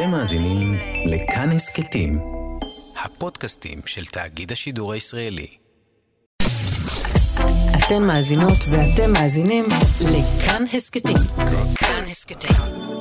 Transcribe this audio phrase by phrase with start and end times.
[0.00, 2.18] אתם מאזינים לכאן הסכתים,
[3.04, 5.46] הפודקאסטים של תאגיד השידור הישראלי.
[7.78, 9.64] אתן מאזינות ואתם מאזינים
[10.00, 11.16] לכאן הסכתים.
[11.74, 12.56] כאן הסכתים,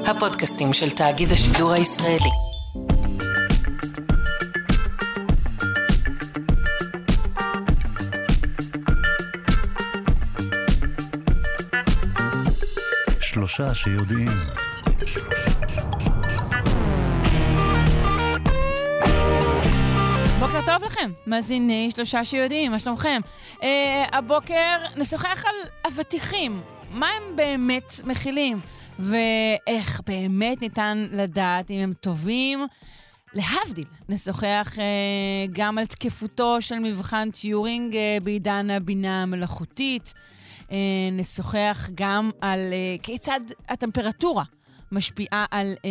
[0.05, 2.30] הפודקאסטים של תאגיד השידור הישראלי.
[13.21, 14.31] שלושה שיודעים.
[21.00, 23.21] לכם, מאזיני שלושה שיודעים, מה שלומכם?
[23.52, 23.64] Uh,
[24.12, 25.56] הבוקר נשוחח על
[25.88, 28.60] אבטיחים, מה הם באמת מכילים,
[29.00, 32.66] ואיך באמת ניתן לדעת אם הם טובים.
[33.34, 34.80] להבדיל, נשוחח uh,
[35.52, 40.14] גם על תקפותו של מבחן טיורינג uh, בעידן הבינה המלאכותית.
[40.59, 40.72] Uh,
[41.11, 44.44] נשוחח גם על uh, כיצד הטמפרטורה
[44.92, 45.84] משפיעה על uh,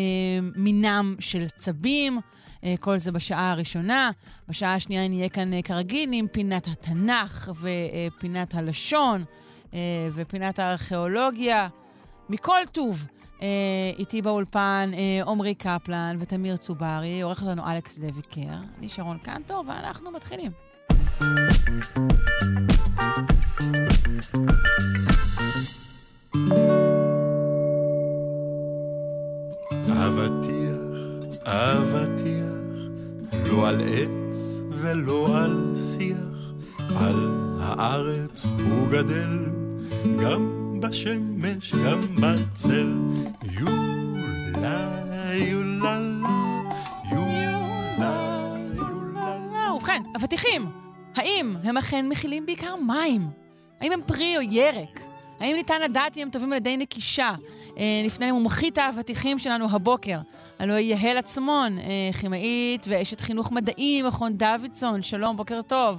[0.56, 2.20] מינם של צבים.
[2.64, 4.10] אה, כל זה בשעה הראשונה.
[4.48, 9.24] בשעה השנייה נהיה כאן אה, כרגיל עם פינת התנ"ך ופינת הלשון
[9.74, 9.78] אה,
[10.14, 11.68] ופינת הארכיאולוגיה.
[12.28, 13.06] מכל טוב.
[13.98, 14.90] איתי באולפן
[15.26, 18.54] עמרי קפלן ותמיר צוברי, עורך אותנו אלכס לויקר.
[18.78, 20.52] אני שרון קנטור, ואנחנו מתחילים.
[29.90, 30.98] אבטיח,
[31.44, 32.58] אבטיח,
[33.50, 36.52] לא על עץ ולא על שיח,
[36.96, 39.38] על הארץ הוא גדל,
[40.22, 42.94] גם בשמש, גם בצל.
[43.60, 45.00] יולה,
[45.34, 46.00] יוללה,
[47.12, 49.72] יולה, יוללה.
[49.76, 50.66] ובכן, אבטיחים,
[51.16, 53.28] האם הם אכן מכילים בעיקר מים?
[53.80, 55.00] האם הם פרי או ירק?
[55.40, 57.30] האם ניתן לדעת אם הם טובים על ידי נקישה?
[57.78, 60.18] אה, נפנה למומחית האבטיחים שלנו הבוקר.
[60.58, 65.02] הלוא היא יהל עצמון, אה, כימאית ואשת חינוך מדעי ממכון דוידסון.
[65.02, 65.98] שלום, בוקר טוב.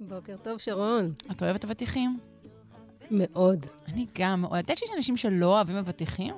[0.00, 1.12] בוקר טוב, שרון.
[1.30, 2.18] את אוהבת אבטיחים?
[3.10, 3.66] מאוד.
[3.88, 4.52] אני גם מאוד.
[4.54, 6.34] את יודעת שיש אנשים שלא אוהבים אבטיחים?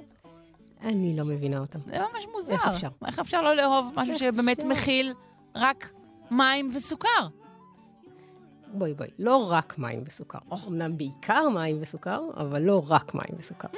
[0.82, 1.78] אני לא מבינה אותם.
[1.87, 2.54] זה ממש מוזר.
[2.54, 2.88] איך אפשר?
[3.06, 4.69] איך אפשר לא לאהוב משהו שבאמת אפשר?
[4.69, 5.12] מכיל
[5.54, 5.93] רק
[6.31, 7.28] מים וסוכר?
[8.72, 10.38] בואי, בואי, לא רק מים וסוכר.
[10.69, 13.69] אמנם בעיקר מים וסוכר, אבל לא רק מים וסוכר.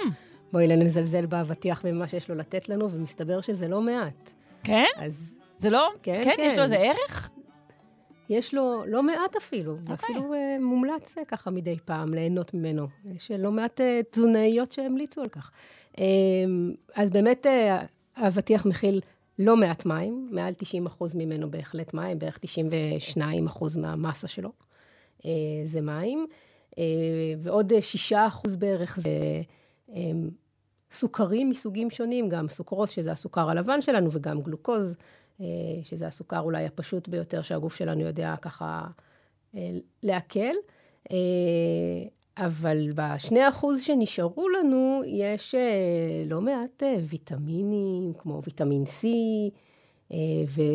[0.56, 4.32] בואי נזלזל באבטיח ובמה שיש לו לתת לנו, ומסתבר שזה לא מעט.
[4.64, 4.86] כן?
[4.96, 5.90] אז זה לא?
[6.02, 6.56] כן, כן, יש כן.
[6.56, 7.30] לו איזה ערך?
[8.28, 9.84] יש לו לא מעט אפילו, אוקיי.
[9.92, 12.86] ואפילו אה, מומלץ אה, ככה מדי פעם ליהנות ממנו.
[13.04, 15.50] יש לא מעט אה, תזונאיות שהמליצו על כך.
[15.98, 16.04] אה,
[16.94, 17.82] אז באמת אה,
[18.16, 19.00] האבטיח מכיל
[19.38, 24.52] לא מעט מים, מעל 90 אחוז ממנו בהחלט מים, בערך 92 אחוז מהמסה שלו.
[25.24, 25.30] אה,
[25.66, 26.26] זה מים,
[26.78, 26.84] אה,
[27.42, 29.10] ועוד אה, 6 אחוז בערך זה
[29.90, 30.10] אה,
[30.96, 34.96] סוכרים מסוגים שונים, גם סוכרוס, שזה הסוכר הלבן שלנו, וגם גלוקוז,
[35.40, 35.46] אה,
[35.82, 38.86] שזה הסוכר אולי הפשוט ביותר שהגוף שלנו יודע ככה
[39.56, 39.70] אה,
[40.02, 40.54] לעכל.
[41.12, 41.16] אה,
[42.38, 45.54] אבל בשני אחוז שנשארו לנו, יש
[46.26, 49.06] לא מעט ויטמינים, כמו ויטמין C,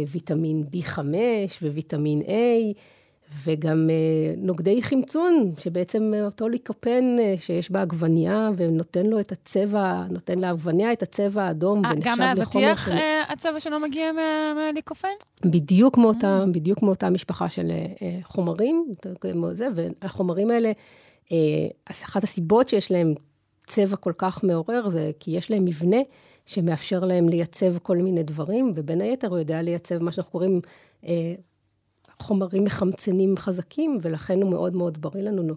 [0.08, 1.00] וויטמין B5
[1.62, 2.32] וויטמין A,
[3.46, 3.96] וגם אה,
[4.38, 11.04] נוגדי חמצון, שבעצם אותו ליקופן אה, שיש בעגבנייה, ונותן לו את הצבע, נותן לעגבנייה את
[11.04, 15.08] הצבע האדום, אה, ונחשב גם לחומר של- אה, הצבע שלו מגיע מה- מהליקופן?
[15.46, 16.02] בדיוק Mm.
[16.02, 17.72] מאותה, בדיוק מאותה משפחה של
[18.24, 18.86] חומרים,
[19.76, 20.72] והחומרים האלה,
[21.92, 23.14] אחת הסיבות שיש להם
[23.68, 25.98] צבע כל כך מעורר, זה כי יש להם מבנה
[26.46, 30.62] שמאפשר להם לייצב כל מיני דברים, ובין היתר הוא יודע לייצב מה שאנחנו קוראים
[32.22, 35.54] חומרים מחמצנים חזקים, ולכן הוא מאוד מאוד בריא לנו,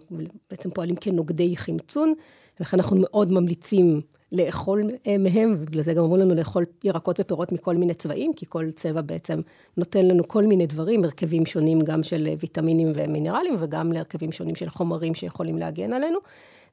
[0.51, 2.13] בעצם פועלים כנוגדי חמצון,
[2.59, 7.51] ולכן אנחנו מאוד ממליצים לאכול אה, מהם, ובגלל זה גם אמרו לנו לאכול ירקות ופירות
[7.51, 9.41] מכל מיני צבעים, כי כל צבע בעצם
[9.77, 14.55] נותן לנו כל מיני דברים, הרכבים שונים גם של אה, ויטמינים ומינרלים, וגם להרכבים שונים
[14.55, 16.17] של חומרים שיכולים להגן עלינו.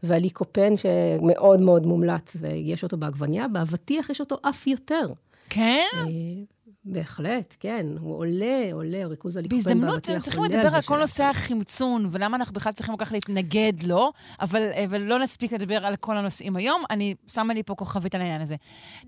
[0.03, 5.07] והליקופן שמאוד מאוד מומלץ, ויש אותו בעגבנייה, באבטיח יש אותו אף יותר.
[5.51, 6.07] כן?
[6.87, 10.21] אה, בהחלט, כן, הוא עולה, עולה, ריכוז הליקופן באבטיח בהזדמנות עולה.
[10.21, 14.63] צריכים לדבר על כל נושא החמצון, ולמה אנחנו בכלל צריכים כל כך להתנגד לו, אבל,
[14.85, 16.83] אבל לא נספיק לדבר על כל הנושאים היום.
[16.91, 18.57] אני שמה לי פה כוכבית על העניין הזה.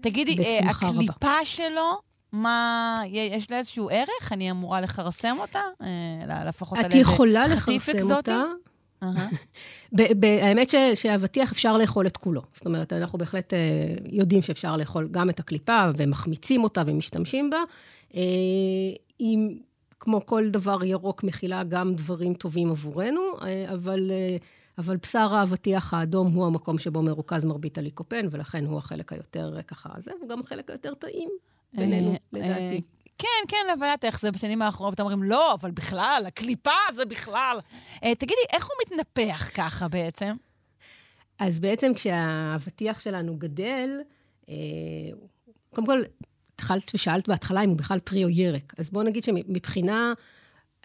[0.01, 0.99] תגידי, אה, בשמחה רבה.
[1.01, 1.99] הקליפה שלו,
[2.33, 4.33] מה, יש לה איזשהו ערך?
[4.33, 5.61] אני אמורה לכרסם אותה?
[5.83, 8.15] אה, לפחות על את איזה יכולה חטיף לכרסם אקזוטי?
[8.15, 8.33] אותה.
[8.33, 8.45] אהה.
[8.45, 8.64] ב- ב-
[10.23, 12.43] האמת שאבטיח אפשר לאכול את כולו.
[12.55, 13.59] זאת אומרת, אנחנו בהחלט אה,
[14.11, 17.59] יודעים שאפשר לאכול גם את הקליפה, ומחמיצים אותה ומשתמשים בה.
[18.15, 18.21] אה,
[19.21, 19.59] אם,
[20.01, 24.37] כמו כל דבר ירוק, מכילה גם דברים טובים עבורנו, אה, אבל, אה,
[24.79, 29.63] אבל בשר האבטיח האדום הוא המקום שבו מרוכז מרבית הליקופן, ולכן הוא החלק היותר אה,
[29.63, 31.29] ככה זה, וגם החלק היותר טעים.
[31.75, 32.83] בינינו, אה, לדעתי.
[33.19, 37.59] כן, כן, את איך זה בשנים האחרונות, אומרים, לא, אבל בכלל, הקליפה זה בכלל.
[38.05, 40.37] אה, תגידי, איך הוא מתנפח ככה בעצם?
[41.39, 44.01] אז בעצם כשהאבטיח שלנו גדל,
[44.49, 44.55] אה,
[45.75, 46.03] קודם כל,
[46.55, 48.75] התחלת ושאלת בהתחלה אם הוא בכלל פרי או ירק.
[48.79, 50.13] אז בואו נגיד שמבחינה,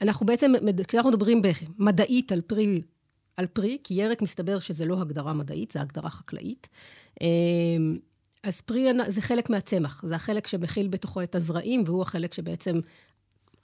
[0.01, 0.53] אנחנו בעצם,
[0.87, 1.41] כשאנחנו מדברים
[1.77, 2.81] מדעית על פרי,
[3.37, 6.69] על פרי, כי ירק מסתבר שזה לא הגדרה מדעית, זה הגדרה חקלאית.
[8.45, 12.79] אה, אז פרי זה חלק מהצמח, זה החלק שמכיל בתוכו את הזרעים, והוא החלק שבעצם,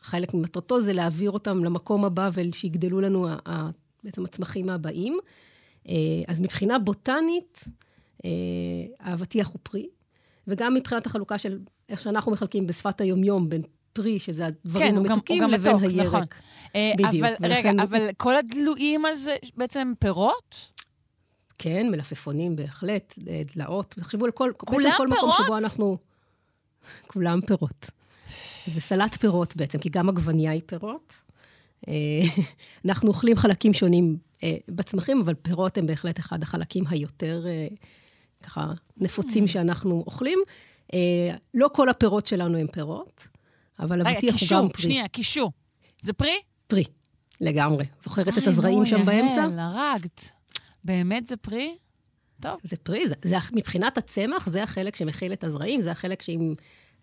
[0.01, 3.27] חלק ממטרתו זה להעביר אותם למקום הבא ושיגדלו לנו
[4.04, 5.18] בעצם הצמחים הבאים.
[5.89, 5.94] אה,
[6.27, 7.63] אז מבחינה בוטנית,
[8.25, 8.30] אה,
[9.00, 9.88] האבטיח הוא פרי,
[10.48, 13.62] וגם מבחינת החלוקה של איך שאנחנו מחלקים בשפת היומיום בין
[13.94, 16.06] פרי, שזה הדברים כן, הוא גם- המתוקים, הוא גם לבין מתוק, הירק.
[16.07, 16.24] נכון.
[16.75, 20.72] אה, בדיוק, אבל רגע, אבל כל הדלויים אז זה בעצם פירות?
[21.57, 23.96] כן, מלפפונים בהחלט, אה, דלעות.
[24.00, 25.31] תחשבו על כל, כולם בעצם כל מקום?
[25.46, 25.98] שבו אנחנו...
[27.07, 27.92] כולם פירות.
[28.68, 31.13] זה סלט פירות בעצם, כי גם עגבנייה היא פירות.
[31.88, 31.94] אה,
[32.86, 37.46] אנחנו אוכלים חלקים שונים אה, בצמחים, אבל פירות הם בהחלט אחד החלקים היותר
[38.44, 40.40] ככה נפוצים שאנחנו אוכלים.
[41.54, 43.28] לא כל הפירות שלנו הם פירות,
[43.80, 44.84] אבל אבטיח הוא גם פרי.
[44.84, 45.51] שנייה, קישו.
[46.01, 46.38] זה פרי?
[46.68, 46.84] פרי,
[47.42, 47.86] לגמרי.
[48.04, 49.48] זוכרת את הזרעים שם באמצע?
[49.60, 50.30] הרגת.
[50.86, 51.76] באמת זה פרי?
[52.42, 52.58] טוב.
[52.64, 56.54] זה פרי, זה, זה, מבחינת הצמח, זה החלק שמכיל את הזרעים, זה החלק שאם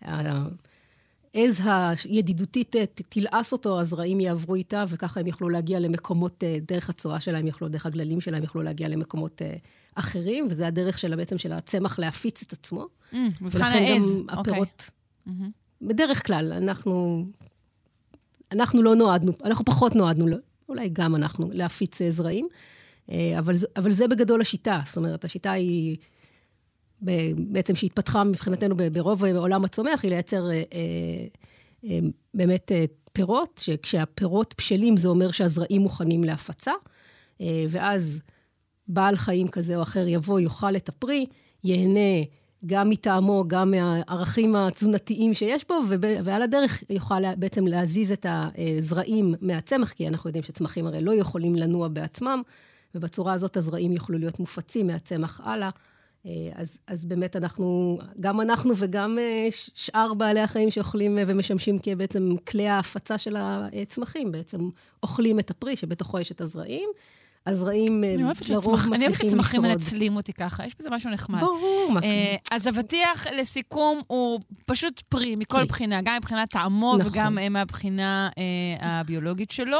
[0.01, 1.61] העז
[2.03, 7.19] הידידותית ת- תלעס אותו, הזרעים יעברו איתה, וככה הם יוכלו להגיע למקומות, אה, דרך הצואה
[7.19, 9.55] שלהם, יוכלו, דרך הגללים שלהם, יוכלו להגיע למקומות אה,
[9.95, 12.81] אחרים, וזה הדרך של, בעצם של הצמח להפיץ את עצמו.
[12.81, 14.13] Mm, מבחן ולכן העז.
[14.13, 14.53] גם אוקיי.
[14.53, 14.89] הפירות,
[15.81, 17.25] בדרך כלל, אנחנו,
[18.51, 20.37] אנחנו לא נועדנו, אנחנו פחות נועדנו, לא-
[20.69, 22.57] אולי גם אנחנו, להפיץ אה, זרעים, אה,
[23.39, 24.81] אבל, זה- אבל זה בגדול השיטה.
[24.85, 25.97] זאת אומרת, השיטה היא,
[27.37, 30.61] בעצם שהתפתחה מבחינתנו ברוב עולם הצומח, היא לייצר אה, אה,
[31.85, 31.99] אה,
[32.33, 36.71] באמת אה, פירות, שכשהפירות בשלים זה אומר שהזרעים מוכנים להפצה,
[37.41, 38.21] אה, ואז
[38.87, 41.25] בעל חיים כזה או אחר יבוא, יאכל את הפרי,
[41.63, 42.23] ייהנה
[42.65, 45.75] גם מטעמו, גם מהערכים התזונתיים שיש בו,
[46.23, 51.55] ועל הדרך יוכל בעצם להזיז את הזרעים מהצמח, כי אנחנו יודעים שצמחים הרי לא יכולים
[51.55, 52.41] לנוע בעצמם,
[52.95, 55.69] ובצורה הזאת הזרעים יוכלו להיות מופצים מהצמח הלאה.
[56.25, 61.79] אה, אז, אז באמת אנחנו, גם אנחנו וגם אה, שאר בעלי החיים שאוכלים אה, ומשמשים
[61.79, 64.69] כבעצם כלי ההפצה של הצמחים, בעצם
[65.03, 66.89] אוכלים את הפרי שבתוכו יש את הזרעים.
[67.47, 69.77] הזרעים לרוב שצמח- אני אוהבת מצליחים שצמחים לשרוד.
[69.77, 71.39] מנצלים אותי ככה, יש בזה משהו נחמד.
[71.41, 71.99] ברור, מה
[72.51, 75.63] אז אבטיח, לסיכום, הוא פשוט פרי מכל.
[75.63, 77.11] בחינה, גם מבחינת טעמו נכון.
[77.11, 78.29] וגם מהבחינה
[78.79, 79.79] הביולוגית שלו.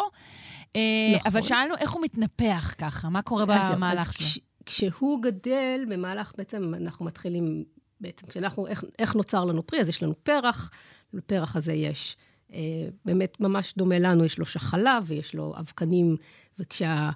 [0.76, 0.82] אה,
[1.16, 1.32] נכון.
[1.32, 4.26] אבל שאלנו איך הוא מתנפח ככה, מה קורה אז- אז במהלך שלו?
[4.28, 7.64] כש- כשהוא גדל, במהלך, בעצם אנחנו מתחילים,
[8.02, 9.80] בעצם כשאנחנו, איך, איך נוצר לנו פרי?
[9.80, 10.70] אז יש לנו פרח,
[11.14, 12.18] לפרח הזה יש,
[12.54, 12.60] אה,
[13.06, 16.16] באמת ממש דומה לנו, יש לו שחלה ויש לו אבקנים,
[16.60, 17.10] וכשה...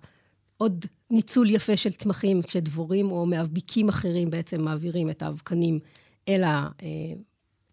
[0.58, 5.80] עוד ניצול יפה של צמחים, כשדבורים או מאבביקים אחרים בעצם מעבירים את האבקנים
[6.30, 6.44] אל,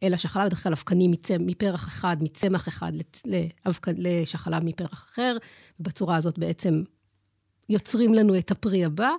[0.05, 2.93] ה, אה, אל השחלה, בדרך כלל אבקנים מצמ, מפרח אחד, מצמח אחד,
[3.97, 5.37] לשחלה מפרח אחר,
[5.81, 6.83] ובצורה הזאת בעצם
[7.69, 9.11] יוצרים לנו את הפרי הבא.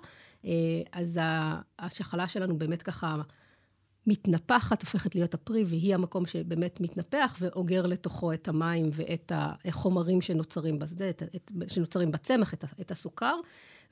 [0.46, 0.52] אה,
[0.92, 1.20] אז
[1.80, 3.22] השחלה שלנו באמת ככה
[4.08, 10.80] מתנפחת, הופכת להיות הפרי, והיא המקום שבאמת מתנפח ואוגר לתוכו את המים ואת החומרים שנוצרים,
[10.80, 13.36] בזה, את, את, שנוצרים בצמח, את, את הסוכר,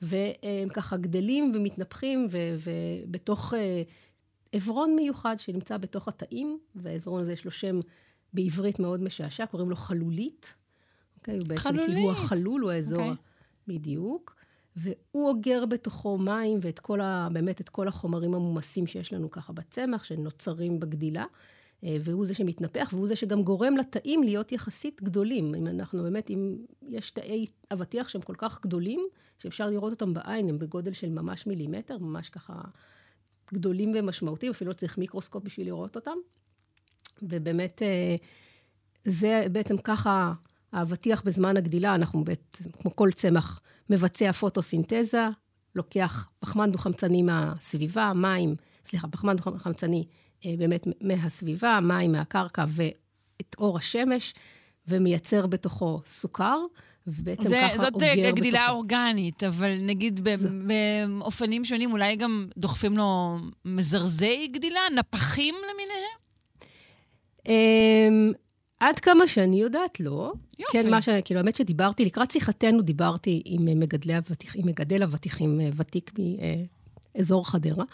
[0.02, 3.82] והם ככה גדלים ומתנפחים, ובתוך אה,
[4.54, 7.80] עברון מיוחד שנמצא בתוך התאים, והעברון הזה יש לו שם
[8.32, 10.54] בעברית מאוד משעשע, קוראים לו חלולית.
[11.18, 11.38] אוקיי?
[11.38, 12.10] הוא בעצם כאילו חלולית.
[12.10, 13.14] החלול, הוא האזור, אוקיי.
[13.68, 14.36] בדיוק.
[14.76, 17.28] והוא אוגר בתוכו מים ואת כל ה...
[17.32, 21.24] באמת את כל החומרים המומסים שיש לנו ככה בצמח, שנוצרים בגדילה.
[21.84, 25.54] אה, והוא זה שמתנפח, והוא זה שגם גורם לתאים להיות יחסית גדולים.
[25.54, 26.56] אם אנחנו באמת, אם
[26.88, 29.00] יש תאי אבטיח שהם כל כך גדולים,
[29.38, 32.54] שאפשר לראות אותם בעין, הם בגודל של ממש מילימטר, ממש ככה
[33.52, 36.16] גדולים ומשמעותיים, אפילו לא צריך מיקרוסקופ בשביל לראות אותם.
[37.22, 38.16] ובאמת, אה,
[39.04, 40.32] זה בעצם ככה,
[40.72, 43.60] האבטיח בזמן הגדילה, אנחנו בעצם, כמו כל צמח,
[43.90, 45.28] מבצע פוטוסינתזה,
[45.74, 50.04] לוקח פחמן דו-חמצני מהסביבה, מים, סליחה, פחמן דו-חמצני
[50.46, 54.34] אה, באמת מהסביבה, מים מהקרקע ואת אור השמש,
[54.88, 56.58] ומייצר בתוכו סוכר,
[57.06, 58.76] ובעצם זה, ככה זאת אוגר אה, גדילה בתוכו.
[58.76, 60.48] אורגנית, אבל נגיד זה-
[61.18, 66.18] באופנים שונים, אולי גם דוחפים לו מזרזי גדילה, נפחים למיניהם?
[67.48, 68.32] אמ,
[68.80, 70.32] עד כמה שאני יודעת, לא.
[70.58, 70.72] יופי.
[70.82, 71.08] כן, מה ש...
[71.24, 76.12] כאילו, האמת שדיברתי, לקראת שיחתנו דיברתי עם אה, מגדלי אבטיחים, עם מגדל אבטיחים אה, ותיק
[77.16, 77.84] מאזור חדרה,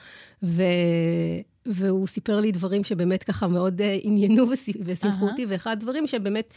[1.66, 4.44] והוא סיפר לי דברים שבאמת ככה מאוד אה, עניינו
[4.84, 6.54] ושימחו אותי, ואחד הדברים שבאמת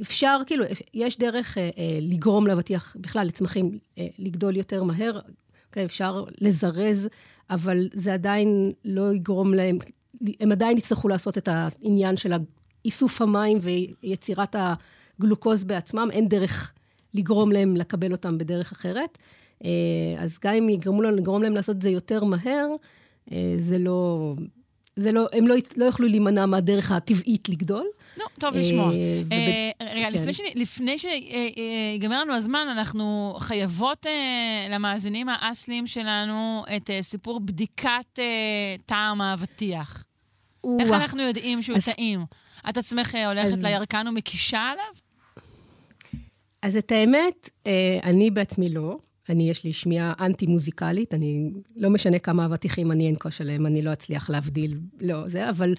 [0.00, 5.20] אפשר, כאילו, יש דרך אה, אה, לגרום לאבטיח, בכלל לצמחים, אה, לגדול יותר מהר.
[5.68, 7.08] אוקיי, אפשר לזרז,
[7.50, 9.78] אבל זה עדיין לא יגרום להם,
[10.40, 12.32] הם עדיין יצטרכו לעשות את העניין של
[12.84, 13.58] איסוף המים
[14.02, 16.72] ויצירת הגלוקוז בעצמם, אין דרך
[17.14, 19.18] לגרום להם לקבל אותם בדרך אחרת.
[19.64, 19.70] אה,
[20.18, 22.68] אז גם אם יגרמו להם, לגרום להם לעשות את זה יותר מהר,
[23.32, 24.34] אה, זה לא...
[24.98, 27.86] זה לא, הם לא, לא יוכלו להימנע מהדרך הטבעית לגדול.
[28.16, 28.92] נו, טוב לשמוע.
[29.32, 30.24] אה, רגע, כן.
[30.54, 34.06] לפני שיגמר לנו הזמן, אנחנו חייבות
[34.70, 38.18] למאזינים האסלים שלנו את סיפור בדיקת
[38.86, 40.04] טעם האבטיח.
[40.80, 42.24] איך אנחנו יודעים שהוא טעים?
[42.68, 44.94] את עצמך הולכת לירקן ומקישה עליו?
[46.62, 47.50] אז את האמת,
[48.04, 48.96] אני בעצמי לא.
[49.30, 53.92] אני, יש לי שמיעה אנטי-מוזיקלית, אני, לא משנה כמה אבטיחים אני אנקוש עליהם, אני לא
[53.92, 55.74] אצליח להבדיל, לא זה, אבל,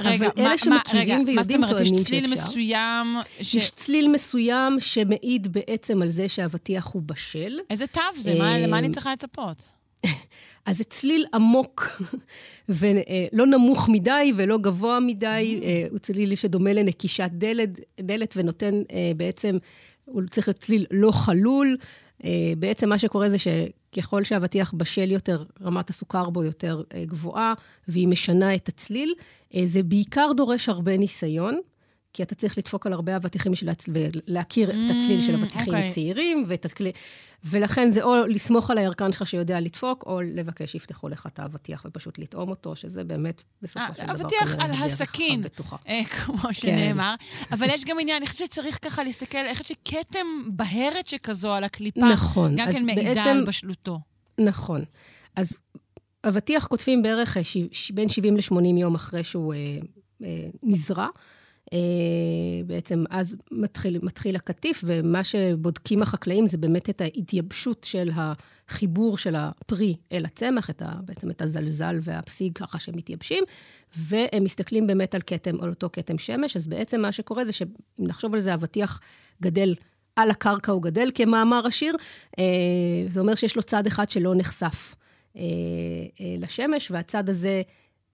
[0.00, 1.66] רגע, אבל מה, אלה שמכירים רגע, ויודעים טוענים שאפשר.
[1.66, 3.54] מה זאת אומרת, יש צליל מסוים ש...
[3.54, 7.58] יש צליל מסוים שמעיד בעצם על זה שאבטיח הוא בשל.
[7.70, 8.38] איזה תו זה?
[8.38, 9.64] מה, למה אני צריכה לצפות?
[10.66, 12.02] אז זה צליל עמוק,
[12.68, 15.90] ולא נמוך מדי ולא גבוה מדי, mm.
[15.90, 18.74] הוא צליל שדומה לנקישת דלת, דלת ונותן
[19.16, 19.58] בעצם,
[20.04, 21.86] הוא צריך להיות צליל לא חלול, אה,
[22.58, 27.54] בעצם מה שקורה זה שככל שהאבטיח בשל יותר, רמת הסוכר בו יותר אה, גבוהה,
[27.88, 29.14] והיא משנה את הצליל.
[29.54, 31.60] אה, זה בעיקר דורש הרבה ניסיון.
[32.14, 33.70] כי אתה צריך לדפוק על הרבה אבטיחים בשביל
[34.26, 35.76] להכיר mm, את הצליל של אבטיחים okay.
[35.76, 35.90] אוקיי.
[35.90, 36.92] צעירים, ואת הכלי...
[37.44, 41.84] ולכן זה או לסמוך על הירקן שלך שיודע לדפוק, או לבקש שיפתחו לך את האבטיח
[41.88, 44.12] ופשוט לטעום אותו, שזה באמת בסופו של דבר...
[44.12, 45.42] אבטיח על הסכין,
[46.10, 46.52] כמו כן.
[46.52, 47.14] שנאמר.
[47.52, 51.64] אבל יש גם עניין, אני חושבת שצריך ככה להסתכל, אני חושבת שכתם בהרת שכזו על
[51.64, 53.98] הקליפה, נכון, גם כן מעידה על בשלותו.
[54.40, 54.84] נכון.
[55.36, 55.58] אז
[56.28, 57.36] אבטיח קוטפים בערך
[57.94, 59.58] בין 70 ל-80 יום אחרי שהוא אה,
[60.22, 61.08] אה, נזרע.
[61.72, 61.78] אה,
[62.66, 69.34] בעצם אז מתחיל, מתחיל הקטיף, ומה שבודקים החקלאים זה באמת את ההתייבשות של החיבור של
[69.34, 73.44] הפרי אל הצמח, את ה, בעצם את הזלזל והפסיג ככה שהם מתייבשים,
[73.96, 77.68] והם מסתכלים באמת על כתם, על אותו כתם שמש, אז בעצם מה שקורה זה שאם
[77.98, 79.00] נחשוב על זה, אבטיח
[79.42, 79.74] גדל
[80.16, 81.96] על הקרקע, הוא גדל כמאמר השיר,
[82.38, 82.44] אה,
[83.06, 84.94] זה אומר שיש לו צד אחד שלא נחשף
[85.36, 85.42] אה,
[86.38, 87.62] לשמש, והצד הזה...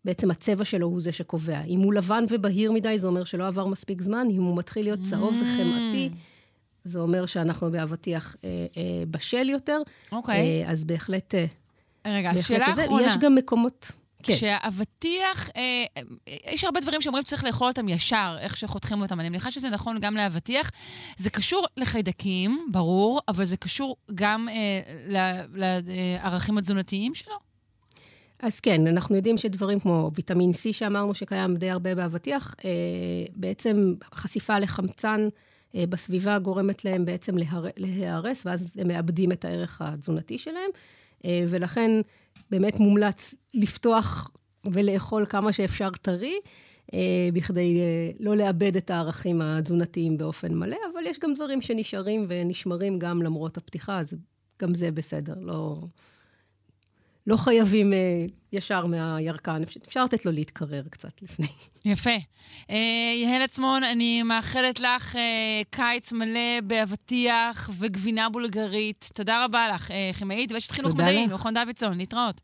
[0.05, 1.61] בעצם הצבע שלו הוא זה שקובע.
[1.63, 4.27] אם הוא לבן ובהיר מדי, זה אומר שלא עבר מספיק זמן.
[4.31, 5.45] אם הוא מתחיל להיות צהוב mm.
[5.45, 6.11] וחמאתי,
[6.85, 9.83] זה אומר שאנחנו באבטיח אה, אה, בשל יותר.
[10.13, 10.35] אוקיי.
[10.35, 10.67] Okay.
[10.67, 11.35] אה, אז בהחלט...
[11.35, 11.45] אה,
[12.07, 13.07] רגע, בהחלט שאלה אחרונה.
[13.07, 13.93] יש גם מקומות...
[14.23, 14.35] כן.
[14.35, 15.85] כשהאבטיח, אה,
[16.51, 19.21] יש הרבה דברים שאומרים שצריך לאכול אותם ישר, איך שחותכים אותם.
[19.21, 20.71] אני מניחה שזה נכון גם לאבטיח.
[21.17, 25.43] זה קשור לחיידקים, ברור, אבל זה קשור גם אה,
[25.85, 27.50] לערכים התזונתיים שלו?
[28.43, 32.71] אז כן, אנחנו יודעים שדברים כמו ויטמין C שאמרנו שקיים די הרבה באבטיח, אה,
[33.37, 35.29] בעצם חשיפה לחמצן
[35.75, 37.35] אה, בסביבה גורמת להם בעצם
[37.77, 40.71] להיהרס, ואז הם מאבדים את הערך התזונתי שלהם,
[41.25, 41.91] אה, ולכן
[42.51, 44.31] באמת מומלץ לפתוח
[44.65, 46.35] ולאכול כמה שאפשר טרי,
[47.33, 47.81] בכדי
[48.21, 53.57] לא לאבד את הערכים התזונתיים באופן מלא, אבל יש גם דברים שנשארים ונשמרים גם למרות
[53.57, 54.15] הפתיחה, אז
[54.63, 55.77] גם זה בסדר, לא...
[57.31, 57.99] לא חייבים אה,
[58.53, 61.47] ישר מהירקן, אפשר לתת לו להתקרר קצת לפני.
[61.85, 62.17] יפה.
[62.71, 62.77] אה,
[63.23, 69.11] יהל עצמון, אני מאחלת לך אה, קיץ מלא באבטיח וגבינה בולגרית.
[69.15, 71.99] תודה רבה לך, אה, כימאית ואשת חינוך מדעי, מכון דוידסון.
[71.99, 72.41] להתראות.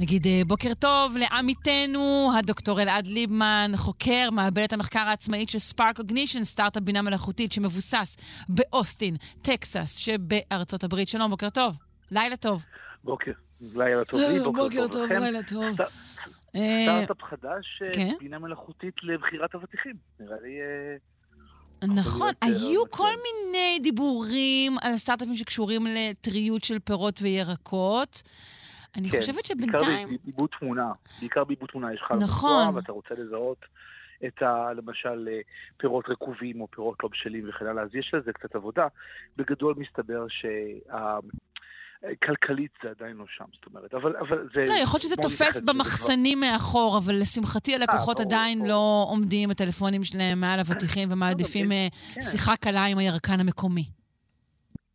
[0.00, 6.44] נגיד אה, בוקר טוב לעמיתנו, הדוקטור אלעד ליבמן, חוקר מעבדת המחקר העצמאית של ספארק קוגנישן,
[6.44, 8.16] סטארט-אפ בינה מלאכותית שמבוסס
[8.48, 11.08] באוסטין, טקסס שבארצות הברית.
[11.08, 11.76] שלום, בוקר טוב.
[12.10, 12.64] לילה טוב.
[13.04, 15.80] בוקר, לילה טוב לי, בוקר, בוקר טוב, טוב לילה טוב.
[16.56, 18.14] אה, סטארט-אפ חדש, אה, כן?
[18.20, 19.94] בינה מלאכותית לבחירת אבטיחים.
[20.20, 20.58] נראה לי...
[21.94, 28.22] נכון, היו כל מיני דיבורים על סטארט-אפים שקשורים לטריות של פירות וירקות.
[28.96, 30.08] אני כן, חושבת שבינתיים...
[30.08, 30.92] בעיקר בעיבוד תמונה.
[31.20, 31.94] בעיקר בעיבוד תמונה.
[31.94, 32.74] יש לך נכון.
[32.74, 33.64] ואתה רוצה לזהות
[34.26, 34.72] את ה...
[34.72, 35.40] למשל אה,
[35.76, 38.86] פירות רקובים או פירות לא בשלים וכן הלאה, אז יש לזה קצת עבודה.
[39.36, 40.48] בגדול מסתבר שה...
[42.22, 44.64] כלכלית זה עדיין לא שם, זאת אומרת, אבל, אבל זה...
[44.68, 50.04] לא, יכול להיות שזה תופס במחסנים מאחור, אבל לשמחתי הלקוחות אה, עדיין לא עומדים הטלפונים
[50.04, 52.22] שלהם מעל אבטיחים ומעדיפים אה, כן.
[52.22, 53.84] שיחה קלה עם הירקן המקומי.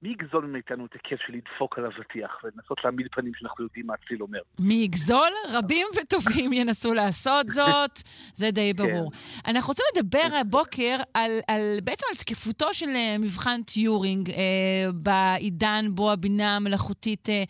[0.03, 3.93] מי יגזול מאיתנו את הכיף של לדפוק על אבטיח ולנסות להעמיד פנים שאנחנו יודעים מה
[3.93, 4.39] הצליל אומר?
[4.59, 5.31] מי יגזול?
[5.51, 7.99] רבים וטובים ינסו לעשות זאת,
[8.33, 8.83] זה די כן.
[8.83, 9.11] ברור.
[9.47, 15.85] אנחנו רוצים לדבר הבוקר על, על בעצם על תקפותו של אה, מבחן טיורינג אה, בעידן
[15.89, 17.43] בו הבינה המלאכותית אה,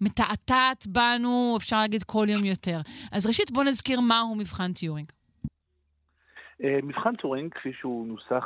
[0.00, 2.80] מתעתעת בנו, אפשר להגיד כל יום יותר.
[3.12, 5.06] אז ראשית, בואו נזכיר מהו מבחן טיורינג.
[6.64, 8.44] אה, מבחן טורינג, כפי שהוא נוסח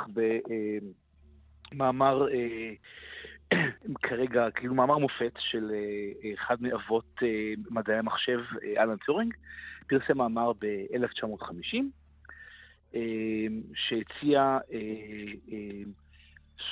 [1.72, 2.26] במאמר,
[4.02, 9.34] כרגע, כאילו מאמר מופת של אה, אחד מאבות אה, מדעי המחשב, אה, אלן טורינג,
[9.88, 11.76] פרסם מאמר ב-1950,
[12.94, 13.00] אה,
[13.74, 14.58] שהציע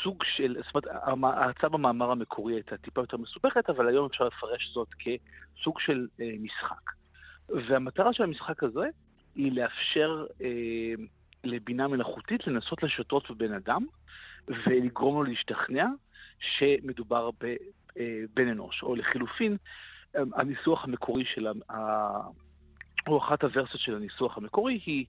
[0.02, 4.70] סוג של, זאת אומרת, ההצעה במאמר המקורי הייתה טיפה יותר מסובכת, אבל היום אפשר לפרש
[4.74, 6.90] זאת כסוג של משחק.
[7.48, 8.88] והמטרה של המשחק הזה
[9.34, 10.26] היא לאפשר
[11.44, 13.82] לבינה מלאכותית לנסות לשטות בבן אדם
[14.48, 15.86] ולגרום לו להשתכנע
[16.40, 19.56] שמדובר בבן אנוש, או לחילופין,
[20.16, 21.74] אה, הניסוח המקורי של ה...
[23.06, 25.04] או אחת הוורסיות של הניסוח המקורי היא,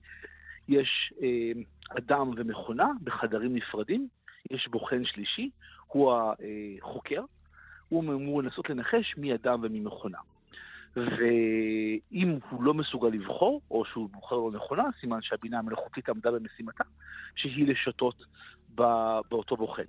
[0.68, 1.52] יש אה,
[1.98, 4.08] אדם ומכונה בחדרים נפרדים,
[4.50, 5.50] יש בוחן שלישי,
[5.86, 6.12] הוא
[6.82, 7.22] החוקר,
[7.88, 10.18] הוא אמור לנסות לנחש מי אדם ומי מכונה.
[10.96, 16.84] ואם הוא לא מסוגל לבחור, או שהוא בוחר לא נכונה, סימן שהבינה המלאכותית עמדה במשימתה,
[17.36, 18.24] שהיא לשתות
[19.28, 19.82] באותו בוחן.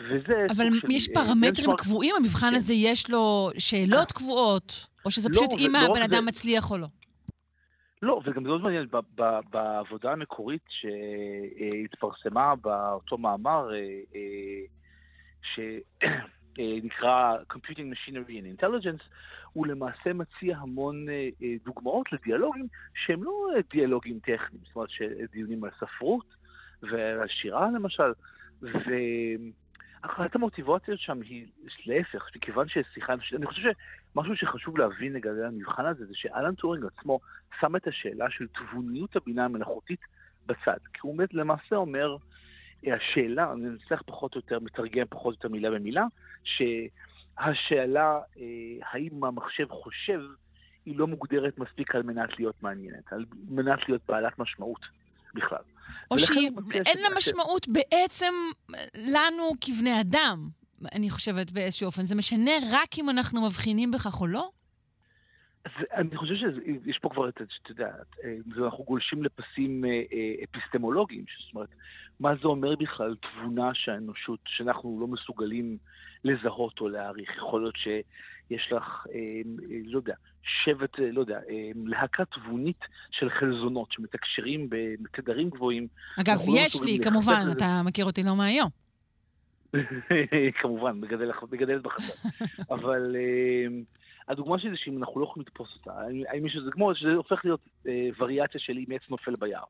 [0.00, 0.64] וזה אבל.
[0.88, 1.76] יש אה, פרמטרים benchmark.
[1.76, 2.14] קבועים?
[2.16, 2.56] המבחן כן.
[2.56, 4.86] הזה יש לו שאלות קבועות?
[5.04, 6.26] או שזה לא, פשוט אם לא הבן אדם זה.
[6.26, 6.86] מצליח או לא?
[8.02, 13.78] לא, וגם זה מאוד מעניין, ב- ב- בעבודה המקורית שהתפרסמה באותו מאמר, אה,
[14.14, 14.60] אה,
[15.54, 19.04] שנקרא Computing Machinery and Intelligence,
[19.52, 22.66] הוא למעשה מציע המון אה, אה, דוגמאות לדיאלוגים
[23.06, 26.26] שהם לא אה, דיאלוגים טכניים, זאת אומרת שדיונים על ספרות
[26.82, 28.12] ועל שירה למשל,
[30.02, 31.46] ואחת המוטיבציות שם היא
[31.86, 37.20] להפך, מכיוון ששיחה, אני חושב שמשהו שחשוב להבין לגבי המבחן הזה זה שאלן טורינג עצמו
[37.60, 40.00] שם את השאלה של תבוניות הבינה המלאכותית
[40.46, 40.78] בצד.
[40.92, 42.16] כי הוא באמת למעשה אומר,
[42.86, 46.04] אה, השאלה, אני נצטרך פחות או יותר, מתרגם פחות או יותר מילה במילה,
[46.44, 48.44] שהשאלה אה,
[48.92, 50.20] האם המחשב חושב,
[50.86, 54.80] היא לא מוגדרת מספיק על מנת להיות מעניינת, על מנת להיות בעלת משמעות
[55.34, 55.62] בכלל.
[56.10, 58.34] או שאין לה ש- משמעות בעצם
[58.94, 60.48] לנו כבני אדם,
[60.92, 62.04] אני חושבת באיזשהו אופן.
[62.04, 64.50] זה משנה רק אם אנחנו מבחינים בכך או לא?
[65.64, 67.90] אז אני חושב שיש פה כבר את, אתה יודע,
[68.24, 71.68] אה, אנחנו גולשים לפסים אה, אה, אפיסטמולוגיים, זאת אומרת,
[72.20, 75.78] מה זה אומר בכלל תבונה שהאנושות, שאנחנו לא מסוגלים
[76.24, 77.36] לזהות או להעריך?
[77.36, 77.76] יכול להיות
[78.48, 79.40] שיש לך, אה, אה,
[79.84, 80.14] לא יודע,
[80.64, 82.80] שבט, אה, לא יודע, אה, להקה תבונית
[83.10, 85.86] של חלזונות שמתקשרים בתדרים גבוהים.
[86.20, 87.52] אגב, לא יש לי, כמובן, לזה.
[87.52, 88.68] אתה מכיר אותי לא מהיום.
[90.62, 92.28] כמובן, מגדל- מגדלת בחצר.
[92.74, 93.66] אבל אה,
[94.28, 97.44] הדוגמה שלי זה שאם אנחנו לא יכולים לתפוס אותה, האם- יש איזה גמור, שזה הופך
[97.44, 99.64] להיות אה, וריאציה של אם עץ נופל ביער.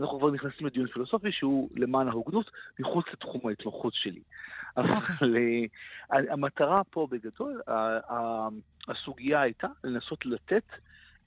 [0.00, 4.22] אנחנו כבר נכנסים לדיון פילוסופי שהוא למען ההוגנות מחוץ לתחום ההתמחות שלי.
[4.76, 5.64] אבל אה,
[6.32, 7.60] המטרה פה בגדול,
[8.88, 10.64] הסוגיה הייתה לנסות לתת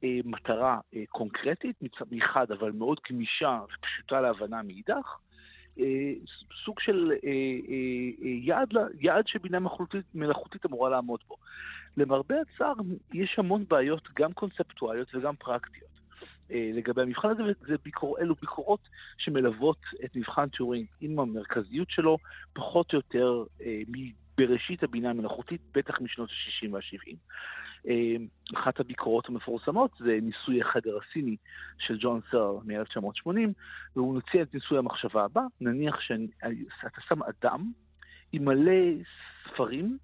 [0.04, 5.18] אה, מטרה אה, קונקרטית מצד אחד, אבל מאוד גמישה ופשוטה להבנה מאידך,
[6.66, 7.32] סוג של אה, אה,
[8.22, 11.36] אה, יעד, יעד שבינה מלאכותית, מלאכותית אמורה לעמוד בו.
[11.98, 12.74] למרבה הצער,
[13.14, 15.96] יש המון בעיות, גם קונספטואליות וגם פרקטיות.
[16.52, 18.80] אה, לגבי המבחן הזה, וזה ביקור, אלו ביקורות
[19.18, 22.18] שמלוות את מבחן טיורינג עם המרכזיות שלו,
[22.54, 23.82] פחות או יותר אה,
[24.38, 27.16] בראשית הבינה המלאכותית, בטח משנות ה-60 וה-70.
[27.88, 28.16] אה,
[28.56, 31.36] אחת הביקורות המפורסמות זה ניסוי החדר הסיני
[31.80, 33.30] של ג'ון סר מ-1980,
[33.96, 37.72] והוא מציע את ניסוי המחשבה הבא, נניח שאתה שם אדם
[38.32, 38.82] עם מלא
[39.48, 39.98] ספרים,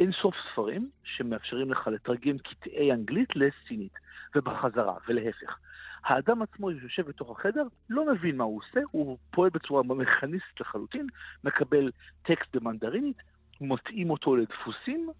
[0.00, 3.92] אין סוף ספרים, שמאפשרים לך לתרגם קטעי אנגלית לסינית,
[4.34, 5.58] ובחזרה, ולהפך.
[6.04, 11.06] האדם עצמו יושב בתוך החדר, לא מבין מה הוא עושה, הוא פועל בצורה מכניסטית לחלוטין,
[11.44, 11.90] מקבל
[12.22, 13.16] טקסט במנדרינית,
[13.60, 15.10] מתאים אותו לדפוסים,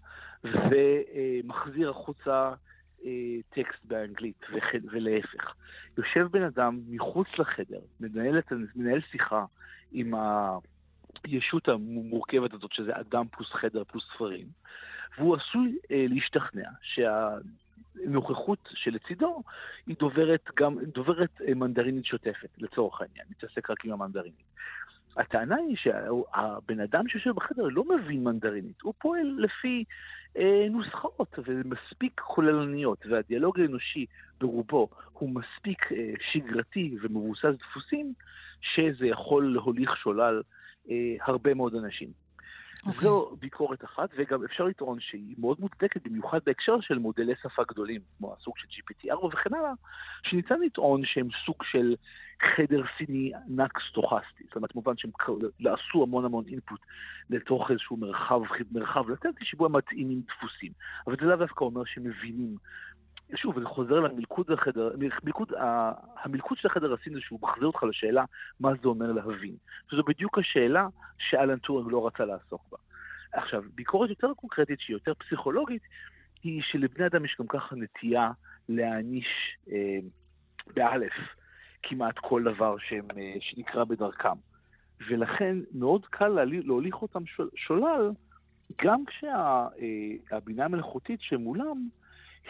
[0.43, 2.53] ומחזיר החוצה
[3.05, 3.09] אה,
[3.49, 4.45] טקסט באנגלית,
[4.91, 5.53] ולהפך.
[5.97, 8.41] יושב בן אדם מחוץ לחדר, מנהל,
[8.75, 9.45] מנהל שיחה
[9.91, 10.13] עם
[11.23, 14.47] הישות המורכבת הזאת, שזה אדם פלוס חדר פלוס ספרים,
[15.17, 19.43] והוא עשוי אה, להשתכנע שהנוכחות שלצידו
[19.87, 24.51] היא דוברת גם, דוברת אה, מנדרינית שוטפת, לצורך העניין, מתעסק רק עם המנדרינית.
[25.17, 29.83] הטענה היא שהבן אדם שיושב בחדר לא מבין מנדרינית, הוא פועל לפי
[30.71, 34.05] נוסחאות ומספיק כוללניות, והדיאלוג האנושי
[34.39, 38.13] ברובו הוא מספיק אה, שגרתי ומבוסס דפוסים,
[38.61, 40.41] שזה יכול להוליך שולל
[40.89, 42.09] אה, הרבה מאוד אנשים.
[42.87, 43.01] Okay.
[43.01, 48.01] זו ביקורת אחת, וגם אפשר לטעון שהיא מאוד מוצדקת, במיוחד בהקשר של מודלי שפה גדולים,
[48.17, 49.71] כמו הסוג של GPT-4 וכן הלאה,
[50.23, 51.95] שניתן לטעון שהם סוג של
[52.55, 54.43] חדר סיני ענק סטוכסטי.
[54.47, 55.11] זאת אומרת, במובן שהם
[55.59, 56.79] עשו המון המון אינפוט
[57.29, 58.41] לתוך איזשהו מרחב,
[58.71, 60.71] מרחב לטנטי שבו הם מתאימים דפוסים.
[61.07, 62.57] אבל זה לאו דווקא אומר שהם מבינים
[63.35, 64.91] שוב, זה חוזר למלכוד החדר,
[65.23, 65.51] מלכוד,
[66.23, 68.25] המלכוד של החדר הסיני שהוא מחזיר אותך לשאלה
[68.59, 69.55] מה זה אומר להבין.
[69.91, 72.77] וזו בדיוק השאלה שאלן טורינג לא רצה לעסוק בה.
[73.33, 75.81] עכשיו, ביקורת יותר קונקרטית, שהיא יותר פסיכולוגית,
[76.43, 78.31] היא שלבני אדם יש גם ככה נטייה
[78.69, 79.99] להאניש אה,
[80.75, 81.13] באלף
[81.83, 84.37] כמעט כל דבר שהם, אה, שנקרה בדרכם.
[85.09, 87.23] ולכן מאוד קל להוליך אותם
[87.55, 88.11] שולל,
[88.81, 91.87] גם כשהבינה אה, המלאכותית שמולם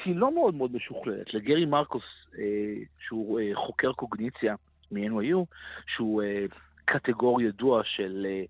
[0.06, 1.34] היא לא מאוד מאוד משוכללת.
[1.34, 2.04] לגרי מרקוס,
[2.40, 2.44] אה,
[3.00, 4.56] שהוא אה, חוקר קוגניציה
[4.92, 5.46] מ-NYU,
[5.88, 6.46] שהוא אה,
[6.86, 8.44] קטגור ידוע של, אה,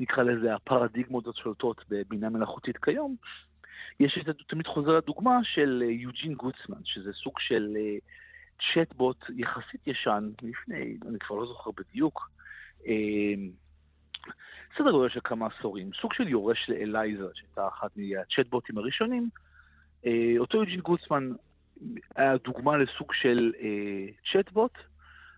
[0.00, 3.16] נקרא לזה, הפרדיגמות השולטות בבינה מלאכותית כיום,
[4.00, 7.96] יש את, תמיד חוזר לדוגמה של אה, יוג'ין גוטסמן, שזה סוג של אה,
[8.74, 12.30] צ'טבוט יחסית ישן, לפני, אני כבר לא זוכר בדיוק,
[12.86, 13.34] אה,
[14.78, 19.28] סדר גודל של כמה עשורים, סוג של יורש לאלייזה, שהייתה אחת מהצ'טבוטים הראשונים,
[20.38, 21.30] אותו יוג'ין גוטסמן
[22.16, 24.78] היה דוגמה לסוג של אה, צ'טבוט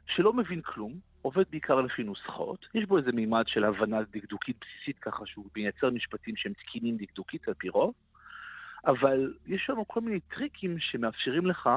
[0.06, 4.98] שלא מבין כלום, עובד בעיקר לפי נוסחאות, יש בו איזה מימד של הבנה דקדוקית בסיסית
[4.98, 7.94] ככה שהוא מייצר משפטים שהם תקינים דקדוקית על פי רוב,
[8.86, 11.70] אבל יש לנו כל מיני טריקים שמאפשרים לך,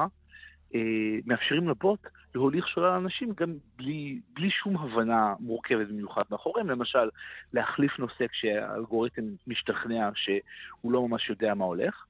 [0.74, 2.00] אה, מאפשרים לבוט
[2.34, 7.08] להוליך שולל אנשים גם בלי, בלי שום הבנה מורכבת במיוחד מאחוריהם, למשל
[7.52, 12.06] להחליף נושא כשהאלגוריתם משתכנע שהוא לא ממש יודע מה הולך.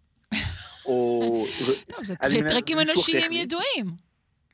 [0.87, 1.45] או...
[1.87, 2.15] טוב, זה
[2.49, 3.87] טריקים אנושיים ידועים.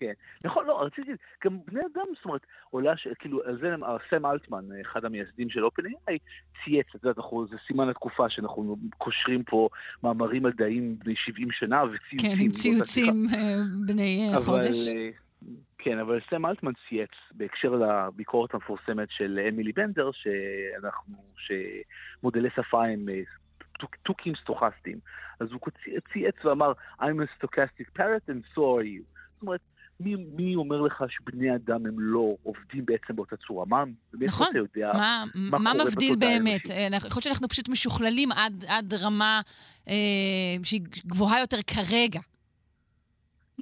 [0.00, 0.12] כן.
[0.44, 1.10] נכון, לא, רציתי,
[1.44, 3.08] גם בני אדם, זאת אומרת, עולה, ש...
[3.18, 3.74] כאילו, על זה
[4.10, 6.16] סם אלטמן, אחד המייסדים של OpenAI,
[6.64, 7.16] צייץ, את יודעת,
[7.50, 9.68] זה סימן התקופה שאנחנו קושרים פה
[10.04, 12.18] מאמרים מדעיים בני 70 שנה וציוצים.
[12.18, 14.88] כן, עם ציוצים אה, בני אה, חודש.
[14.88, 15.10] אה,
[15.78, 23.06] כן, אבל סם אלטמן צייץ בהקשר לביקורת המפורסמת של אמילי בנדר, שאנחנו, שמודלי שפה הם
[24.02, 24.98] תוכים סטוכסטיים.
[25.40, 25.60] אז הוא
[26.12, 29.04] צייץ ואמר, I'm a stochastic parrot and so are you.
[29.34, 29.60] זאת אומרת,
[30.00, 33.64] מי, מי אומר לך שבני אדם הם לא עובדים בעצם באותה צורה?
[33.66, 36.70] מה, נכון, אתה יודע, מה, מה, מה מבדיל באמת?
[36.70, 39.40] אה, יכול להיות שאנחנו פשוט משוכללים עד, עד רמה
[39.88, 39.94] אה,
[40.62, 42.20] שהיא גבוהה יותר כרגע.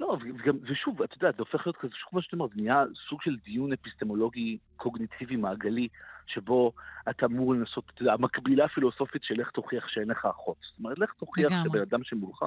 [0.07, 2.83] לא, וגם, ושוב, את יודעת, זה הופך להיות כזה, שוב מה שאתה אומר, זה נהיה
[3.09, 5.87] סוג של דיון אפיסטמולוגי קוגניטיבי מעגלי,
[6.27, 6.71] שבו
[7.09, 10.57] אתה אמור לנסות, אתה יודע, המקבילה הפילוסופית של לך תוכיח שאין לך אחות.
[10.61, 12.45] זאת אומרת, לך תוכיח שבן אדם שמולך,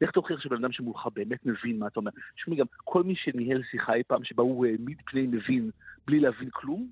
[0.00, 2.10] לך תוכיח שבן אדם שמולך באמת מבין מה אתה אומר.
[2.36, 5.70] תשמעי, גם כל מי שניהל שיחה אי פעם שבה הוא העמיד פני מבין
[6.06, 6.88] בלי להבין כלום,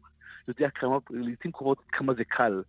[0.49, 2.63] יודע כמה, לעיתים קרובות כמה זה קל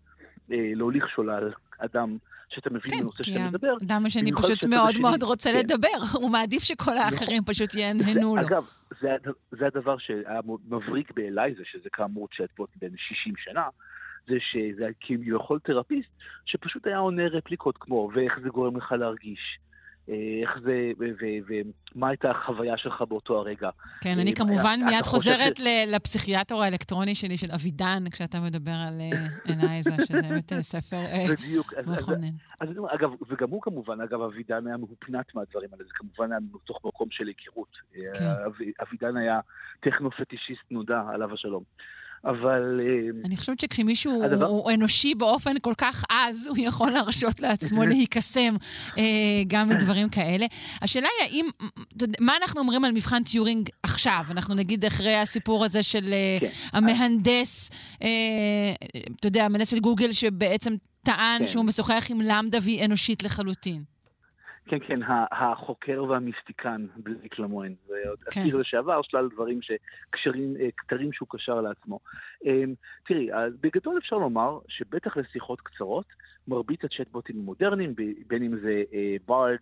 [0.50, 2.18] להוליך שולל אדם
[2.50, 3.80] שאתה מבין כן, בנושא שאתה מדבר.
[3.80, 5.58] כן, אדם השני פשוט מאוד מאוד רוצה כן.
[5.60, 6.98] לדבר, הוא מעדיף שכל נכון.
[6.98, 8.42] האחרים פשוט יהנהנו לו.
[8.42, 8.66] אגב,
[9.02, 9.10] זה,
[9.52, 13.68] זה הדבר שהיה מבריק באלייזה, שזה כאמור צ'טבוט בין 60 שנה,
[14.28, 16.10] זה שזה כביכול תרפיסט,
[16.46, 19.60] שפשוט היה עונה רפליקות כמו, ואיך זה גורם לך להרגיש,
[20.08, 20.92] איך זה,
[21.48, 23.70] ומה הייתה החוויה שלך באותו הרגע.
[24.02, 29.92] כן, אני כמובן מיד חוזרת לפסיכיאטר האלקטרוני שלי, של אבידן, כשאתה מדבר על אה, אלייזה,
[30.06, 31.26] שזה באמת אה, ספר אה,
[31.86, 32.34] מכונן.
[32.88, 37.08] אגב, וגם הוא כמובן, אגב, אבידן היה מהופנט מהדברים האלה, זה כמובן היה מתוך מקום
[37.12, 37.78] של היכרות.
[37.94, 38.00] כן.
[38.82, 39.40] אבידן היה
[39.80, 41.64] טכנו-פטישיסט נודע, עליו השלום.
[42.26, 42.82] אבל...
[42.84, 44.46] אה, אני חושבת שכשמישהו הדבר...
[44.46, 48.56] הוא אנושי באופן כל כך עז, הוא יכול להרשות לעצמו להיקסם
[48.98, 49.04] אה,
[49.48, 50.46] גם מדברים כאלה.
[50.82, 51.50] השאלה היא האם,
[52.20, 54.26] מה אנחנו אומרים על מבחן טיורינג עכשיו?
[54.30, 56.78] אנחנו נגיד אחרי הסיפור הזה של אה, כן.
[56.78, 57.70] המהנדס,
[59.20, 61.48] אתה יודע, המהנדס של גוגל שבעצם טען כן.
[61.48, 63.93] שהוא משוחח עם למדה והיא אנושית לחלוטין.
[64.66, 65.00] כן, כן,
[65.32, 67.76] החוקר והמיסטיקן בלייק למוין.
[67.88, 68.42] זה עוד כן.
[68.42, 72.00] אסיר לשעבר, שלל דברים שקשרים, אה, כתרים שהוא קשר לעצמו.
[72.46, 72.74] אמ,
[73.06, 73.30] תראי,
[73.62, 76.06] בגדול אפשר לומר שבטח לשיחות קצרות,
[76.48, 77.96] מרבית הצ'טבוטים המודרניים,
[78.28, 79.16] בין אם זה אה,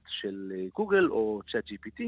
[0.07, 2.03] של אה, גוגל או צ'אט GPT,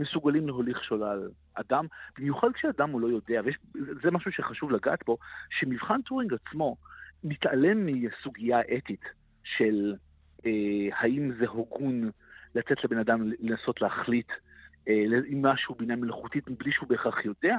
[0.00, 1.86] מסוגלים להוליך שולל אדם,
[2.18, 5.18] במיוחד כשאדם הוא לא יודע, וזה משהו שחשוב לגעת בו,
[5.58, 6.76] שמבחן טורינג עצמו
[7.24, 9.04] מתעלם מסוגיה אתית
[9.44, 9.94] של
[10.46, 10.50] אה,
[10.92, 12.10] האם זה הוגון
[12.56, 14.28] לתת לבן אדם לנסות להחליט
[14.88, 17.56] אה, אם משהו בינה מלאכותית מבלי שהוא בהכרח יודע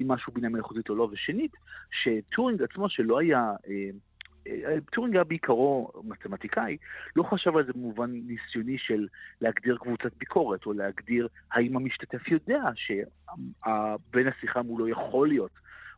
[0.00, 1.08] אם משהו בינה מלאכותית או לא.
[1.12, 1.56] ושנית,
[1.90, 3.52] שטורינג עצמו, שלא היה...
[3.68, 3.90] אה,
[4.46, 6.76] אה, טורינג היה בעיקרו מתמטיקאי,
[7.16, 9.06] לא חשב על זה במובן ניסיוני של
[9.40, 15.50] להגדיר קבוצת ביקורת, או להגדיר האם המשתתף יודע שבן השיחה מולו יכול להיות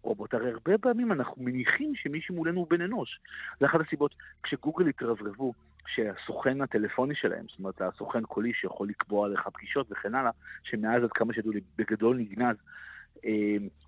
[0.04, 0.34] רובוט.
[0.34, 3.20] הרי הרבה פעמים אנחנו מניחים שמישהו מולנו הוא בן אנוש.
[3.60, 5.52] זה אחת הסיבות, כשגוגל התרברבו
[5.86, 10.30] שהסוכן הטלפוני שלהם, זאת אומרת הסוכן קולי שיכול לקבוע לך פגישות וכן הלאה,
[10.64, 12.56] שמאז עד כמה שידעו לי בגדול נגנז,
[13.24, 13.30] אה,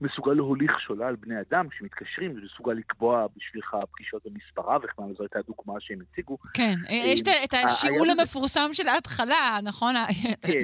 [0.01, 5.39] מסוגל להוליך שולל בני אדם שמתקשרים, זה מסוגל לקבוע בשבילך פגישות במספרה הלאה, זו הייתה
[5.39, 6.39] הדוגמה שהם הציגו.
[6.55, 9.95] כן, יש את- את השיעול המפורסם של ההתחלה, נכון?
[10.43, 10.59] כן,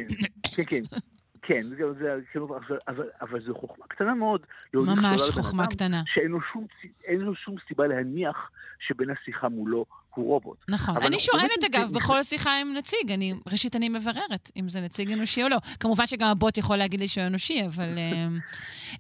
[0.57, 0.83] כן, כן.
[1.43, 4.41] כן, זה, זה, אבל, אבל, אבל זו חוכמה קטנה מאוד.
[4.75, 6.03] להוליך ממש חוכמה קטנה.
[6.15, 6.67] שאין לו, שום,
[7.19, 8.51] לו שום סיבה להניח
[8.89, 10.65] שבן השיחה מולו הוא רובוט.
[10.69, 10.97] נכון.
[10.97, 15.13] אני שואלת, אגב, נמצאים- בכל שיחה עם נציג, אני, ראשית אני מבררת אם זה נציג
[15.13, 15.57] אנושי או לא.
[15.81, 17.95] כמובן שגם הבוט יכול להגיד לי שהוא אנושי, אבל...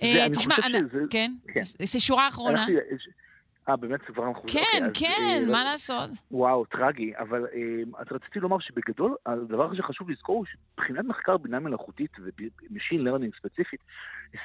[0.02, 1.32] אה, אני תשמע, אני- שזה- כן?
[1.54, 1.62] כן.
[1.86, 2.66] זה שורה אחרונה.
[3.68, 4.42] אה, באמת כבר אנחנו...
[4.42, 6.10] כן, אוקיי, אז, כן, אה, מה לעשות?
[6.30, 11.60] וואו, טרגי, אבל אה, אז רציתי לומר שבגדול, הדבר שחשוב לזכור הוא שמבחינת מחקר בינה
[11.60, 13.80] מלאכותית ו-Machine Learning ספציפית,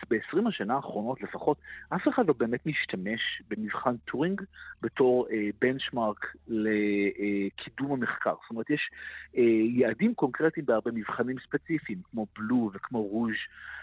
[0.10, 1.58] ב-20 השנה האחרונות לפחות,
[1.89, 4.41] אף אחד לא באמת משתמש במבחן טורינג
[4.82, 8.36] בתור אה, benchmark לקידום המחקר.
[8.41, 8.89] זאת אומרת, יש
[9.38, 13.32] אה, יעדים קונקרטיים בהרבה מבחנים ספציפיים, כמו BLEU וכמו ROUGE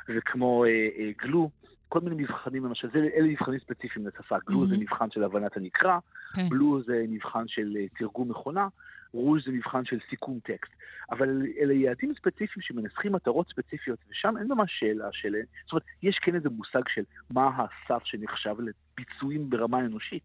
[0.09, 1.51] וכמו אה, אה, GLUE.
[1.94, 4.37] כל מיני מבחנים, למשל, זה, אלה מבחנים ספציפיים לשפה.
[4.47, 4.83] GLUE זה מהמם.
[4.83, 5.98] מבחן של הבנת הנקרא,
[6.35, 6.48] כן.
[6.49, 8.68] BLEU זה מבחן של אה, תרגום מכונה,
[9.12, 10.72] ROUGE זה מבחן של סיכום טקסט.
[11.11, 15.35] אבל אלה יעדים ספציפיים שמנסחים מטרות ספציפיות, ושם אין ממש שאלה של...
[15.64, 20.22] זאת אומרת, יש כן איזה מושג של מה הסף שנחשב לביצועים ברמה אנושית,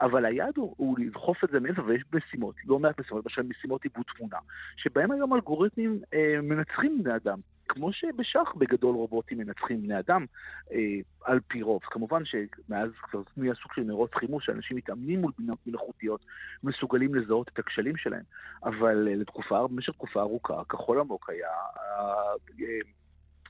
[0.00, 3.84] אבל היעד הוא, הוא לדחוף את זה מעבר, ויש משימות, לא מעט משימות, למשל משימות
[3.84, 4.38] עיבוד תמונה,
[4.76, 7.38] שבהם היום אלגוריתמים אה, מנצחים בני אדם.
[7.68, 10.26] כמו שבשח בגדול רובוטים מנצחים בני אדם
[10.72, 10.78] אה,
[11.24, 11.80] על פי רוב.
[11.82, 16.26] כמובן שמאז כבר נהיה סוג של מרוץ חימוש, שאנשים מתאמנים מול בינות מלאכותיות,
[16.62, 18.24] מסוגלים לזהות את הכשלים שלהם.
[18.64, 22.78] אבל אה, לתקופה, במשך תקופה ארוכה, כחול עמוק היה אה, אה,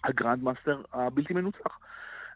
[0.04, 1.78] הגרנד מאסטר הבלתי מנוצח.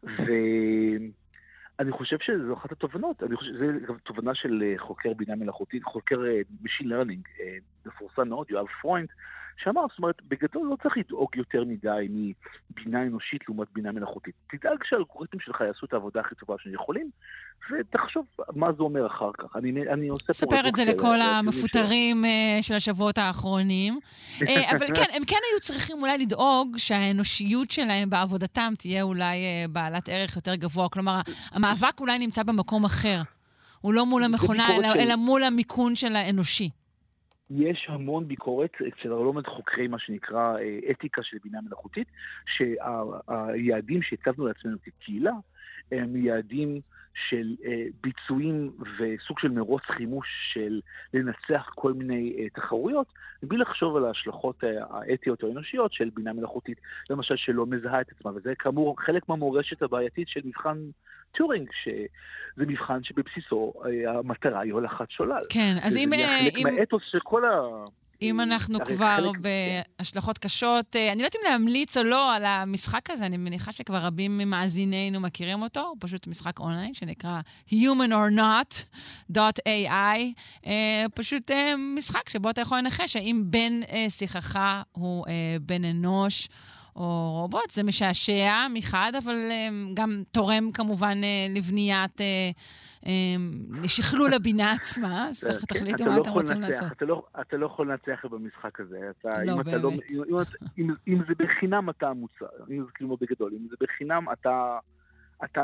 [0.02, 5.84] ואני חושב שזו אחת התובנות, אני חושב, זו גם תובנה של אה, חוקר בינה מלאכותית,
[5.84, 9.08] חוקר אה, Machine Learning, אה, מפורסם מאוד, יואב פרוינד,
[9.58, 12.08] שאמר, זאת אומרת, בגדול לא צריך לדאוג יותר מדי
[12.70, 14.34] מבינה אנושית לעומת בינה מלאכותית.
[14.50, 17.10] תדאג שהאלגוריתמים שלך יעשו את העבודה הכי טובה שהם יכולים,
[17.70, 19.56] ותחשוב מה זה אומר אחר כך.
[19.56, 23.98] אני, אני עושה פה ספר את זה לכל המפוטרים אה, של השבועות האחרונים.
[24.48, 29.64] אה, אבל כן, הם כן היו צריכים אולי לדאוג שהאנושיות שלהם בעבודתם תהיה אולי אה,
[29.70, 30.88] בעלת ערך יותר גבוה.
[30.88, 31.20] כלומר,
[31.52, 33.22] המאבק אולי נמצא במקום אחר.
[33.80, 36.70] הוא לא מול המכונה, אלא, אלא מול המיקון של האנושי.
[37.56, 42.08] יש המון ביקורת אצל לא מעט חוקרי מה שנקרא אה, אתיקה של בינה מלאכותית,
[42.46, 45.32] שהיעדים שהצבנו לעצמנו כקהילה
[45.92, 46.80] הם יעדים
[47.14, 50.80] של אה, ביצועים וסוג של מרוץ חימוש של
[51.14, 53.06] לנצח כל מיני אה, תחרויות,
[53.42, 58.06] מבלי לחשוב על ההשלכות אה, האתיות או האנושיות של בינה מלאכותית, למשל שלא מזהה את
[58.12, 60.78] עצמה, וזה כאמור חלק מהמורשת הבעייתית של מבחן
[61.38, 65.42] טורינג, שזה מבחן שבבסיסו אה, המטרה היא הולכת שולל.
[65.48, 66.10] כן, אז אם...
[66.16, 66.62] זה אה, חלק אם...
[66.62, 67.50] מהאתוס של כל ה...
[68.22, 69.52] אם אנחנו כבר חלק-
[69.98, 73.72] בהשלכות קשות, אה, אני לא יודעת אם להמליץ או לא על המשחק הזה, אני מניחה
[73.72, 78.36] שכבר רבים ממאזינינו מכירים אותו, הוא פשוט משחק אונליין שנקרא Human or
[79.34, 80.20] Not.ai,
[81.14, 81.50] פשוט
[81.96, 84.58] משחק שבו אתה יכול לנחש האם בן שיחך
[84.92, 85.26] הוא
[85.62, 86.48] בן אנוש.
[86.96, 92.50] או רובוט, זה משעשע מחד, אבל אה, גם תורם כמובן אה, לבניית, אה,
[93.06, 93.12] אה,
[93.82, 96.92] לשכלול הבינה עצמה, אז כן, תחליטו אתה מה לא אתם רוצים לעשות.
[96.92, 98.98] אתה לא, אתה לא יכול לנצח במשחק הזה.
[99.24, 100.46] לא, לא, באמת.
[100.78, 104.78] אם, זה בחינם אתה המוצר, אם זה כאילו בגדול, אם זה בחינם אתה,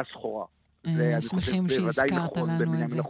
[0.01, 0.47] הסחורה.
[0.87, 3.03] אה, שמחים שהזכרת נכון לנו את זה.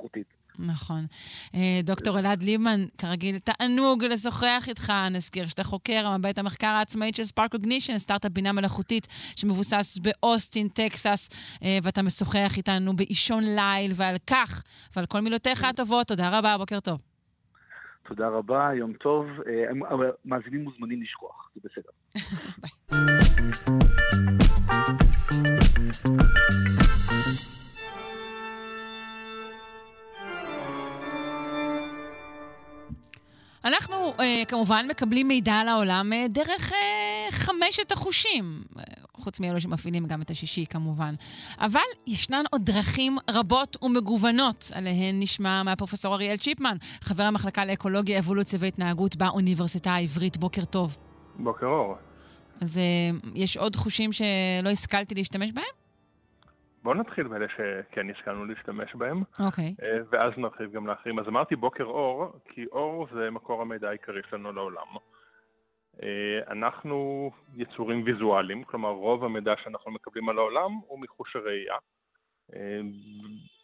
[0.58, 1.06] נכון.
[1.54, 4.92] אה, דוקטור אלעד ליבמן, כרגיל, תענוג לשוחח איתך.
[5.10, 11.28] נזכיר שאתה חוקר מבית המחקר העצמאית של ספארק קוגנישן, סטארט-אפ בינה מלאכותית שמבוסס באוסטין, טקסס,
[11.62, 14.62] אה, ואתה משוחח איתנו באישון ליל, ועל כך
[14.96, 16.06] ועל כל מילותיך הטובות.
[16.06, 17.00] תודה רבה, בוקר טוב.
[18.08, 19.26] תודה רבה, יום טוב.
[19.26, 19.64] אה,
[20.24, 21.90] מאזינים מוזמנים לשכוח, זה בסדר.
[33.64, 36.78] אנחנו אה, כמובן מקבלים מידע על העולם אה, דרך אה,
[37.30, 38.82] חמשת החושים, אה,
[39.16, 41.14] חוץ מאלו שמפעילים גם את השישי כמובן.
[41.60, 48.58] אבל ישנן עוד דרכים רבות ומגוונות, עליהן נשמע מהפרופסור אריאל צ'יפמן, חבר המחלקה לאקולוגיה, אבולוציה
[48.62, 50.36] והתנהגות באוניברסיטה העברית.
[50.36, 50.96] בוקר טוב.
[51.38, 51.94] בוקר אור.
[52.60, 52.82] אז אה,
[53.34, 55.77] יש עוד חושים שלא השכלתי להשתמש בהם?
[56.82, 59.74] בואו נתחיל באלה שכן השכלנו להשתמש בהם, אוקיי.
[59.82, 61.18] אה, ואז נרחיב גם לאחרים.
[61.18, 64.86] אז אמרתי בוקר אור, כי אור זה מקור המידע העיקרי שלנו לעולם.
[66.02, 71.76] אה, אנחנו יצורים ויזואליים, כלומר רוב המידע שאנחנו מקבלים על העולם הוא מחוש הראייה.
[72.54, 72.80] אה,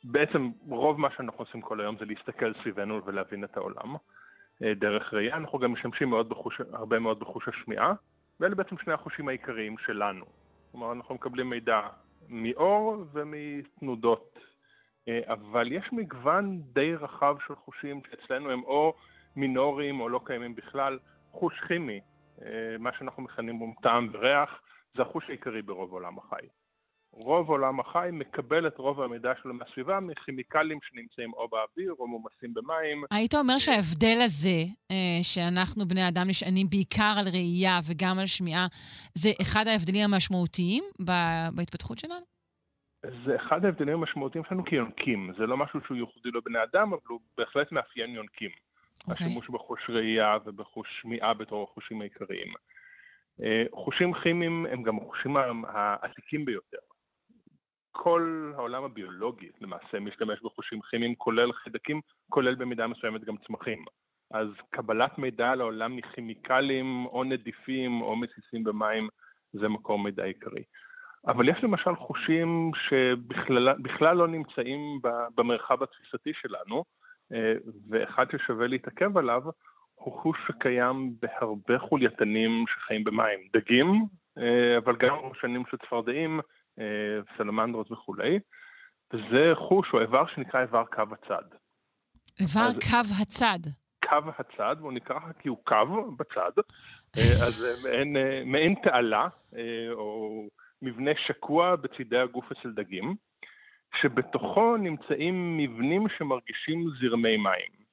[0.05, 3.97] בעצם רוב מה שאנחנו עושים כל היום זה להסתכל סביבנו ולהבין את העולם.
[4.61, 7.93] דרך ראייה, אנחנו גם משתמשים מאוד בחוש, הרבה מאוד בחוש השמיעה,
[8.41, 10.25] ואלה בעצם שני החושים העיקריים שלנו.
[10.73, 11.81] כלומר, אנחנו מקבלים מידע
[12.29, 14.39] מאור ומתנודות,
[15.09, 18.95] אה, אבל יש מגוון די רחב של חושים שאצלנו הם או
[19.37, 20.99] מינוריים או לא קיימים בכלל.
[21.33, 22.01] חוש כימי,
[22.79, 24.61] מה שאנחנו מכנים בו טעם וריח,
[24.97, 26.47] זה החוש העיקרי ברוב עולם החי.
[27.17, 32.55] רוב עולם החי מקבל את רוב המידע שלו מהסביבה מכימיקלים שנמצאים או באוויר או מומסים
[32.55, 33.05] במים.
[33.11, 38.67] היית אומר שההבדל הזה, אה, שאנחנו בני אדם נשענים בעיקר על ראייה וגם על שמיעה,
[39.15, 40.85] זה אחד ההבדלים המשמעותיים
[41.55, 42.25] בהתפתחות שלנו?
[43.25, 45.33] זה אחד ההבדלים המשמעותיים שלנו כיונקים.
[45.39, 48.51] זה לא משהו שהוא ייחודי לבני אדם, אבל הוא בהחלט מאפיין יונקים.
[48.51, 49.11] Okay.
[49.11, 49.27] אוקיי.
[49.27, 52.55] השימוש בחוש ראייה ובחוש שמיעה בתור החושים העיקריים.
[53.43, 56.79] אה, חושים כימיים הם גם החושים העתיקים ביותר.
[57.97, 63.85] כל העולם הביולוגי למעשה משתמש בחושים כימיים, כולל חיידקים, כולל במידה מסוימת גם צמחים.
[64.31, 69.09] אז קבלת מידע על העולם מכימיקלים או נדיפים או מסיסים במים
[69.53, 70.63] זה מקור מידע עיקרי.
[71.27, 75.01] אבל יש למשל חושים שבכלל לא נמצאים
[75.35, 76.85] במרחב התפיסתי שלנו,
[77.33, 77.55] אה,
[77.91, 79.43] ואחד ששווה להתעכב עליו
[79.95, 83.41] הוא חוש שקיים בהרבה חולייתנים שחיים במים.
[83.53, 84.05] דגים,
[84.39, 86.41] אה, אבל גם ראשנים של צפרדעים,
[87.37, 88.39] סלמנדרות וכולי,
[89.13, 91.45] וזה חוש או איבר שנקרא איבר קו הצד.
[92.41, 93.59] איבר קו הצד.
[94.05, 96.53] קו הצד, והוא נקרא כי הוא קו בצד,
[97.17, 99.29] אה, אז מעין, אה, מעין תעלה,
[99.93, 100.49] או
[100.83, 103.15] מבנה שקוע בצידי הגוף אצל דגים,
[104.01, 107.85] שבתוכו נמצאים מבנים שמרגישים זרמי מים.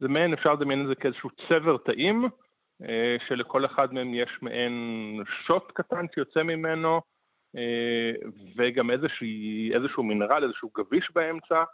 [0.00, 2.28] זה מעין, אפשר לדמיין את זה כאיזשהו צבר תאים,
[3.28, 4.72] שלכל אחד מהם יש מעין
[5.46, 7.00] שוט קטן שיוצא ממנו, אה,
[8.56, 11.64] וגם איזושהי, איזשהו מינרל, איזשהו גביש באמצע,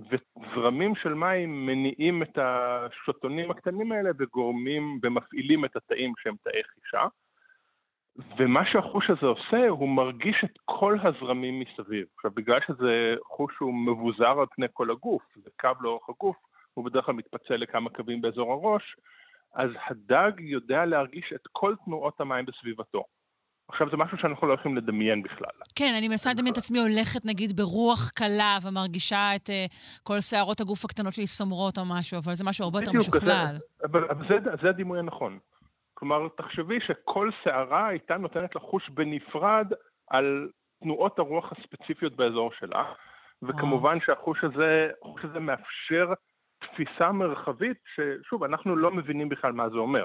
[0.00, 7.06] וזרמים של מים מניעים את השוטונים הקטנים האלה וגורמים ומפעילים את התאים שהם תאי חישה.
[8.38, 12.06] ומה שהחוש הזה עושה, הוא מרגיש את כל הזרמים מסביב.
[12.16, 16.36] עכשיו, בגלל שזה חוש שהוא מבוזר על פני כל הגוף, זה קו לאורך הגוף,
[16.74, 18.96] הוא בדרך כלל מתפצל לכמה קווים באזור הראש,
[19.54, 23.04] אז הדג יודע להרגיש את כל תנועות המים בסביבתו.
[23.68, 25.56] עכשיו זה משהו שאנחנו לא יכולים לדמיין בכלל.
[25.74, 30.60] כן, אני מנסה לדמיין את עצמי הולכת נגיד ברוח קלה ומרגישה את uh, כל שערות
[30.60, 33.56] הגוף הקטנות שלי סומרות או משהו, אבל זה משהו הרבה יותר משוכלל.
[33.84, 35.38] אבל, אבל זה, זה הדימוי הנכון.
[35.94, 39.66] כלומר, תחשבי שכל שערה הייתה נותנת לחוש בנפרד
[40.10, 40.48] על
[40.82, 42.84] תנועות הרוח הספציפיות באזור שלה,
[43.42, 44.88] וכמובן שהחוש הזה,
[45.22, 46.12] הזה מאפשר
[46.58, 50.04] תפיסה מרחבית, ששוב, אנחנו לא מבינים בכלל מה זה אומר.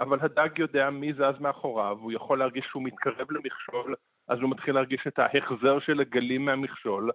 [0.00, 3.94] אבל הדג יודע מי זז מאחוריו, הוא יכול להרגיש שהוא מתקרב למכשול,
[4.28, 7.10] אז הוא מתחיל להרגיש את ההחזר של הגלים מהמכשול,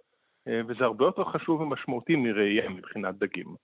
[0.47, 3.55] אה, וזה הרבה יותר חשוב ומשמעותי מראייה מבחינת דגים.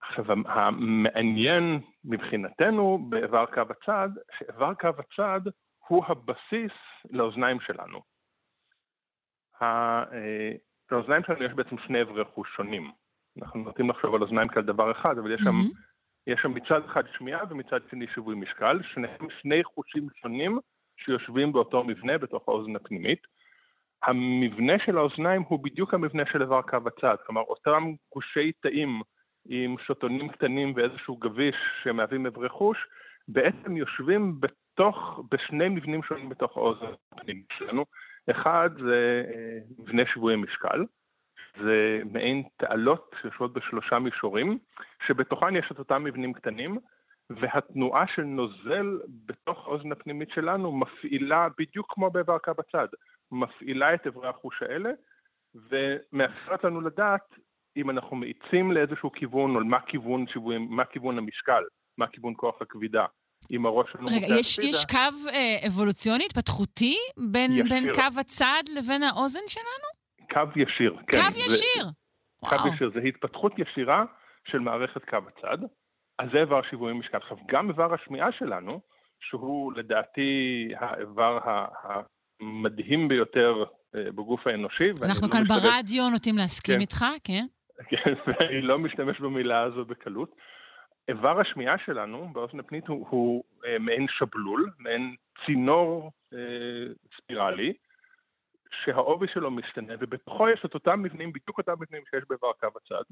[0.00, 5.40] עכשיו, המעניין מבחינתנו באיבר קו הצד, שאיבר קו הצד
[5.88, 6.72] הוא הבסיס
[7.10, 8.00] לאוזניים שלנו.
[9.62, 10.04] אה,
[10.90, 12.90] לאוזניים שלנו יש בעצם שני אברי חוש שונים.
[13.42, 15.91] אנחנו נוטים לחשוב על אוזניים כעל דבר אחד, אבל יש שם mm-hmm.
[16.26, 20.58] יש שם מצד אחד שמיעה ומצד שני שיווי משקל, שניהם שני חושים שונים
[20.96, 23.26] שיושבים באותו מבנה בתוך האוזן הפנימית.
[24.02, 29.02] המבנה של האוזניים הוא בדיוק המבנה של איבר קו הצד, כלומר אותם גושי תאים
[29.48, 32.78] עם שוטונים קטנים ואיזשהו גביש שמהווים אברי חוש,
[33.28, 37.84] בעצם יושבים בתוך, בשני מבנים שונים בתוך האוזן הפנימית שלנו.
[38.30, 40.84] אחד זה אה, מבנה שבוי משקל,
[41.56, 44.58] זה מעין תעלות שיושבות בשלושה מישורים,
[45.06, 46.78] שבתוכן יש את אותם מבנים קטנים,
[47.30, 52.88] והתנועה של נוזל בתוך האוזן הפנימית שלנו מפעילה, בדיוק כמו באיבר קו בצד,
[53.32, 54.90] מפעילה את אברי החוש האלה,
[55.54, 57.34] ומאפשרת לנו לדעת
[57.76, 60.24] אם אנחנו מאיצים לאיזשהו כיוון, או מה כיוון,
[60.68, 61.62] מה כיוון המשקל,
[61.98, 63.06] מה כיוון כוח הכבידה.
[63.50, 69.02] אם הראש שלנו רגע, יש, יש קו אה, אבולוציוני, התפתחותי, בין, בין קו הצד לבין
[69.02, 70.01] האוזן שלנו?
[70.32, 71.18] קו ישיר, כן.
[71.18, 71.84] קו ישיר?
[71.84, 74.04] זה, קו ישיר, זה התפתחות ישירה
[74.48, 75.58] של מערכת קו הצד.
[76.18, 77.16] אז זה איבר שיווי משקל.
[77.16, 78.80] עכשיו, גם איבר השמיעה שלנו,
[79.20, 81.38] שהוא לדעתי האיבר
[82.40, 83.64] המדהים ביותר
[83.94, 84.90] אה, בגוף האנושי.
[85.02, 86.80] אנחנו לא כאן לא ברדיו נוטים להסכים כן.
[86.80, 87.46] איתך, כן?
[87.88, 90.34] כן, ואני לא משתמש במילה הזו בקלות.
[91.08, 95.14] איבר השמיעה שלנו באוזן הפנית הוא, הוא אה, מעין שבלול, מעין
[95.46, 96.38] צינור אה,
[97.16, 97.72] ספירלי,
[98.84, 103.02] שהעובי שלו משתנה, ובתוכו יש את אותם מבנים, בדיוק אותם מבנים שיש באיבר קו הצד.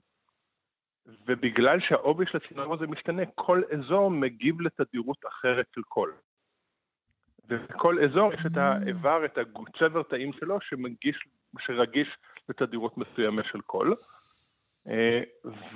[1.26, 6.12] ובגלל שהעובי של הצינור הזה משתנה, כל אזור מגיב לתדירות אחרת של קול.
[7.48, 11.18] ובכל אזור יש את האיבר, את הצבר תאים שלו, שמגיש,
[11.58, 12.08] שרגיש
[12.48, 13.94] בתדירות מסוימת של קול.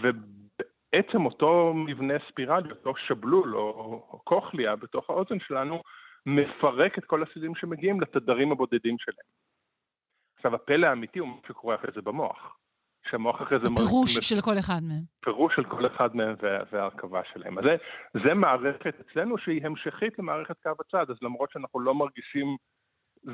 [0.03, 5.83] ובעצם אותו מבנה ספירלי, אותו שבלול או, קוכליה בתוך האוזן שלנו,
[6.27, 9.44] מפרק את כל הסידים שמגיעים לתדרים הבודדים שלהם.
[10.45, 12.57] עכשיו, הפלא האמיתי הוא מה שקורה אחרי זה במוח.
[13.11, 13.67] שהמוח אחרי זה...
[13.77, 15.03] פירוש של כל אחד מהם.
[15.25, 16.35] פירוש של כל אחד מהם
[16.73, 17.59] וההרכבה שלהם.
[17.59, 17.77] אז זה,
[18.25, 22.57] זה מערכת אצלנו שהיא המשכית למערכת קו הצד, אז למרות שאנחנו לא מרגישים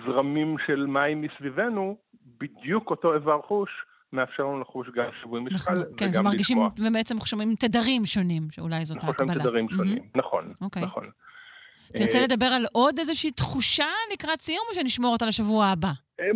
[0.07, 1.97] זרמים של מים מסביבנו,
[2.41, 3.71] בדיוק אותו איבר חוש
[4.13, 6.89] מאפשר לנו לחוש גם שיווי משקל נכון, כן, וגם ומרגישים, לתקוע.
[6.89, 9.33] ובעצם אנחנו שומעים תדרים שונים, שאולי זאת ההקבלה.
[9.33, 10.19] אנחנו שומעים תדרים שונים, mm-hmm.
[10.19, 10.65] נכון, okay.
[10.65, 10.83] אוקיי.
[10.83, 11.11] נכון.
[11.97, 15.89] תרצה אה, לדבר על עוד איזושהי תחושה לקראת סיום, או שנשמור אותה לשבוע הבא?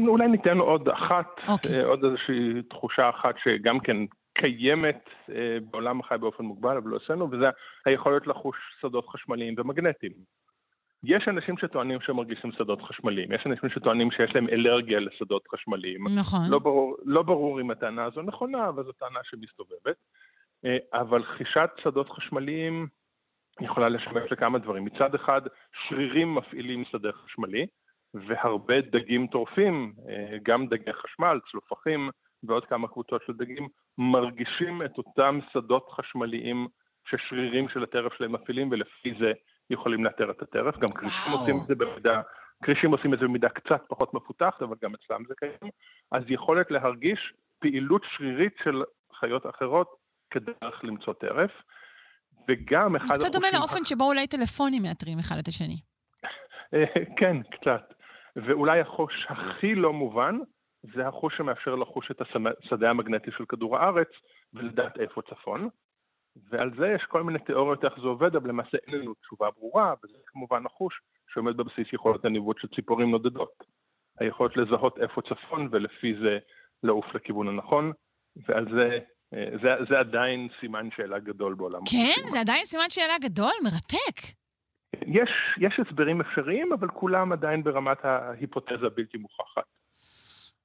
[0.07, 1.51] אולי ניתן עוד אחת, okay.
[1.51, 1.81] אוקיי.
[1.81, 3.97] אה, עוד איזושהי תחושה אחת שגם כן
[4.35, 7.47] קיימת אה, בעולם החי באופן מוגבל, אבל לא אצלנו, וזה
[7.87, 10.13] היכולת לחוש שדות חשמליים ומגנטיים.
[11.05, 16.05] יש אנשים שטוענים שהם מרגישים שדות חשמליים, יש אנשים שטוענים שיש להם אלרגיה לשדות חשמליים.
[16.19, 16.41] נכון.
[16.49, 19.97] לא ברור, לא ברור אם הטענה הזו נכונה, אבל זו טענה שמסתובבת.
[20.93, 22.87] אבל חישת שדות חשמליים
[23.61, 24.85] יכולה לשמש לכמה דברים.
[24.85, 25.43] מצד אחד,
[25.89, 27.67] שרירים מפעילים שדה חשמלי,
[28.15, 32.11] והרבה דגים טורפים, אה, גם דגי חשמל, צלופחים
[32.43, 36.67] ועוד כמה קבוצות של דגים, מרגישים את אותם שדות חשמליים
[37.11, 39.33] ששרירים של הטרף שלהם מפעילים, ולפי זה
[39.71, 40.79] יכולים לאתר את הטרף.
[40.79, 42.21] גם כרישים עושים את זה במידה,
[42.65, 45.73] כרישים עושים את זה במידה קצת פחות מפותחת, אבל גם אצלם זה קיים.
[46.13, 48.83] אז יכולת להרגיש פעילות שרירית של
[49.21, 49.89] חיות אחרות
[50.31, 51.51] כדרך למצוא טרף.
[52.49, 53.15] וגם אחד...
[53.15, 55.77] קצת דומה לאופן שבו אולי טלפונים מאתרים אחד את השני.
[56.75, 57.95] אה, כן, קצת.
[58.37, 60.39] ואולי החוש הכי לא מובן,
[60.95, 64.09] זה החוש שמאפשר לחוש את השדה המגנטי של כדור הארץ
[64.55, 65.69] ולדעת איפה צפון.
[66.51, 69.95] ועל זה יש כל מיני תיאוריות איך זה עובד, אבל למעשה אין לנו תשובה ברורה,
[70.05, 73.65] וזה כמובן החוש שעומד בבסיס יכולת הניווט של ציפורים נודדות.
[74.21, 76.39] היכולת לזהות איפה צפון ולפי זה
[76.83, 77.93] לעוף לכיוון הנכון,
[78.37, 78.99] ועל זה
[79.63, 81.81] זה, זה עדיין סימן שאלה גדול בעולם.
[81.91, 82.31] כן?
[82.31, 83.53] זה עדיין סימן שאלה גדול?
[83.65, 84.17] מרתק.
[85.07, 85.31] יש,
[85.61, 89.65] יש הסברים אפשריים, אבל כולם עדיין ברמת ההיפותזה הבלתי מוכחת.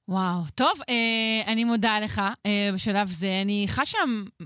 [0.08, 3.28] וואו, טוב, אה, אני מודה לך אה, בשלב זה.
[3.42, 3.98] אני חשה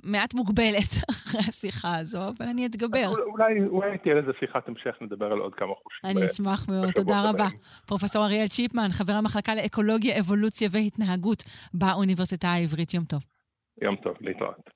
[0.04, 3.08] מעט מוגבלת אחרי השיחה הזו, אבל אני אתגבר.
[3.08, 6.10] אולי, אולי תהיה לזה שיחת המשך, נדבר על עוד כמה חושים.
[6.10, 7.48] אני אשמח מאוד, תודה רבה.
[7.86, 11.44] פרופ' אריאל צ'יפמן, חבר המחלקה לאקולוגיה, אבולוציה והתנהגות
[11.74, 12.94] באוניברסיטה העברית.
[12.94, 13.33] יום טוב.
[13.82, 14.70] יום טוב, להתראות.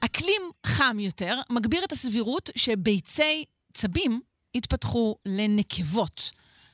[0.00, 4.20] אקלים חם יותר מגביר את הסבירות שביצי צבים
[4.54, 6.32] יתפתחו לנקבות.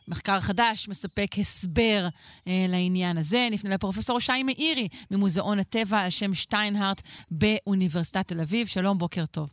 [0.09, 2.07] מחקר חדש מספק הסבר
[2.49, 3.49] אה, לעניין הזה.
[3.51, 8.67] נפנה לפרופסור שי מאירי ממוזיאון הטבע על שם שטיינהארט באוניברסיטת תל אביב.
[8.67, 9.49] שלום, בוקר טוב.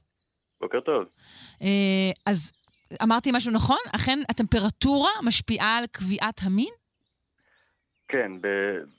[0.62, 1.04] בוקר טוב.
[1.62, 2.52] אה, אז
[3.04, 3.80] אמרתי משהו נכון?
[3.96, 6.83] אכן הטמפרטורה משפיעה על קביעת המין?
[8.08, 8.32] כן,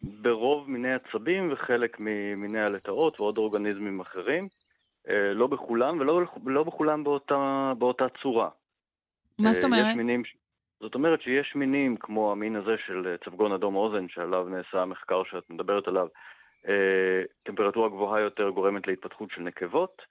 [0.02, 4.46] ברוב מיני עצבים וחלק ממיני הלטאות ועוד אורגניזמים אחרים.
[5.11, 8.48] אה, לא בכולם ולא לא בכולם באותה, באותה צורה.
[9.38, 9.96] מה זאת אה, אומרת?
[9.96, 10.22] מינים,
[10.80, 15.22] זאת אומרת שיש מינים כמו המין הזה של אה, צפגון אדום אוזן, שעליו נעשה המחקר
[15.24, 16.07] שאת מדברת עליו,
[17.42, 20.02] טמפרטורה גבוהה יותר גורמת להתפתחות של נקבות,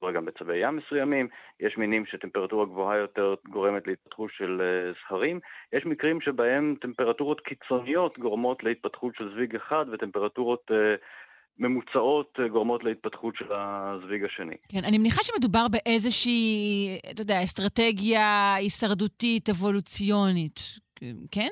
[0.00, 1.28] קורה גם בצבי ים מסוימים,
[1.60, 5.40] יש מינים שטמפרטורה גבוהה יותר גורמת להתפתחות של אה, זכרים,
[5.72, 10.94] יש מקרים שבהם טמפרטורות קיצוניות גורמות להתפתחות של זוויג אחד וטמפרטורות אה,
[11.58, 14.56] ממוצעות אה, גורמות להתפתחות של הזוויג השני.
[14.68, 20.60] כן, אני מניחה שמדובר באיזושהי, אתה יודע, אסטרטגיה הישרדותית, אבולוציונית,
[21.30, 21.50] כן?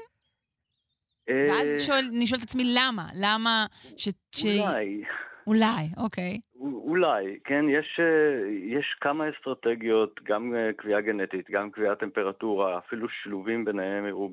[1.28, 3.06] ואז שואל, אני שואלת את עצמי למה?
[3.14, 3.66] למה
[3.96, 4.08] ש...
[4.44, 5.04] אולי.
[5.46, 6.40] אולי, אוקיי.
[6.60, 13.08] אולי, כן, יש, אה, יש כמה אסטרטגיות, גם אה, קביעה גנטית, גם קביעת טמפרטורה, אפילו
[13.08, 14.30] שילובים ביניהם הראו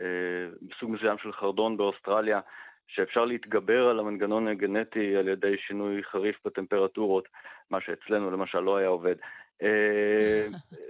[0.00, 2.40] אה, בסוג מסוים של חרדון באוסטרליה,
[2.86, 7.28] שאפשר להתגבר על המנגנון הגנטי על ידי שינוי חריף בטמפרטורות,
[7.70, 9.14] מה שאצלנו למשל לא היה עובד.
[9.62, 10.46] אה,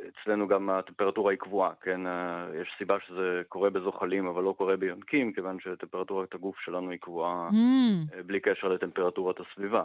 [0.08, 2.06] אצלנו גם הטמפרטורה היא קבועה, כן?
[2.06, 6.98] אה, יש סיבה שזה קורה בזוחלים אבל לא קורה ביונקים, כיוון שטמפרטורת הגוף שלנו היא
[6.98, 8.14] קבועה mm.
[8.16, 9.84] אה, בלי קשר לטמפרטורת הסביבה.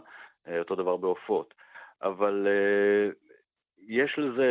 [0.60, 1.54] אותו דבר בעופות.
[2.02, 2.48] אבל
[3.88, 4.50] יש לזה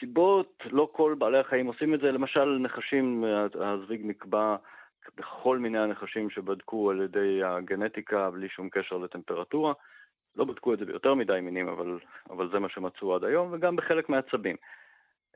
[0.00, 2.12] סיבות, לא כל בעלי החיים עושים את זה.
[2.12, 3.24] למשל, נחשים,
[3.60, 4.56] הזוויג נקבע
[5.16, 9.72] בכל מיני הנחשים שבדקו על ידי הגנטיקה בלי שום קשר לטמפרטורה.
[10.36, 11.98] לא בדקו את זה ביותר מדי מינים, אבל,
[12.30, 14.56] אבל זה מה שמצאו עד היום, וגם בחלק מהעצבים.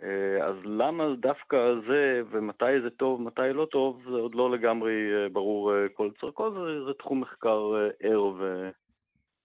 [0.03, 1.57] אה, אז למה דווקא
[1.89, 6.11] זה, ומתי זה טוב, מתי לא טוב, זה עוד לא לגמרי אה, ברור אה, כל
[6.21, 7.73] צורכו, זה, זה תחום מחקר
[8.03, 8.33] ער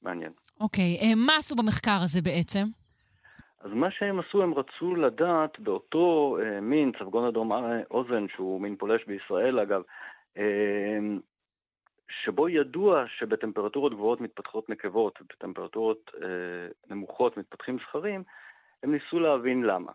[0.01, 0.31] ומעניין.
[0.59, 1.15] אוקיי, okay.
[1.15, 2.63] מה עשו במחקר הזה בעצם?
[3.61, 7.51] אז מה שהם עשו, הם רצו לדעת באותו מין, צווגון אדום
[7.91, 9.81] אוזן, שהוא מין פולש בישראל אגב,
[12.11, 18.23] שבו ידוע שבטמפרטורות גבוהות מתפתחות נקבות ובטמפרטורות אה, נמוכות מתפתחים זכרים,
[18.83, 19.91] הם ניסו להבין למה.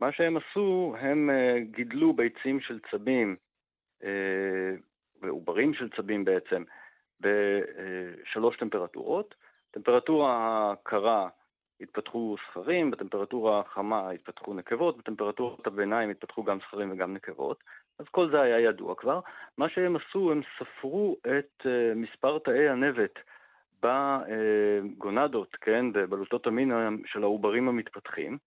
[0.00, 3.36] מה שהם עשו, הם אה, גידלו ביצים של צבים,
[4.04, 4.74] אה,
[5.22, 6.64] ועוברים של צבים בעצם,
[7.20, 9.34] בשלוש טמפרטורות.
[9.70, 11.28] טמפרטורה הקרה
[11.80, 17.64] התפתחו זכרים, בטמפרטורה החמה התפתחו נקבות, בטמפרטורת הביניים התפתחו גם זכרים וגם נקבות.
[17.98, 19.20] אז כל זה היה ידוע כבר.
[19.58, 23.18] מה שהם עשו, הם ספרו את uh, מספר תאי הנבט
[23.82, 26.72] בגונדות, כן, בבלוטות המין
[27.06, 28.38] של העוברים המתפתחים,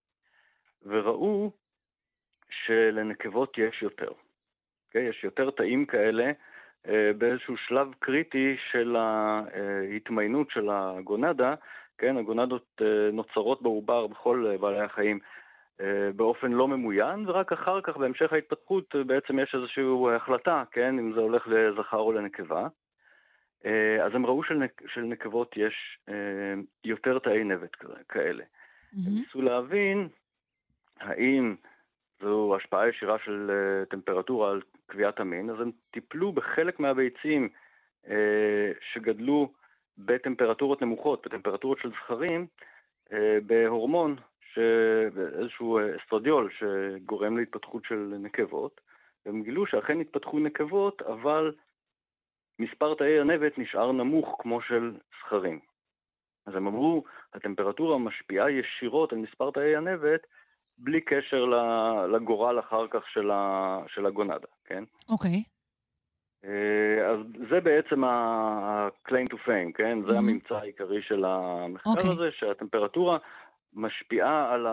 [0.82, 1.50] וראו
[2.50, 4.10] שלנקבות יש יותר.
[4.10, 4.14] Okay,
[4.88, 5.08] אוקיי?
[5.08, 6.32] יש יותר תאים כאלה
[6.86, 11.54] uh, באיזשהו שלב קריטי של ההתמיינות של הגונדה,
[11.98, 15.41] כן, הגונדות uh, נוצרות בעובר בכל בעלי החיים אה,
[16.16, 19.84] באופן לא ממוין, ורק אחר כך, בהמשך ההתפתחות, אה, בעצם יש איזושהי
[20.16, 22.66] החלטה, כן, אם זה הולך לזכר או לנקבה.
[23.64, 25.98] אה, אז הם ראו של, של נקבות יש
[26.84, 27.76] יותר תאי נבט
[28.08, 28.44] כאלה.
[28.44, 28.96] Mm-hmm.
[29.06, 30.08] הם ניסו להבין
[31.00, 31.56] האם
[32.20, 33.50] זו השפעה ישירה של
[33.90, 37.48] טמפרטורה על קביעת המין, אז הם טיפלו בחלק מהביצים
[38.92, 39.52] שגדלו
[39.98, 42.46] בטמפרטורות נמוכות, בטמפרטורות של זכרים,
[43.46, 44.16] בהורמון
[45.38, 48.80] איזשהו אה, אסטרדיול שגורם להתפתחות של נקבות,
[49.26, 51.54] והם גילו שאכן התפתחו נקבות, אבל
[52.58, 55.60] מספר תאי הנבט נשאר נמוך כמו של זכרים.
[56.46, 60.26] אז הם אמרו, הטמפרטורה משפיעה ישירות על מספר תאי הנבט,
[60.78, 61.44] בלי קשר
[62.12, 64.84] לגורל אחר כך של, ה, של הגונדה, כן?
[65.08, 65.30] אוקיי.
[65.30, 65.52] Okay.
[66.44, 67.18] אה, אז
[67.50, 69.98] זה בעצם ה-claim to fame, כן?
[70.02, 70.10] Mm-hmm.
[70.10, 71.98] זה הממצא העיקרי של המחקר okay.
[71.98, 72.10] אוקיי.
[72.10, 73.18] הזה, שהטמפרטורה
[73.74, 74.66] משפיעה על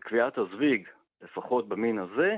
[0.00, 0.88] קביעת הזוויג,
[1.22, 2.36] לפחות במין הזה,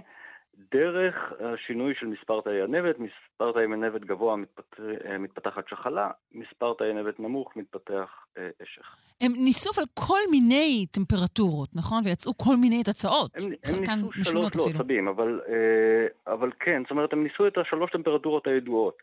[0.54, 4.80] דרך השינוי של מספר תאי הנבט, מספר תאי הנבט גבוה מתפת...
[5.18, 8.96] מתפתחת שחלה, מספר תאי נבט נמוך מתפתח אה, אשך.
[9.20, 12.02] הם ניסו על כל מיני טמפרטורות, נכון?
[12.04, 13.30] ויצאו כל מיני תוצאות.
[13.36, 17.58] הם, הם ניסו שלוש, לא, סבים, אבל, אה, אבל כן, זאת אומרת, הם ניסו את
[17.58, 18.98] השלוש טמפרטורות הידועות.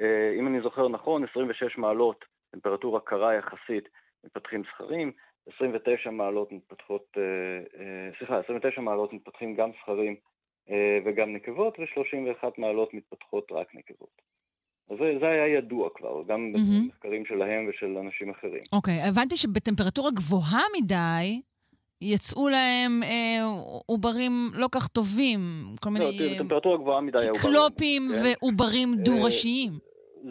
[0.00, 3.88] אה, אם אני זוכר נכון, 26 מעלות, טמפרטורה קרה יחסית,
[4.24, 5.12] מתפתחים זכרים,
[5.54, 7.22] 29 מעלות מתפתחות, אה,
[7.80, 10.16] אה, סליחה, 29 מעלות מתפתחים גם זכרים
[10.70, 14.22] אה, וגם נקבות, ו-31 מעלות מתפתחות רק נקבות.
[14.90, 16.82] אז זה, זה היה ידוע כבר, גם mm-hmm.
[16.82, 18.62] במחקרים שלהם ושל אנשים אחרים.
[18.72, 21.40] אוקיי, okay, הבנתי שבטמפרטורה גבוהה מדי,
[22.00, 23.44] יצאו להם אה,
[23.86, 25.40] עוברים לא כך טובים,
[25.80, 26.04] כל מיני...
[26.04, 27.18] לא, תראי, בטמפרטורה גבוהה מדי.
[27.32, 28.22] קיקלופים כן?
[28.24, 29.87] ועוברים דו-ראשיים.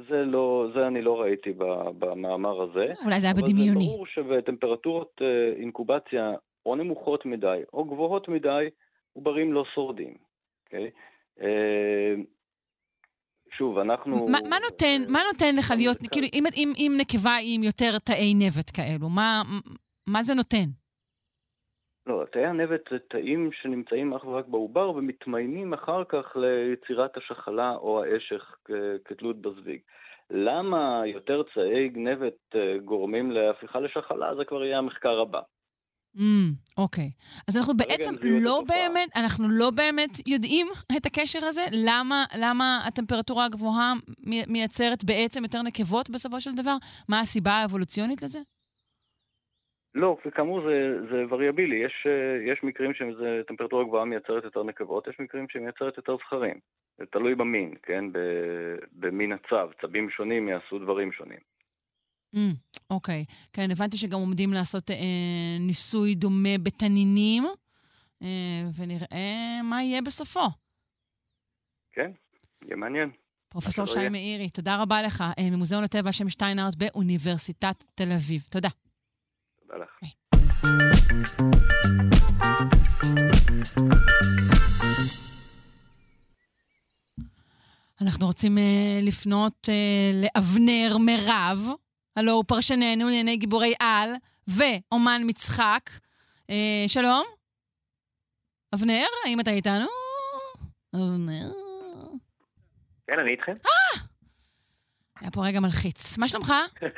[0.09, 1.53] זה לא, זה אני לא ראיתי
[1.99, 2.85] במאמר הזה.
[3.05, 3.71] אולי זה היה בדמיוני.
[3.71, 6.33] אבל זה ברור שבטמפרטורות אה, אינקובציה
[6.65, 8.65] או נמוכות מדי או גבוהות מדי,
[9.13, 10.13] עוברים לא שורדים,
[10.65, 10.89] אוקיי?
[11.41, 12.15] אה,
[13.57, 14.27] שוב, אנחנו...
[14.27, 18.33] מה, מה, נותן, מה נותן לך להיות, כאילו, אם, אם, אם נקבה עם יותר תאי
[18.35, 19.41] נבט כאלו, מה,
[20.07, 20.65] מה זה נותן?
[22.07, 28.03] לא, תאי הנבט זה תאים שנמצאים אך ורק בעובר ומתמיינים אחר כך ליצירת השחלה או
[28.03, 28.55] האשך
[29.05, 29.79] כתלות בזוויג.
[30.29, 35.39] למה יותר תאי נבט אה, גורמים להפיכה לשחלה, זה כבר יהיה המחקר הבא.
[36.77, 37.05] אוקיי.
[37.05, 37.43] Mm, okay.
[37.47, 41.61] אז אנחנו בעצם לא באמת, אנחנו לא באמת יודעים את הקשר הזה?
[41.71, 43.93] למה, למה הטמפרטורה הגבוהה
[44.47, 46.77] מייצרת בעצם יותר נקבות בסופו של דבר?
[47.09, 48.39] מה הסיבה האבולוציונית לזה?
[49.97, 55.19] לא, וכאמור זה, זה וריאבילי, יש, אה, יש מקרים שטמפרטורה גבוהה מייצרת יותר נקבות, יש
[55.19, 56.59] מקרים שמייצרת יותר זכרים.
[56.97, 58.05] זה תלוי במין, כן?
[58.91, 61.39] במין הצב, צבים שונים יעשו דברים שונים.
[62.89, 63.25] אוקיי.
[63.27, 63.49] Mm, okay.
[63.53, 67.43] כן, הבנתי שגם עומדים לעשות אה, ניסוי דומה בתנינים,
[68.21, 70.45] אה, ונראה מה יהיה בסופו.
[71.91, 72.11] כן,
[72.65, 73.09] יהיה מעניין.
[73.49, 78.41] פרופסור שי מאירי, תודה רבה לך, אה, ממוזיאון הטבע שם שטיינארט באוניברסיטת תל אביב.
[78.49, 78.69] תודה.
[79.67, 79.99] תודה לך.
[88.01, 88.61] אנחנו רוצים uh,
[89.07, 91.59] לפנות uh, לאבנר מירב,
[92.15, 94.09] הלו הוא פרשננו לענייני גיבורי על
[94.47, 95.89] ואומן מצחק.
[96.51, 96.53] Uh,
[96.87, 97.25] שלום?
[98.75, 99.87] אבנר, האם אתה איתנו?
[100.95, 101.51] אבנר?
[103.07, 103.53] כן, אני איתכם.
[103.65, 104.01] אה!
[105.19, 106.17] היה פה רגע מלחיץ.
[106.17, 106.53] מה שלומך?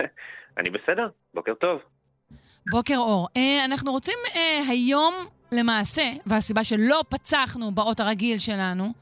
[0.57, 1.81] אני בסדר, בוקר טוב.
[2.69, 3.27] בוקר אור.
[3.37, 5.13] אה, אנחנו רוצים אה, היום,
[5.51, 8.93] למעשה, והסיבה שלא פצחנו באות הרגיל שלנו,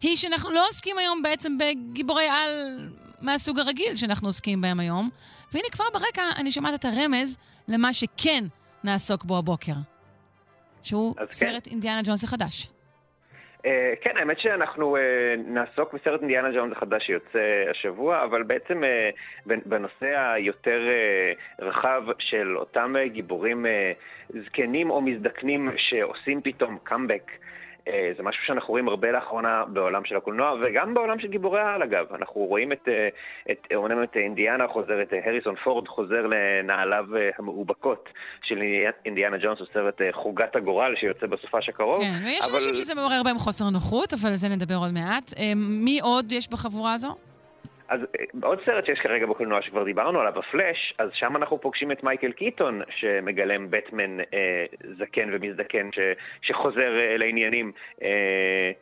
[0.00, 2.88] היא שאנחנו לא עוסקים היום בעצם בגיבורי על
[3.20, 5.10] מהסוג הרגיל שאנחנו עוסקים בהם היום.
[5.52, 7.36] והנה כבר ברקע אני שומעת את הרמז
[7.68, 8.44] למה שכן
[8.84, 9.74] נעסוק בו הבוקר,
[10.82, 11.24] שהוא כן.
[11.30, 12.68] סרט אינדיאנה ג'ונס החדש.
[13.66, 15.02] אה, כן, האמת שאנחנו אה,
[15.46, 19.10] נעסוק בסרט אינדיאנה ג'ונס החדש שיוצא השבוע, אבל בעצם אה,
[19.46, 20.80] בנ- בנושא היותר
[21.58, 23.66] רחב של אותם גיבורים
[24.30, 27.30] זקנים או מזדקנים שעושים פתאום קאמבק.
[27.88, 31.82] אה, זה משהו שאנחנו רואים הרבה לאחרונה בעולם של הקולנוע, וגם בעולם של גיבורי העל
[31.82, 32.06] אגב.
[32.14, 33.08] אנחנו רואים את, אה,
[33.50, 38.08] את, אומנם את אינדיאנה חוזר, את אה, הריסון פורד חוזר לנעליו אה, המאובקות
[38.42, 38.58] של
[39.04, 42.02] אינדיאנה ג'ונס, הוא סרט אה, חוגת הגורל שיוצא בסופש הקרוב.
[42.02, 45.32] כן, ויש אבל- אנשים שזה מעורר בהם חוסר נוחות, אבל על זה נדבר עוד מעט.
[45.38, 47.16] אה, מי עוד יש בחבורה הזו?
[47.88, 51.92] אז אה, עוד סרט שיש כרגע בקולנוע שכבר דיברנו עליו, הפלאש, אז שם אנחנו פוגשים
[51.92, 54.66] את מייקל קיטון שמגלם בטמן אה,
[54.98, 55.98] זקן ומזדקן ש,
[56.42, 57.72] שחוזר אה, לעניינים.
[58.02, 58.72] אה,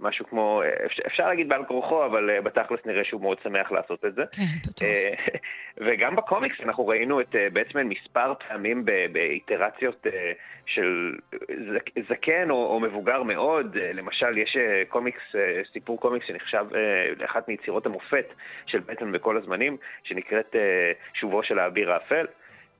[0.00, 4.04] משהו כמו, אה, אפשר, להגיד בעל כורחו, אבל אה, בתכלס נראה שהוא מאוד שמח לעשות
[4.04, 4.22] את זה.
[4.36, 4.82] כן, בטוח.
[4.88, 5.14] אה,
[5.86, 10.32] וגם בקומיקס אנחנו ראינו את אה, בטמן מספר פעמים באיטרציות אה,
[10.66, 11.14] של
[11.48, 13.76] זק- זקן או, או מבוגר מאוד.
[13.80, 16.80] אה, למשל, יש אה, קומיקס, אה, סיפור קומיקס שנחשב אה,
[17.16, 18.26] לאחת מיצירות המופת
[18.66, 22.26] של בטמן בכל הזמנים, שנקראת אה, שובו של האביר האפל.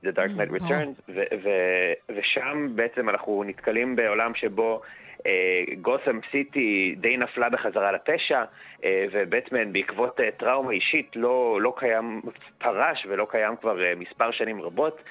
[0.05, 4.81] The Dark Knight Mm, Returns, ו- ו- ושם בעצם אנחנו נתקלים בעולם שבו
[5.81, 8.43] גוסם סיטי די נפלה בחזרה לפשע,
[8.83, 12.21] אה, ובטמן בעקבות אה, טראומה אישית לא, לא קיים,
[12.57, 15.01] פרש ולא קיים כבר אה, מספר שנים רבות.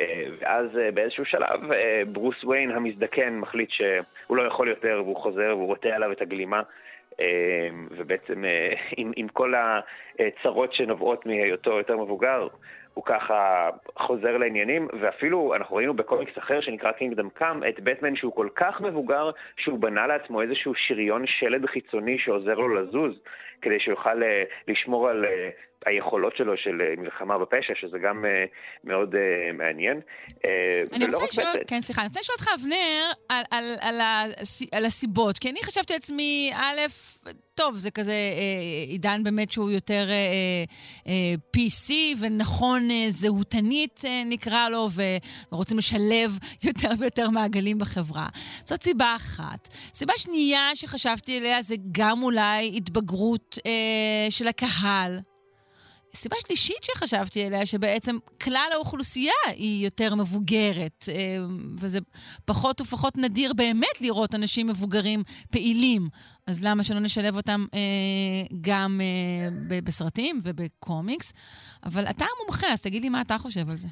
[0.00, 5.16] אה, ואז אה, באיזשהו שלב אה, ברוס ויין המזדקן מחליט שהוא לא יכול יותר והוא
[5.16, 6.62] חוזר והוא רוטה עליו את הגלימה.
[7.20, 9.54] אה, ובעצם אה, עם, עם כל
[10.18, 12.48] הצרות שנובעות מהיותו יותר מבוגר,
[12.96, 18.32] הוא ככה חוזר לעניינים, ואפילו אנחנו ראינו בקומיקס אחר שנקרא Kingdom Come את בטמן שהוא
[18.32, 23.12] כל כך מבוגר שהוא בנה לעצמו איזשהו שריון שלד חיצוני שעוזר לו לזוז,
[23.62, 25.48] כדי שיוכל אה, לשמור על אה,
[25.86, 28.24] היכולות שלו של אה, מלחמה בפשע, שזה גם
[28.84, 29.14] מאוד
[29.54, 30.00] מעניין.
[30.92, 31.46] אני רוצה לשאול.
[31.66, 34.00] כן, סליחה, אני רוצה לשאול אותך, אבנר, על, על, על,
[34.72, 35.38] על הסיבות.
[35.38, 36.80] כי אני חשבתי לעצמי, א',
[37.54, 38.14] טוב, זה כזה
[38.88, 40.06] עידן באמת שהוא יותר
[41.56, 44.88] PC ונכון זהותנית, נקרא לו,
[45.52, 48.26] ורוצים לשלב יותר ויותר מעגלים בחברה.
[48.64, 49.68] זאת סיבה אחת.
[49.94, 55.20] סיבה שנייה שחשבתי עליה זה גם אולי התבגרות אה, של הקהל.
[56.16, 61.14] סיבה שלישית שחשבתי עליה, שבעצם כלל האוכלוסייה היא יותר מבוגרת, אה,
[61.80, 61.98] וזה
[62.44, 66.08] פחות ופחות נדיר באמת לראות אנשים מבוגרים פעילים.
[66.46, 67.78] אז למה שלא נשלב אותם אה,
[68.60, 71.32] גם אה, בסרטים ובקומיקס?
[71.84, 73.88] אבל אתה המומחה, אז תגיד לי מה אתה חושב על זה.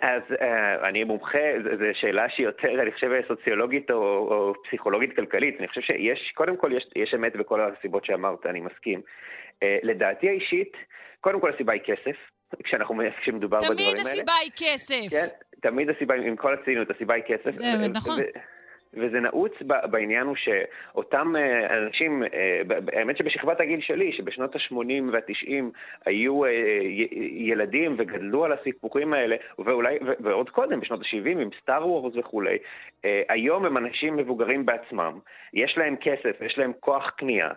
[0.00, 1.38] אז uh, אני מומחה,
[1.78, 5.56] זו שאלה שהיא יותר, אני חושב, סוציולוגית או, או פסיכולוגית כלכלית.
[5.58, 9.00] אני חושב שיש, קודם כל יש, יש אמת בכל הסיבות שאמרת, אני מסכים.
[9.00, 10.76] Uh, לדעתי האישית,
[11.20, 12.16] קודם כל הסיבה היא כסף,
[12.64, 13.94] כשאנחנו, כשמדובר בדברים האלה.
[13.94, 15.10] תמיד הסיבה היא כסף.
[15.10, 15.26] כן,
[15.62, 17.50] תמיד הסיבה, עם כל הציניות, הסיבה היא כסף.
[17.54, 18.20] זה באמת נכון.
[18.20, 18.57] ו-
[18.94, 19.52] וזה נעוץ
[19.90, 22.62] בעניין הוא שאותם אה, אנשים, אה,
[22.92, 25.64] האמת שבשכבת הגיל שלי, שבשנות ה-80 וה-90
[26.06, 26.50] היו אה,
[27.32, 32.58] ילדים וגדלו על הסיפורים האלה, ואולי, ועוד קודם, בשנות ה-70 עם סטאר וורס וכולי,
[33.28, 35.18] היום הם אנשים מבוגרים בעצמם,
[35.54, 37.48] יש להם כסף, יש להם כוח קנייה,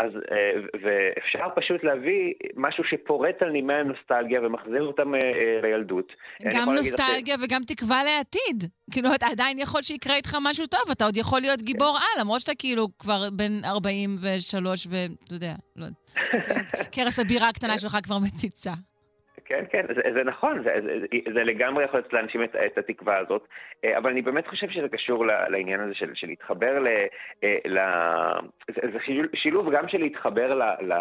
[0.00, 6.12] אז, אה, ואפשר פשוט להביא משהו שפורט על נימי הנוסטלגיה ומחזיר אותם אה, אה, לילדות.
[6.42, 8.70] גם להגיד לך נוסטלגיה וגם תקווה לעתיד.
[8.90, 12.40] כאילו, אתה עדיין יכול שיקרה איתך משהו טוב, אתה עוד יכול להיות גיבור על, למרות
[12.40, 15.84] שאתה כאילו כבר בן 43 ואתה יודע, לא
[16.34, 18.72] יודע, קרס הבירה הקטנה שלך כבר מציצה.
[19.50, 23.18] כן, כן, זה, זה נכון, זה, זה, זה לגמרי יכול לתת לאנשים את, את התקווה
[23.18, 23.48] הזאת,
[23.84, 26.86] אה, אבל אני באמת חושב שזה קשור לעניין הזה של, של להתחבר ל...
[27.44, 27.78] אה, ל
[28.74, 28.98] זה, זה
[29.34, 30.62] שילוב גם של להתחבר ל...
[30.62, 30.92] ל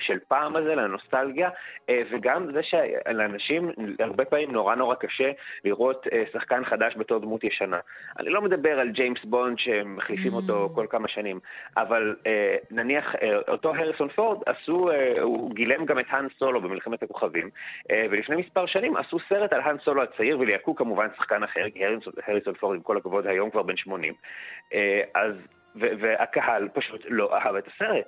[0.00, 1.50] של פעם הזה, לנוסטלגיה,
[1.88, 5.30] אה, וגם זה שלאנשים הרבה פעמים נורא נורא קשה
[5.64, 7.78] לראות אה, שחקן חדש בתור דמות ישנה.
[8.18, 11.40] אני לא מדבר על ג'יימס בונד שמחליפים אותו כל כמה שנים,
[11.76, 13.14] אבל אה, נניח
[13.48, 14.90] אותו הריסון פורד עשו,
[15.20, 17.50] הוא גילם גם את האן סולו במלחמת הכוכבים,
[18.10, 21.84] ולפני מספר שנים עשו סרט על האן סולו הצעיר, וליהקו כמובן שחקן אחר, כי
[22.26, 24.14] הריסון פורד עם כל הכבוד היום כבר בן 80.
[24.74, 25.34] אה, אז,
[25.76, 28.04] והקהל פשוט לא אהב את הסרט.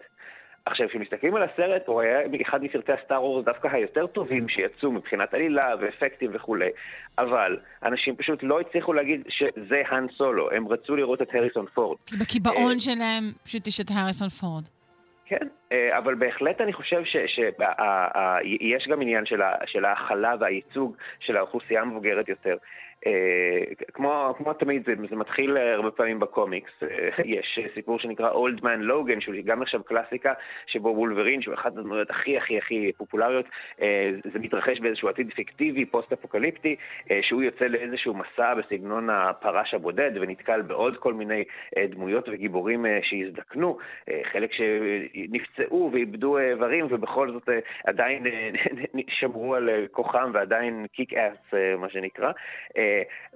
[0.67, 5.35] עכשיו, כשמסתכלים על הסרט, הוא היה אחד מסרטי הסטאר וורס דווקא היותר טובים שיצאו מבחינת
[5.35, 6.69] עלילה ואפקטים וכולי,
[7.19, 11.99] אבל אנשים פשוט לא הצליחו להגיד שזה האן סולו, הם רצו לראות את הריסון פורד.
[12.07, 14.65] כי בקיבעון שלהם פשוט יש את הריסון פורד.
[15.27, 19.25] כן, אה, אבל בהחלט אני חושב שיש גם עניין
[19.67, 22.57] של ההכלה והייצוג של האוכלוסייה המבוגרת יותר.
[23.95, 26.71] כמו, כמו תמיד, זה, זה מתחיל הרבה פעמים בקומיקס.
[27.25, 30.33] יש סיפור שנקרא Old Man Logan, שהוא גם נחשב קלאסיקה,
[30.67, 33.47] שבו וולברין, שהוא אחד הדמויות הכי הכי הכי פופולריות,
[34.33, 36.77] זה מתרחש באיזשהו עתיד פיקטיבי, פוסט-אפוקליפטי,
[37.23, 41.45] שהוא יוצא לאיזשהו מסע בסגנון הפרש הבודד, ונתקל בעוד כל מיני
[41.89, 43.79] דמויות וגיבורים שהזדקנו,
[44.25, 47.49] חלק שנפצעו ואיבדו איברים, ובכל זאת
[47.87, 48.27] עדיין
[49.19, 52.33] שמרו על כוחם ועדיין kick ass, מה שנקרא.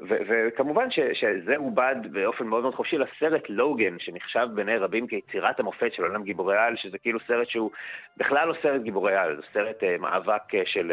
[0.09, 6.02] וכמובן שזה עובד באופן מאוד מאוד חופשי לסרט לוגן, שנחשב בעיני רבים כיצירת המופת של
[6.02, 7.70] עולם גיבורי על, שזה כאילו סרט שהוא
[8.16, 10.92] בכלל לא סרט גיבורי על, זה סרט מאבק של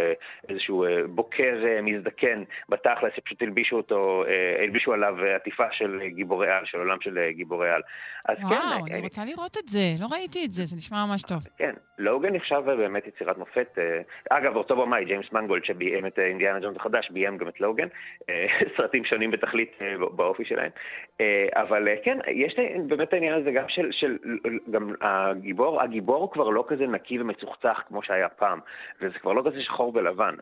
[0.50, 4.24] איזשהו בוקר מזדקן בתכלס, שפשוט הלבישו אותו,
[4.60, 7.82] הלבישו עליו עטיפה של גיבורי על, של עולם של גיבורי על.
[8.30, 11.22] אז וואו, כן, אני רוצה לראות את זה, לא ראיתי את זה, זה נשמע ממש
[11.22, 11.38] טוב.
[11.58, 13.78] כן, לוגן נחשב באמת יצירת מופת.
[14.30, 17.88] אגב, אותו במאי, ג'יימס מנגולד, שביים את אינדיאנה ג'ונס החדש, ביים גם את לוגן.
[18.78, 19.72] סרטים שונים בתכלית
[20.16, 20.72] באופי שלהם.
[21.54, 22.56] אבל כן, יש
[22.88, 24.18] באמת העניין הזה גם של, של
[24.72, 28.60] גם הגיבור, הגיבור כבר לא כזה נקי ומצוחצח כמו שהיה פעם,
[29.02, 30.36] וזה כבר לא כזה שחור ולבן.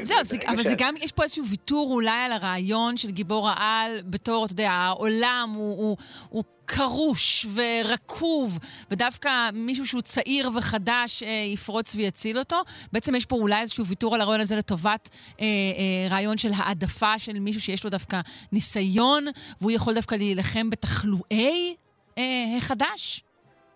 [0.00, 0.66] זהו, זה, אבל ש...
[0.66, 4.70] זה גם, יש פה איזשהו ויתור אולי על הרעיון של גיבור העל בתור, אתה יודע,
[4.70, 5.96] העולם הוא, הוא,
[6.28, 8.58] הוא קרוש ורקוב,
[8.90, 12.56] ודווקא מישהו שהוא צעיר וחדש אה, יפרוץ ויציל אותו.
[12.92, 15.08] בעצם יש פה אולי איזשהו ויתור על הרעיון הזה לטובת
[15.40, 18.20] אה, אה, רעיון של העדפה של מישהו שיש לו דווקא
[18.52, 19.24] ניסיון,
[19.60, 21.76] והוא יכול דווקא להילחם בתחלואי
[22.18, 22.24] אה,
[22.56, 23.24] החדש.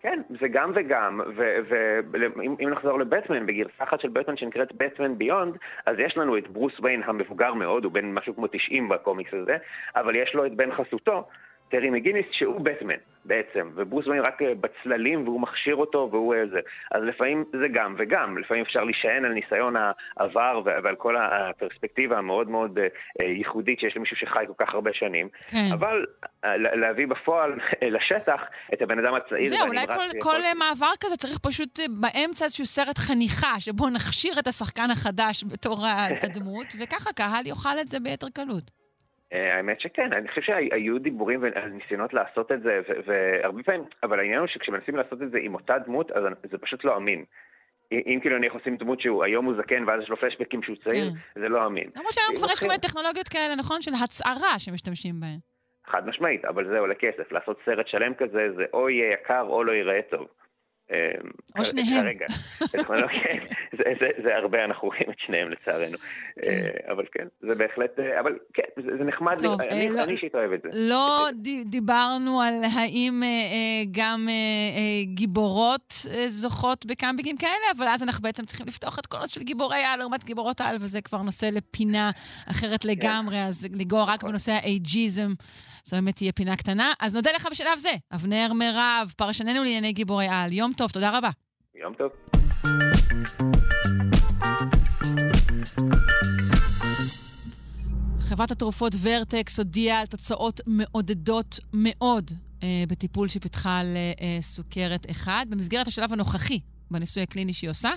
[0.02, 5.96] כן, זה גם וגם, ואם נחזור לבטמן, בגרסה אחת של בטמן שנקראת בטמן ביונד, אז
[5.98, 9.56] יש לנו את ברוס ויין המבוגר מאוד, הוא בן משהו כמו 90 בקומיקס הזה,
[9.96, 11.28] אבל יש לו את בן חסותו,
[11.72, 13.00] טרי מגיניס, שהוא בטמן.
[13.24, 16.56] בעצם, וברוס וויין רק אה, בצללים והוא מכשיר אותו והוא איזה.
[16.56, 19.74] אה, אז לפעמים זה גם וגם, לפעמים אפשר להישען על ניסיון
[20.16, 25.28] העבר ועל כל הפרספקטיבה המאוד מאוד אה, ייחודית שיש למישהו שחי כל כך הרבה שנים,
[25.50, 25.68] כן.
[25.72, 26.06] אבל
[26.54, 27.58] להביא בפועל
[27.96, 28.40] לשטח
[28.72, 32.66] את הבן אדם הצעיר זהו, אולי כל, כל כל מעבר כזה צריך פשוט באמצע איזשהו
[32.66, 35.78] סרט חניכה, שבו נכשיר את השחקן החדש בתור
[36.22, 38.81] הדמות, וככה קהל יאכל את זה ביתר קלות.
[39.32, 44.38] אה, האמת שכן, אני חושב שהיו דיבורים וניסיונות לעשות את זה, והרבה פעמים, אבל העניין
[44.38, 47.24] הוא שכשמנסים לעשות את זה עם אותה דמות, אז זה פשוט לא אמין.
[47.92, 51.04] אם כאילו נניח עושים דמות שהוא היום הוא זקן ואז יש לו פלשבקים שהוא צעיר,
[51.04, 51.40] כן.
[51.40, 51.90] זה לא אמין.
[51.96, 53.82] למרות שהיום כבר יש כל מיני טכנולוגיות כאלה, נכון?
[53.82, 55.38] של הצהרה שמשתמשים בהן.
[55.86, 57.32] חד משמעית, אבל זה עולה כסף.
[57.32, 60.26] לעשות סרט שלם כזה, זה או יהיה יקר או לא ייראה טוב.
[61.56, 62.06] או אה, שניהם.
[62.06, 62.26] רגע,
[63.22, 63.38] כן,
[64.22, 65.98] זה הרבה, אנחנו רואים את שניהם לצערנו.
[66.42, 66.50] כן.
[66.50, 68.62] אה, אבל כן, זה בהחלט, אה, אבל כן,
[68.98, 70.68] זה נחמד, לא- אני אישית אוהב את זה.
[70.72, 71.28] לא
[71.64, 73.22] דיברנו על האם
[73.92, 74.28] גם
[75.04, 75.94] גיבורות
[76.26, 79.98] זוכות בקמפינגים כאלה, אבל אז אנחנו בעצם צריכים לפתוח את כל הנושא של גיבורי על
[79.98, 82.10] לעומת גיבורות על, וזה כבר נושא לפינה
[82.50, 82.88] אחרת כן.
[82.88, 84.30] לגמרי, אז לגור רק נכון.
[84.30, 85.32] בנושא האייג'יזם.
[85.84, 86.92] זו באמת תהיה פינה קטנה.
[87.00, 90.52] אז נודה לך בשלב זה, אבנר מירב, פרשננו לענייני גיבורי על.
[90.52, 91.30] יום טוב, תודה רבה.
[91.74, 92.08] יום טוב.
[98.20, 102.30] חברת התרופות ורטקס הודיעה על תוצאות מעודדות מאוד
[102.62, 105.46] אה, בטיפול שפיתחה לסוכרת אה, 1.
[105.48, 106.60] במסגרת השלב הנוכחי
[106.90, 107.90] בניסוי הקליני שהיא עושה,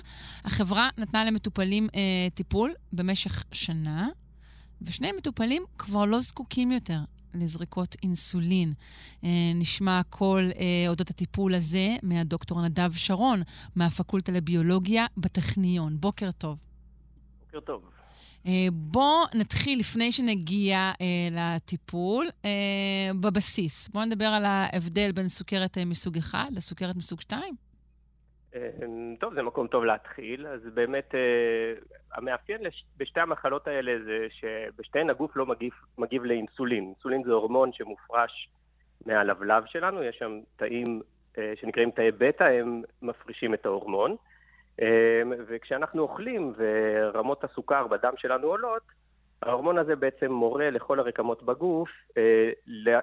[0.44, 2.00] החברה נתנה למטופלים אה,
[2.34, 4.08] טיפול במשך שנה,
[4.82, 6.98] ושני מטופלים כבר לא זקוקים יותר
[7.36, 8.72] לזריקות אינסולין.
[9.24, 13.42] אה, נשמע הכל אה, אודות הטיפול הזה מהדוקטור נדב שרון,
[13.76, 16.00] מהפקולטה לביולוגיה בטכניון.
[16.00, 16.58] בוקר טוב.
[17.44, 17.82] בוקר טוב.
[18.46, 20.92] אה, בואו נתחיל, לפני שנגיע
[21.30, 22.28] לטיפול,
[23.20, 23.88] בבסיס.
[23.88, 27.65] בואו נדבר על ההבדל בין סוכרת מסוג 1 לסוכרת מסוג 2.
[28.56, 30.46] אמ, טוב, זה מקום טוב להתחיל.
[30.46, 31.72] אז באמת, אה,
[32.14, 32.60] המאפיין
[32.96, 36.84] בשתי המחלות האלה זה שבשתיהן הגוף לא מגיב, מגיב לאינסולין.
[36.84, 38.48] אינסולין זה הורמון שמופרש
[39.06, 41.02] מהלבלב שלנו, יש שם תאים
[41.38, 44.16] אה, שנקראים תאי בטא, הם מפרישים את ההורמון.
[44.82, 48.82] אמ, וכשאנחנו אוכלים ורמות הסוכר בדם שלנו עולות,
[49.42, 52.50] ההורמון הזה בעצם מורה לכל הרקמות בגוף אה,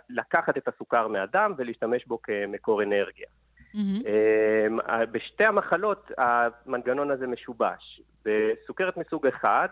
[0.09, 3.27] לקחת את הסוכר מהדם ולהשתמש בו כמקור אנרגיה.
[3.75, 4.07] Mm-hmm.
[5.11, 8.01] בשתי המחלות המנגנון הזה משובש.
[8.25, 9.67] בסוכרת מסוג אחד,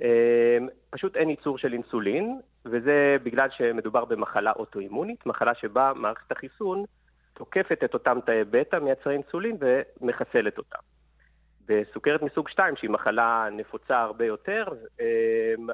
[0.00, 6.84] אמ, פשוט אין ייצור של אינסולין, וזה בגלל שמדובר במחלה אוטואימונית, מחלה שבה מערכת החיסון
[7.34, 10.78] תוקפת את אותם תאי בטא, מייצרי אינסולין ומחסלת אותם.
[11.68, 14.64] בסוכרת מסוג 2, שהיא מחלה נפוצה הרבה יותר,
[15.00, 15.66] אמ,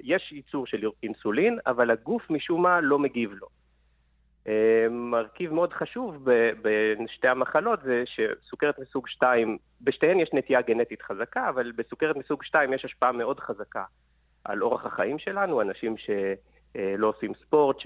[0.00, 3.46] יש ייצור של אינסולין, אבל הגוף משום מה לא מגיב לו.
[4.48, 6.24] אה, מרכיב מאוד חשוב
[6.62, 12.44] בין שתי המחלות זה שסוכרת מסוג 2, בשתיהן יש נטייה גנטית חזקה, אבל בסוכרת מסוג
[12.44, 13.84] 2 יש השפעה מאוד חזקה
[14.44, 17.76] על אורח החיים שלנו, אנשים שלא עושים ספורט,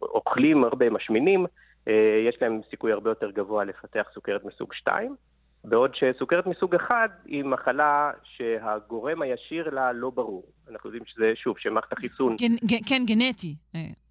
[0.00, 1.46] שאוכלים הרבה, משמינים,
[2.28, 5.16] יש להם סיכוי הרבה יותר גבוה לפתח סוכרת מסוג 2.
[5.64, 10.44] בעוד שסוכרת מסוג אחד היא מחלה שהגורם הישיר לה לא ברור.
[10.70, 12.36] אנחנו יודעים שזה, שוב, שמערכת החיסון...
[12.36, 13.54] גנ, כן, גנטי.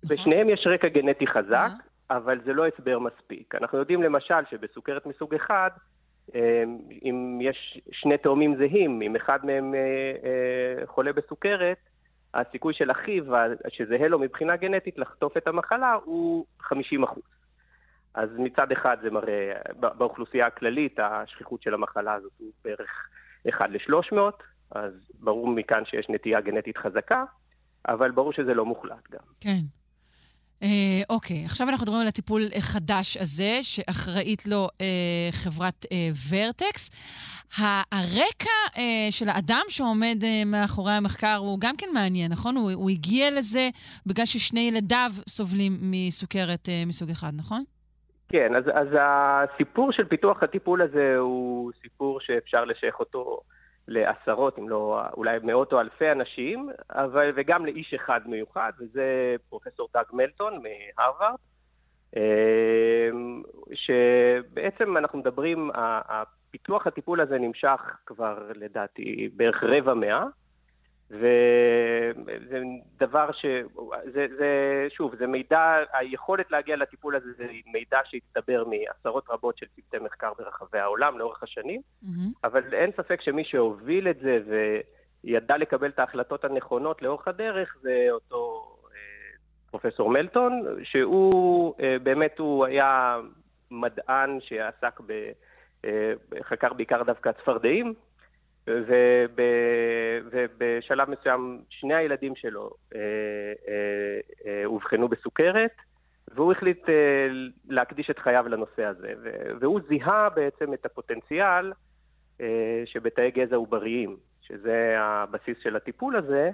[0.09, 1.71] בשניהם יש רקע גנטי חזק,
[2.09, 3.55] אבל זה לא הסבר מספיק.
[3.55, 5.69] אנחנו יודעים למשל שבסוכרת מסוג אחד,
[7.03, 9.73] אם יש שני תאומים זהים, אם אחד מהם
[10.85, 11.77] חולה בסוכרת,
[12.33, 13.23] הסיכוי של אחיו,
[13.69, 17.23] שזהה לו מבחינה גנטית, לחטוף את המחלה הוא 50 אחוז.
[18.13, 23.09] אז מצד אחד זה מראה, באוכלוסייה הכללית השכיחות של המחלה הזאת הוא בערך
[23.49, 24.17] 1 ל-300,
[24.71, 27.23] אז ברור מכאן שיש נטייה גנטית חזקה,
[27.87, 29.23] אבל ברור שזה לא מוחלט גם.
[29.39, 29.61] כן.
[30.63, 36.89] אה, אוקיי, עכשיו אנחנו מדברים על הטיפול חדש הזה, שאחראית לו אה, חברת אה, ורטקס.
[37.91, 42.55] הרקע אה, של האדם שעומד אה, מאחורי המחקר הוא גם כן מעניין, נכון?
[42.55, 43.69] הוא, הוא הגיע לזה
[44.05, 47.63] בגלל ששני ילדיו סובלים מסוכרת אה, מסוג אחד, נכון?
[48.31, 53.39] כן, אז, אז הסיפור של פיתוח הטיפול הזה הוא סיפור שאפשר לשייך אותו
[53.87, 59.89] לעשרות, אם לא אולי מאות או אלפי אנשים, אבל, וגם לאיש אחד מיוחד, וזה פרופסור
[59.93, 61.35] דאג מלטון מהרווארד,
[62.15, 63.41] אמ,
[63.73, 65.71] שבעצם אנחנו מדברים,
[66.51, 70.23] פיתוח הטיפול הזה נמשך כבר לדעתי בערך רבע מאה,
[71.11, 72.59] וזה
[72.99, 73.45] דבר ש...
[74.13, 79.65] זה, זה, שוב, זה מידע, היכולת להגיע לטיפול הזה זה מידע שהצטבר מעשרות רבות של
[79.75, 82.07] צוותי מחקר ברחבי העולם לאורך השנים, mm-hmm.
[82.43, 84.39] אבל אין ספק שמי שהוביל את זה
[85.23, 88.97] וידע לקבל את ההחלטות הנכונות לאורך הדרך זה אותו אה,
[89.71, 93.19] פרופסור מלטון, שהוא אה, באמת, הוא היה
[93.71, 95.31] מדען שעסק ב...
[95.85, 97.93] אה, חקר בעיקר דווקא צפרדעים,
[100.27, 102.99] ובשלב מסוים שני הילדים שלו אה,
[103.67, 105.71] אה, אה, אובחנו בסוכרת,
[106.35, 106.85] והוא החליט
[107.69, 109.13] להקדיש את חייו לנושא הזה.
[109.59, 111.73] והוא זיהה בעצם את הפוטנציאל
[112.85, 116.51] שבתאי גזע עובריים, שזה הבסיס של הטיפול הזה.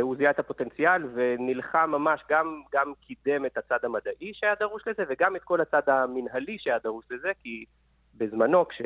[0.00, 5.02] הוא זיהה את הפוטנציאל ונלחם ממש, גם, גם קידם את הצד המדעי שהיה דרוש לזה
[5.08, 7.64] וגם את כל הצד המנהלי שהיה דרוש לזה, כי
[8.14, 8.82] בזמנו, כש...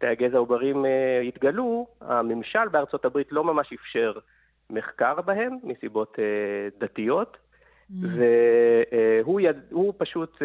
[0.00, 0.88] תאי הגזע העוברים uh,
[1.28, 4.12] התגלו, הממשל בארצות הברית לא ממש אפשר
[4.70, 7.94] מחקר בהם, מסיבות uh, דתיות, mm.
[9.22, 9.56] והוא יד...
[9.98, 10.42] פשוט uh,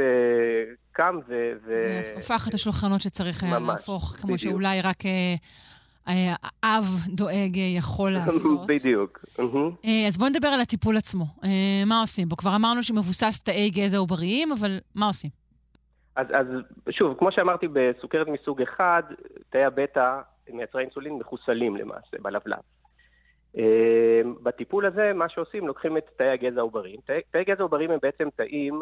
[0.91, 1.51] קם ו...
[1.65, 1.83] ו...
[2.17, 4.51] הפך את השולחנות שצריך היה להפוך, כמו בדיוק.
[4.51, 5.03] שאולי רק...
[6.63, 8.67] אב דואג יכול לעשות.
[8.67, 9.25] בדיוק.
[10.07, 11.25] אז בואו נדבר על הטיפול עצמו.
[11.85, 12.37] מה עושים בו?
[12.37, 15.44] כבר אמרנו שמבוסס תאי גזע עובריים, אבל מה עושים?
[16.15, 16.47] אז, אז
[16.89, 19.03] שוב, כמו שאמרתי, בסוכרת מסוג אחד,
[19.49, 22.59] תאי הבטא, מייצרי אינסולין, מחוסלים למעשה בלבלב.
[23.55, 26.99] אמ, בטיפול הזה, מה שעושים, לוקחים את תאי הגזע העובריים.
[27.05, 28.81] תאי, תאי גזע העובריים הם בעצם תאים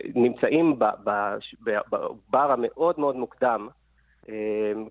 [0.00, 0.78] שנמצאים
[1.90, 3.68] בעובר המאוד מאוד מוקדם,
[4.28, 4.88] אמ,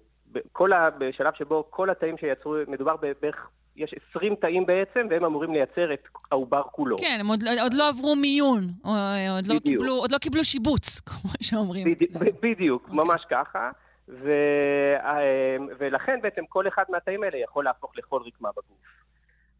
[0.51, 5.53] כל ה, בשלב שבו כל התאים שיצרו, מדובר בערך יש 20 תאים בעצם, והם אמורים
[5.53, 6.97] לייצר את העובר כולו.
[6.97, 8.91] כן, הם עוד, עוד לא עברו מיון, או,
[9.35, 11.87] עוד, לא קיבלו, עוד לא קיבלו שיבוץ, כמו שאומרים.
[11.91, 12.11] בדיוק,
[12.41, 12.93] בדיוק okay.
[12.93, 13.71] ממש ככה.
[14.07, 14.31] ו...
[14.99, 18.77] אמ, ולכן בעצם כל אחד מהתאים האלה יכול להפוך לכל רקמה בגוף.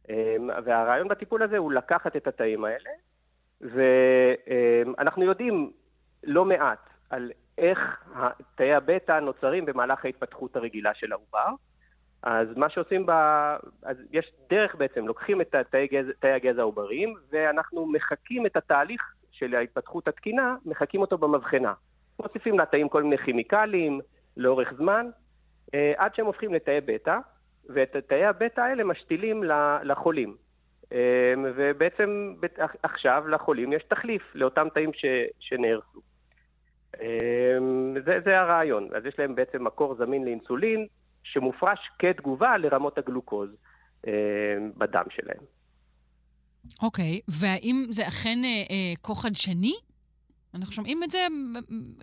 [0.10, 2.90] אמ, והרעיון בטיפול הזה הוא לקחת את התאים האלה,
[3.62, 5.72] ואנחנו יודעים
[6.24, 7.80] לא מעט על איך
[8.56, 11.48] תאי הבטא נוצרים במהלך ההתפתחות הרגילה של העובר.
[12.24, 13.12] אז מה שעושים ב...
[13.84, 16.06] אז יש דרך בעצם, לוקחים את תאי, גז...
[16.20, 19.02] תאי הגזע העובריים, ואנחנו מחקים את התהליך
[19.32, 21.74] של ההתפתחות התקינה, מחקים אותו במבחנה.
[22.20, 24.02] מוסיפים לתאים כל מיני כימיקלים
[24.38, 25.10] לאורך זמן,
[25.74, 27.18] אה, עד שהם הופכים לתאי בטא,
[27.70, 29.44] ואת תאי הבטא האלה משתילים
[29.84, 30.36] לחולים.
[30.94, 32.34] אה, ובעצם
[32.84, 35.06] עכשיו לחולים יש תחליף לאותם תאים ש...
[35.40, 36.00] שנהרסו.
[37.02, 37.58] אה,
[38.06, 38.88] זה, זה הרעיון.
[38.96, 40.88] אז יש להם בעצם מקור זמין לאינסולין,
[41.24, 43.50] שמופרש כתגובה לרמות הגלוקוז
[44.08, 44.14] אה,
[44.78, 45.44] בדם שלהם.
[46.84, 49.74] אוקיי, okay, והאם זה אכן אה, אה, כה חדשני?
[50.56, 51.28] אנחנו שומעים את זה,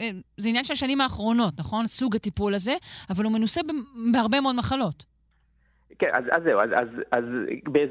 [0.01, 1.87] אה, זה עניין של השנים האחרונות, נכון?
[1.87, 2.73] סוג הטיפול הזה,
[3.11, 3.61] אבל הוא מנוסה
[4.13, 5.05] בהרבה מאוד מחלות.
[5.99, 7.25] כן, אז, אז זהו, אז, אז, אז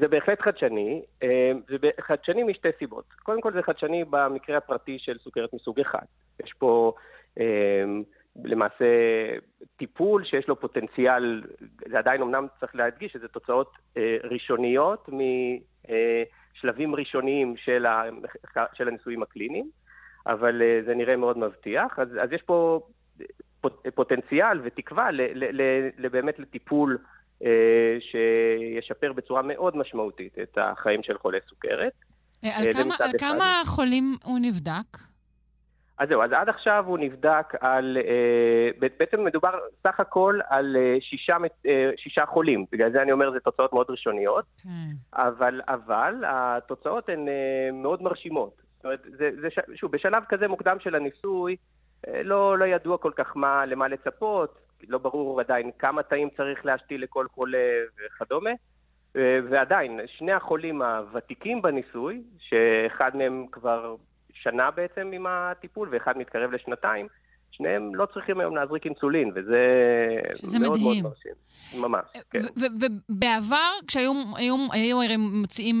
[0.00, 1.02] זה בהחלט חדשני.
[1.22, 3.04] אה, זה חדשני משתי סיבות.
[3.22, 6.04] קודם כל זה חדשני במקרה הפרטי של סוכרת מסוג אחד.
[6.44, 6.92] יש פה...
[7.40, 7.84] אה,
[8.44, 8.84] למעשה
[9.76, 11.42] טיפול שיש לו פוטנציאל,
[11.90, 18.02] זה עדיין אמנם צריך להדגיש שזה תוצאות אה, ראשוניות משלבים ראשוניים של, ה,
[18.74, 19.70] של הניסויים הקליניים,
[20.26, 21.98] אבל אה, זה נראה מאוד מבטיח.
[21.98, 22.80] אז, אז יש פה
[23.60, 26.98] פוט, פוטנציאל ותקווה ל, ל, ל, ל, באמת לטיפול
[28.00, 31.92] שישפר בצורה מאוד משמעותית את החיים של חולי סוכרת.
[32.42, 35.07] על כמה, על כמה חולים הוא נבדק?
[35.98, 40.96] אז זהו, אז עד עכשיו הוא נבדק על, אה, בעצם מדובר סך הכל על אה,
[41.00, 41.36] שישה,
[41.66, 44.68] אה, שישה חולים, בגלל זה אני אומר זה תוצאות מאוד ראשוניות, כן.
[45.12, 47.28] אבל, אבל התוצאות הן
[47.72, 48.52] מאוד מרשימות.
[48.76, 51.56] זאת אומרת, זה, זה, שוב, בשלב כזה מוקדם של הניסוי,
[52.06, 57.02] לא, לא ידוע כל כך מה, למה לצפות, לא ברור עדיין כמה תאים צריך להשתיל
[57.02, 58.50] לכל חולה וכדומה.
[59.50, 63.96] ועדיין, שני החולים הוותיקים בניסוי, שאחד מהם כבר
[64.42, 67.06] שנה בעצם עם הטיפול ואחד מתקרב לשנתיים,
[67.50, 69.58] שניהם לא צריכים היום להזריק אינסולין, וזה
[70.60, 71.02] מאוד מדהים.
[71.02, 71.32] מאוד מרשים.
[71.82, 72.38] ממש, כן.
[72.80, 74.12] ובעבר, כשהיו
[74.72, 75.76] היו, הרי מוציאים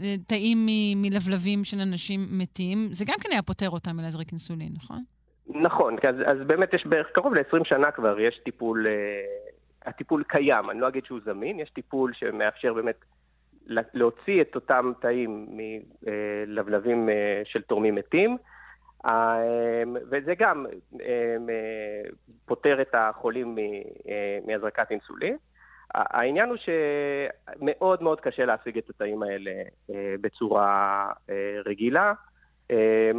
[0.00, 0.58] אה, תאים
[0.96, 5.02] מלבלבים של אנשים מתים, זה גם כן היה פותר אותם מלהזריק אינסולין, נכון?
[5.48, 10.70] נכון, אז, אז באמת יש בערך קרוב ל-20 שנה כבר, יש טיפול, uh, הטיפול קיים,
[10.70, 12.96] אני לא אגיד שהוא זמין, יש טיפול שמאפשר באמת
[13.66, 18.36] להוציא את אותם תאים מלבלבים אה, של תורמים מתים,
[19.06, 19.38] אה,
[20.10, 20.66] וזה גם
[21.00, 21.36] אה,
[22.46, 23.58] פותר את החולים
[24.46, 25.36] מהזרקת אינסולין.
[25.94, 29.52] העניין הוא שמאוד מאוד קשה להשיג את התאים האלה
[30.20, 31.12] בצורה
[31.64, 32.12] רגילה.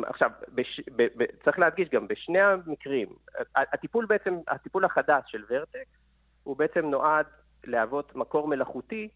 [0.06, 3.08] עכשיו, בש, ב, ב, צריך להדגיש גם, בשני המקרים,
[3.56, 5.98] הטיפול בעצם, הטיפול החדש של ורטקס,
[6.44, 7.26] הוא בעצם נועד
[7.64, 9.10] להוות מקור מלאכותי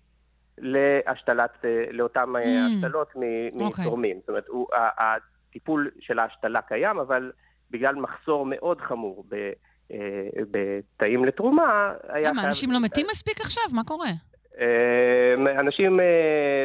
[0.57, 2.77] להשתלת, אה, לאותן אה, mm.
[2.77, 3.07] השתלות
[3.61, 3.85] אוקיי.
[3.85, 4.17] מתורמים.
[4.17, 4.19] Okay.
[4.19, 7.31] זאת אומרת, הוא, הטיפול של ההשתלה קיים, אבל
[7.71, 9.51] בגלל מחסור מאוד חמור ב,
[9.91, 9.97] אה,
[10.51, 13.63] בתאים לתרומה, היה למה, אנשים לא מתים מספיק עכשיו?
[13.73, 14.09] מה קורה?
[15.59, 15.99] אנשים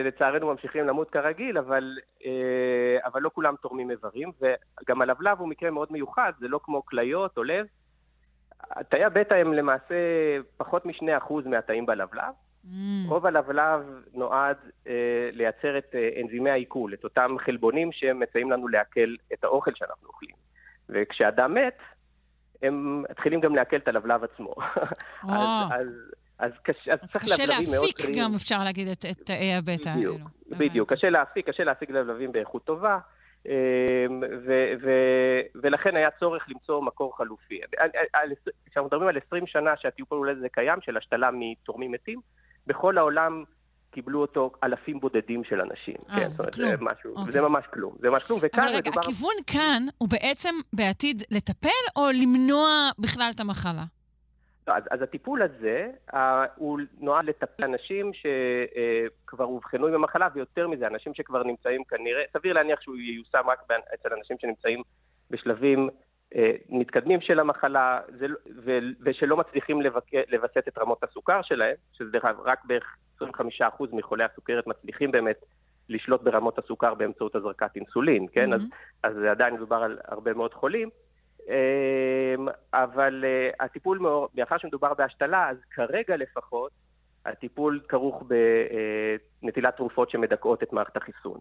[0.05, 1.97] לצערנו ממשיכים למות כרגיל, אבל,
[3.05, 7.37] אבל לא כולם תורמים איברים, וגם הלבלב הוא מקרה מאוד מיוחד, זה לא כמו כליות
[7.37, 7.67] או לב.
[8.89, 9.95] תאי הבטא הם למעשה
[10.57, 12.33] פחות מ-2% מהתאים בלבלב.
[13.09, 13.81] רוב הלבלב
[14.15, 14.57] נועד
[14.87, 14.93] אה,
[15.33, 20.35] לייצר את אה, אנזימי העיכול, את אותם חלבונים שמסייעים לנו לעכל את האוכל שאנחנו אוכלים.
[20.89, 21.79] וכשאדם מת,
[22.63, 24.55] הם מתחילים גם לעכל את הלבלב עצמו.
[25.23, 25.87] אז, אז,
[26.39, 28.25] אז, קש, אז, אז צריך קשה להפיק טריים.
[28.25, 30.17] גם, אפשר להגיד, את, את תאי הבטא האלו.
[30.49, 30.93] בדיוק.
[30.93, 32.99] קשה להפיק, קשה להשיג לבלבים באיכות טובה.
[33.47, 37.61] אמ, ו- ו- ולכן היה צורך למצוא מקור חלופי.
[38.71, 42.21] כשאנחנו מדברים על 20 שנה שהטיפול הזה קיים, של השתלה מתורמים מתים,
[42.67, 43.45] בכל העולם
[43.91, 45.95] קיבלו אותו אלפים בודדים של אנשים.
[46.11, 46.71] אה, כן, זה אומרת, כלום.
[46.71, 47.17] זה, משהו.
[47.17, 47.33] אוקיי.
[47.33, 47.95] זה ממש כלום.
[48.01, 49.01] זה ממש כלום, וכאן אבל רגע, מדובר...
[49.01, 53.85] הכיוון כאן הוא בעצם בעתיד לטפל או למנוע בכלל את המחלה?
[54.69, 60.29] לא, אז, אז הטיפול הזה, אה, הוא נועד לטפל אנשים שכבר אה, אובחנו עם המחלה,
[60.35, 63.59] ויותר מזה, אנשים שכבר נמצאים כנראה, סביר להניח שהוא ייושם רק
[63.95, 64.83] אצל אנשים שנמצאים
[65.31, 65.89] בשלבים
[66.69, 68.37] מתקדמים של המחלה, לא,
[69.01, 69.81] ושלא מצליחים
[70.29, 73.25] לווסת את רמות הסוכר שלהם, שזה רק בערך 25%
[73.93, 75.37] מחולי הסוכרת מצליחים באמת
[75.89, 78.53] לשלוט ברמות הסוכר באמצעות הזרקת אינסולין, כן?
[78.53, 78.57] Mm-hmm.
[78.57, 80.91] אז, אז עדיין מדובר על הרבה מאוד חולים.
[81.49, 84.01] אמ, אבל אה, הטיפול,
[84.35, 86.73] מאחר שמדובר בהשתלה, אז כרגע לפחות,
[87.27, 88.23] הטיפול כרוך
[89.43, 91.41] בנטילת תרופות שמדכאות את מערכת החיסון.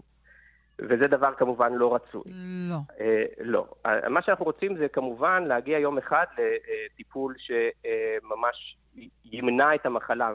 [0.80, 2.23] וזה דבר כמובן לא רצוי.
[2.69, 2.78] לא.
[2.99, 3.65] אה, לא.
[4.09, 8.78] מה שאנחנו רוצים זה כמובן להגיע יום אחד לטיפול שממש
[9.26, 10.34] ימנע את המחלה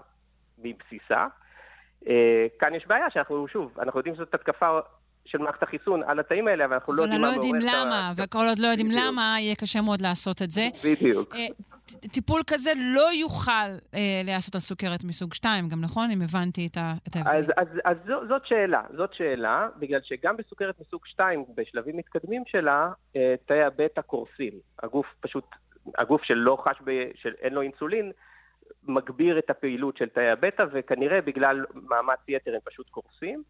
[0.59, 1.27] מבסיסה.
[2.09, 4.79] אה, כאן יש בעיה שאנחנו, שוב, אנחנו יודעים שזאת התקפה
[5.25, 7.41] של מערכת החיסון על התאים האלה, אבל אנחנו לא יודעים מה מעורר...
[7.41, 10.69] אבל לא יודעים למה, וכל עוד לא יודעים למה, יהיה קשה מאוד לעשות את זה.
[10.85, 11.35] בדיוק.
[11.97, 16.11] אה, טיפול כזה לא יוכל אה, להיעשות על סוכרת מסוג 2, גם נכון?
[16.11, 17.39] אם הבנתי את ההבדל.
[17.39, 22.43] אז, אז, אז זו, זאת שאלה, זאת שאלה, בגלל שגם בסוכרת מסוג 2, בשלבים מתקדמים
[22.47, 24.53] שלה, אה, תאי הבטא קורסים.
[24.83, 25.45] הגוף פשוט,
[25.99, 28.13] הגוף שלא חש, ב, שאין לו אינסולין,
[28.85, 33.43] מגביר את הפעילות של תאי הבטא, וכנראה בגלל מאמץ יתר הם פשוט קורסים.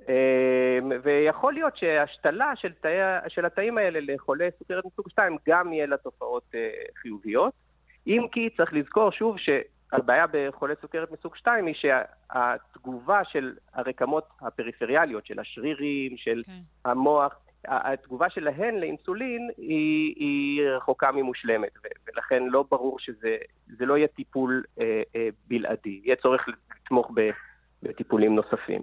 [0.00, 2.90] אמ, ויכול להיות שהשתלה של, תאי,
[3.28, 6.70] של התאים האלה לחולי סוכרת מסוג 2 גם יהיה לה תופעות אה,
[7.02, 7.52] חיוביות.
[8.06, 15.26] אם כי צריך לזכור שוב שהבעיה בחולי סוכרת מסוג 2 היא שהתגובה של הרקמות הפריפריאליות,
[15.26, 16.50] של השרירים, של okay.
[16.50, 16.90] כן.
[16.90, 17.34] המוח,
[17.64, 21.72] התגובה שלהן לאינסולין היא, היא רחוקה ממושלמת,
[22.06, 26.46] ולכן לא ברור שזה לא יהיה טיפול אה, אה, בלעדי, יהיה צורך
[26.84, 27.10] לתמוך
[27.82, 28.82] בטיפולים נוספים.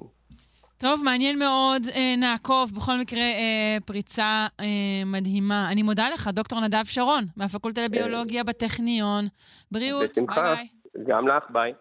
[0.86, 2.72] טוב, מעניין מאוד, אה, נעקוב.
[2.76, 4.66] בכל מקרה, אה, פריצה אה,
[5.06, 5.72] מדהימה.
[5.72, 9.26] אני מודה לך, דוקטור נדב שרון, מהפקולטה לביולוגיה בטכניון.
[9.72, 10.68] בריאות, ביי ביי.
[11.08, 11.74] גם לך, ביי.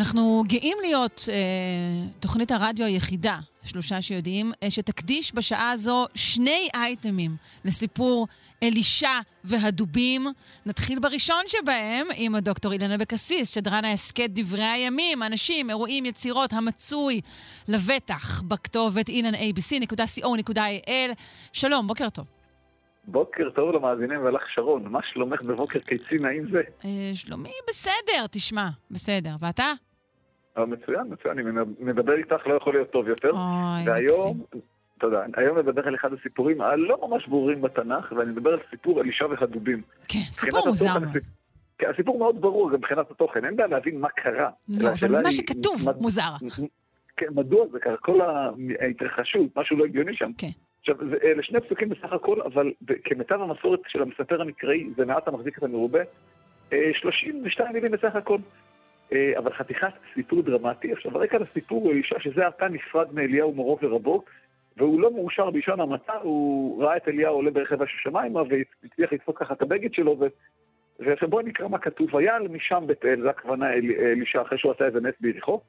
[0.00, 1.34] אנחנו גאים להיות אה,
[2.20, 7.30] תוכנית הרדיו היחידה, שלושה שיודעים, אה, שתקדיש בשעה הזו שני אייטמים
[7.64, 8.26] לסיפור
[8.62, 10.26] אלישע והדובים.
[10.66, 17.20] נתחיל בראשון שבהם עם הדוקטור אילנה אבקסיס, שדרן ההסכת דברי הימים, אנשים, אירועים, יצירות, המצוי
[17.68, 20.90] לבטח בכתובת ilanabc.co.il.
[21.52, 22.26] שלום, בוקר טוב.
[23.04, 26.60] בוקר טוב למאזינים ולך שרון, מה שלומך בבוקר קיצי נעים זה?
[26.84, 29.34] אה, שלומי בסדר, תשמע, בסדר.
[29.40, 29.72] ואתה?
[30.58, 33.30] אה, מצוין, מצוין, אני מדבר איתך, לא יכול להיות טוב יותר.
[33.30, 33.40] אוי,
[33.86, 34.60] והיום, מקסים.
[34.98, 39.26] תודה, היום נדבר על אחד הסיפורים הלא ממש ברורים בתנ"ך, ואני מדבר על סיפור אלישע
[39.26, 39.82] והדובים.
[40.08, 40.86] כן, סיפור מוזר.
[40.96, 41.24] הסיפ-
[41.78, 44.50] כן, הסיפור מאוד ברור, גם מבחינת התוכן, אין בעיה להבין מה קרה.
[44.68, 46.30] לא, אבל מה שכתוב מד- מוזר.
[47.16, 47.96] כן, מדוע זה קרה?
[47.96, 48.18] כל
[48.80, 50.30] ההתרחשות, משהו לא הגיוני שם.
[50.38, 50.46] כן.
[50.80, 52.72] עכשיו, זה- אלה שני פסוקים בסך הכל, אבל
[53.04, 56.00] כמיטב המסורת של המספר המקראי, זה מעט המחזיק את המרובה,
[56.72, 58.38] אה, 32 מילים בסך הכל.
[59.12, 60.92] אה, אבל חתיכת סיפור דרמטי.
[60.92, 64.24] עכשיו, הרקע לסיפור הוא אישה שזה עתה נפרד מאליהו מורו ורבו,
[64.76, 69.54] והוא לא מאושר בלשון המעטה, הוא ראה את אליהו עולה ברכב השמיימה והצליח לדפוק ככה
[69.54, 70.26] את הבגד שלו, ו...
[71.00, 72.14] ועכשיו בואו נקרא מה כתוב.
[72.14, 75.60] ויעל משם בית אל, זה הכוונה אל- אלישע אחרי שהוא עשה איזה נס ביריחו,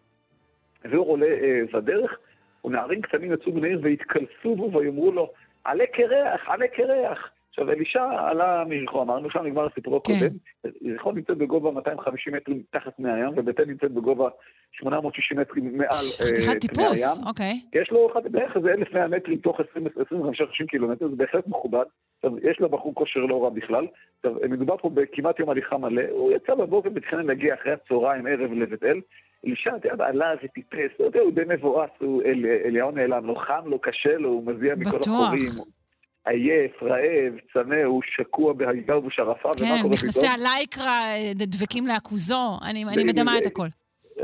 [0.86, 2.20] והוא עולה אה, בדרך,
[2.66, 5.32] ונערים קטנים יצאו מן העיר והתקלסו בו ויאמרו לו,
[5.64, 7.30] עלה קרח, עלה קרח.
[7.52, 10.14] עכשיו, אלישע עלה מיריחו, אמרנו, שם נגמר הסיפור כן.
[10.14, 10.36] הקודם.
[10.82, 14.30] יריחו נמצאת בגובה 250 מטרים מתחת פני הים, ובית אל נמצאת בגובה
[14.72, 17.28] 860 מטרים מעל אה, חתיכת פני טיפוס, הים.
[17.28, 17.54] אוקיי.
[17.82, 19.64] יש לו אחד- בערך איזה 1,100 מטרים תוך 25-30
[20.68, 21.86] קילומטר, זה בהחלט מכובד.
[22.16, 23.88] עכשיו, יש לבחור כושר לא רע בכלל.
[24.18, 26.02] עכשיו, מדובר פה בכמעט יום הליכה מלא.
[26.12, 29.02] הוא יצא בבוקר ותכנן להגיע אחרי הצהריים, ערב לבית אל.
[29.46, 33.36] אלישע, אתה יודע, עלה וטיפס, לא יודע, הוא די מבואס, הוא אל, אליהו נעלם לו,
[33.36, 35.08] חם לו, קשה לו, הוא מזיע מכל בטוח.
[35.08, 35.50] החורים.
[36.26, 40.32] עייף, רעב, צמא, הוא שקוע בהיגר ובשרפה, ומה כן, קורה מכנסי פתאום?
[40.34, 43.68] הלייקרה אה, דבקים לעכוזו, אני אני מדמה את ו- הכל.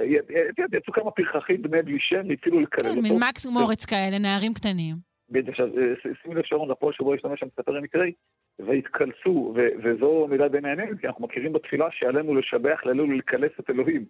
[0.04, 3.02] י- יצאו כמה פרחחים בני בלי שם, התחילו לקלל כן, אותו.
[3.02, 4.96] מין מקס ומורץ כאלה, נערים קטנים.
[5.30, 8.12] בדיוק, עכשיו, אה, שימי לב שרון לפועל שבו השתמש המספר המקראי,
[8.60, 14.06] והתקלסו, וזו מילה בין העניינים, כי אנחנו מכירים בתפילה שעלינו לשבח, לעלינו לקלס את אלוהים.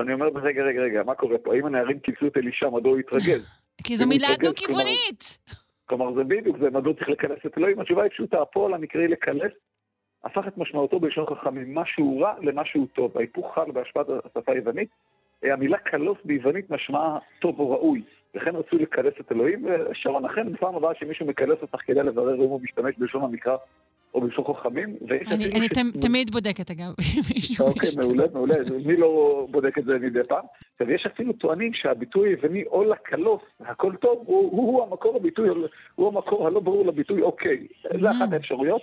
[0.00, 1.54] אני אומר, רגע, רגע, רגע, מה קורה פה?
[1.54, 3.62] האם הנערים כיסו את אלישע, מדוע הוא התרגז?
[3.84, 5.38] כי זו מילה דו-כיוונית.
[5.92, 7.80] כלומר, זה בדיוק, זה מדוע צריך לקלס את אלוהים.
[7.80, 9.52] התשובה היא פשוטה, הפועל המקראי לקלס,
[10.24, 13.18] הפך את משמעותו בלשון חכמים, משהו רע למשהו טוב.
[13.18, 14.88] ההיפוך חל בהשפעת השפה היוונית.
[15.42, 18.02] המילה קלוס ביוונית משמעה טוב או ראוי.
[18.34, 22.40] לכן רצו לקלס את אלוהים, ושרון אכן בפעם הבאה שמישהו מקלס אותך כדי לברר אם
[22.40, 23.56] הוא משתמש בלשון המקרא
[24.14, 26.88] או בלשון חכמים, ויש אני אני ש- תמ- תמיד בודקת, אגב,
[27.60, 27.88] אוקיי.
[28.02, 28.54] מעולה, מעולה.
[28.86, 29.10] מי לא
[29.50, 30.44] בודק את זה מדי פעם?
[30.72, 35.48] עכשיו, יש אפילו טוענים שהביטוי היווני או לקלוס, הכל טוב, הוא, הוא, הוא המקור הביטוי,
[35.94, 37.66] הוא המקור הלא ברור לביטוי אוקיי.
[38.00, 38.10] זה Mm.
[38.10, 38.82] אחת האפשרויות.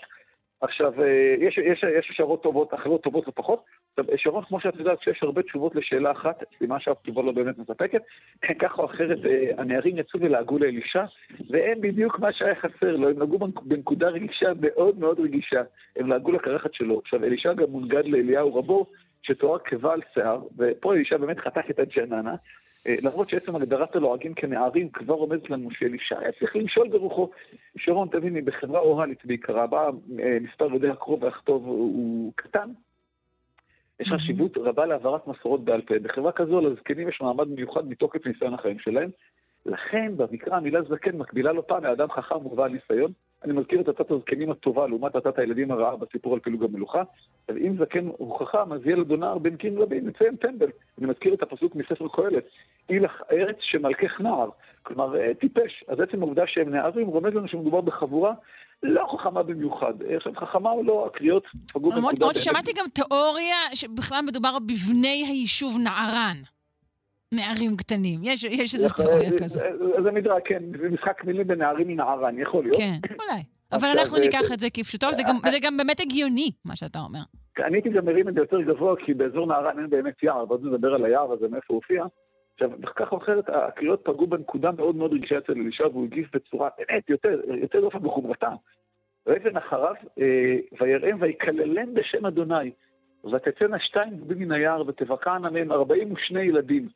[0.62, 3.64] עכשיו, אה, יש, יש, יש אפשרות טובות, אחרות טובות ופחות.
[3.98, 8.02] עכשיו, שרון, כמו שאת יודעת, כשיש הרבה תשובות לשאלה אחת, סימן שהתשובה לא באמת מספקת,
[8.62, 11.04] ככה או אחרת, אה, הנערים יצאו ולעגו לאלישע,
[11.50, 15.62] והם בדיוק מה שהיה חסר לו, הם נגעו בנק- בנקודה רגישה מאוד מאוד רגישה.
[15.96, 17.00] הם לעגו לקרחת שלו.
[17.00, 18.86] עכשיו, אלישע גם מונגד לאליהו רבו,
[19.24, 22.36] שתואר כבעל שיער, ופה אלישע באמת חתך את הג'ננה,
[22.86, 27.30] למרות שעצם הגדרת הלועגים כנערים כבר עומדת לנו שאלישע היה צריך למשול ברוחו.
[27.78, 32.70] שרון, תביני, בחברה אוהלית בעיקרה, בה אה, מספר ידי הקרוב והכתוב הוא קטן,
[34.00, 36.00] יש חשיבות רבה להעברת מסורות בעל פה.
[36.00, 39.10] בחברה כזו לזקנים יש מעמד מיוחד מתוקף ניסיון החיים שלהם.
[39.66, 43.12] לכן, במקרא המילה זקן מקבילה לא פעם לאדם חכם ובעל ניסיון.
[43.44, 47.04] אני מזכיר את עתת הזקנים הטובה לעומת עתת הילדים הרעה בסיפור על פילוג המלוכה.
[47.50, 50.68] אבל אם זקן הוא חכם, אז ילד או נער בן קים רבים מציין טמבל.
[50.98, 52.44] אני מזכיר את הפסוק מספר קהלת,
[52.90, 54.50] אי לך ארץ שמלכך נער.
[54.84, 55.84] כלומר, אה, טיפש.
[55.88, 58.34] אז עצם העובדה שהם נערים רומז לנו שמדובר בחבורה
[58.84, 60.02] לא חכמה במיוחד.
[60.02, 62.16] אה, עכשיו, חכמה או לא, הקריאות פגעו בנקודה...
[62.16, 66.38] למרות ששמעתי גם תיאוריה שבכלל מדובר בבני היישוב נערן.
[67.34, 68.20] נערים קטנים.
[68.24, 69.60] יש יש איזו תיאוריה זה- כזו.
[69.60, 72.78] זה- זה מדרג, כן, זה משחק מילים בין נערים מנערן, יכול להיות.
[72.78, 73.42] כן, אולי.
[73.78, 77.00] אבל אנחנו אה, ניקח את זה כפשוטו, וזה גם- וזה גם באמת הגיוני, מה שאתה
[77.00, 77.20] אומר.
[77.68, 80.66] אני הייתי גם מרים את זה יותר גבוה, כי באזור נהרן אין באמת יער, ועוד
[80.66, 82.06] נדבר על היער הזה, מאיפה הוא הופיע.
[82.54, 86.70] עכשיו, כך או אחרת, הקריאות פגעו בנקודה מאוד מאוד רגישה אצל אלישע, והוא הגיב בצורה
[86.78, 87.30] באמת יותר,
[87.62, 88.50] יותר יפה בחומרתה.
[89.26, 90.26] ואבן אחריו, אה,
[90.82, 92.72] ויראם ויקללם בשם אדוני,
[93.34, 96.88] ותצאנה שתיים מן היער, ותבקענה מהם ארבעים ושני ילדים.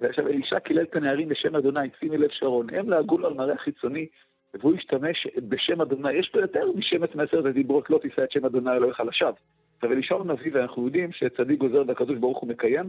[0.00, 3.56] ועכשיו אלישע קילל את הנערים בשם אדוני, שימי לב שרון, הם לעגו לו על מראה
[3.58, 4.06] חיצוני,
[4.54, 6.12] והוא השתמש בשם אדוני.
[6.12, 9.30] יש פה יותר משם את מעשרת הדיברות, לא תישא את שם אדוני אלוהיך לשווא.
[9.76, 12.88] עכשיו אלישע הוא נביא, ואנחנו יודעים שצדיק גוזר והקדוש ברוך הוא מקיים,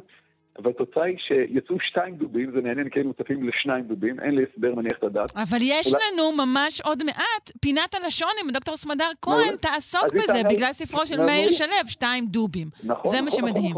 [0.59, 4.43] אבל התוצאה היא שיצאו שתיים דובים, זה מעניין כי היינו מצפים לשניים דובים, אין לי
[4.53, 5.31] הסבר מניח את הדעת.
[5.35, 9.55] אבל יש אולי- לנו ממש עוד מעט פינת הלשון עם דוקטור סמדר כהן.
[9.61, 11.25] תעסוק בזה, בגלל ספרו של.
[11.25, 12.67] מאיר שלו, שתיים דובים.
[12.83, 13.75] נכון, זה מה נכון, שמדהים.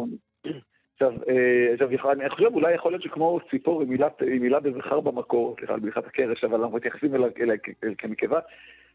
[1.02, 3.90] עכשיו, עכשיו, אני חושב, אולי יכול להיות שכמו ציפור עם
[4.42, 7.58] מילה בזכר במקור, סליחה, על בדיחת הקרש, אבל אנחנו מתייחסים אליה
[7.98, 8.40] כנקבה,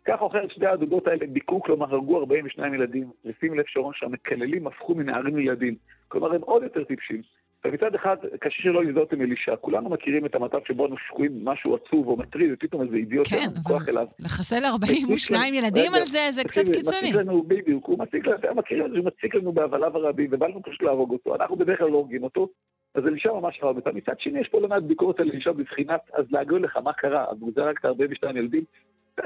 [0.05, 4.67] כך או אחרת שתי הדודות האלה ביכו, כלומר הרגו 42 ילדים, ושים לב שרון שהמקללים
[4.67, 5.75] הפכו מנערים לילדים,
[6.09, 7.23] כלומר הם עוד יותר טיפשים.
[7.67, 9.57] ומצד אחד, קשה שלא להזדהות עם אלישע.
[9.57, 13.47] כולנו מכירים את המצב שבו אנו שקועים משהו עצוב או מטריד, ופתאום איזה אידיוט כן,
[13.69, 16.99] אבל לחסל 42 ילדים על זה, זה קצת קיצוני.
[16.99, 20.47] מציג לנו, בדיוק, הוא מציג לנו, מכיר את זה, הוא מציג לנו בהבלה ורבים, ובא
[20.47, 21.35] לנו פשוט להרוג אותו.
[21.35, 22.49] אנחנו בדרך כלל לא הורגים אותו,
[22.95, 23.93] אז אלישע ממש הרג אותה.
[23.93, 27.25] מצד שני, יש פה לא מעט ביקורת על אלישע בבחינת, אז להגיד לך מה קרה,
[27.31, 28.65] אז הוא זרק את 42 ילדים.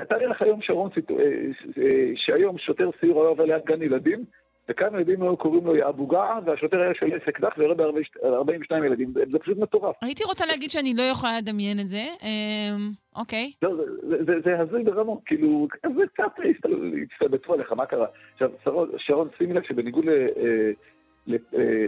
[0.08, 1.24] תאר לך היום שרון, אה,
[1.82, 4.24] אה, שהיום שוטר סיור היה עובר ליד גן ילדים,
[4.70, 9.12] וכאן ילדים היו קוראים לו אבו געה, והשוטר היה שולף אקדח ויורד ב-42 ילדים.
[9.32, 9.96] זה פשוט מטורף.
[10.02, 12.04] הייתי רוצה להגיד שאני לא יכולה לדמיין את זה.
[12.22, 13.52] אמ, אוקיי.
[13.62, 13.74] לא,
[14.44, 16.32] זה הזוי ברמות, כאילו, זה קצת
[17.12, 18.06] הסתלבטו עליך, מה קרה?
[18.32, 18.50] עכשיו,
[18.98, 20.70] שרון, שימי לב שבניגוד אה,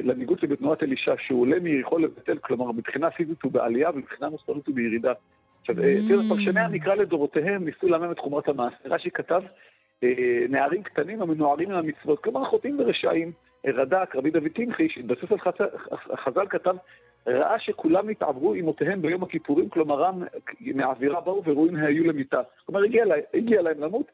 [0.02, 4.66] לניגוד שבתנועת אלישע, שהוא עולה מיריחו לבית אל, כלומר, מבחינה פיזית הוא בעלייה ומבחינה מוסרית
[4.66, 5.12] הוא בירידה.
[5.60, 6.28] עכשיו, תראה, mm.
[6.28, 8.76] פרשני המקרא לדורותיהם ניסו לעמם את חומרת המעשה.
[8.84, 9.48] רש"י כתב אה,
[10.48, 13.32] נערים קטנים המנוערים עם המצוות, כלומר חוטאים ורשעים.
[13.66, 15.38] רד"ק, רבי דוד תמחי, שהתבסס על
[16.16, 16.76] חז"ל, כתב,
[17.26, 20.10] ראה שכולם התעברו אמותיהם ביום הכיפורים, כלומר
[20.60, 22.40] מהאווירה באו וראויים היו למיתה.
[22.66, 24.06] כלומר, הגיע, לה, הגיע להם למות,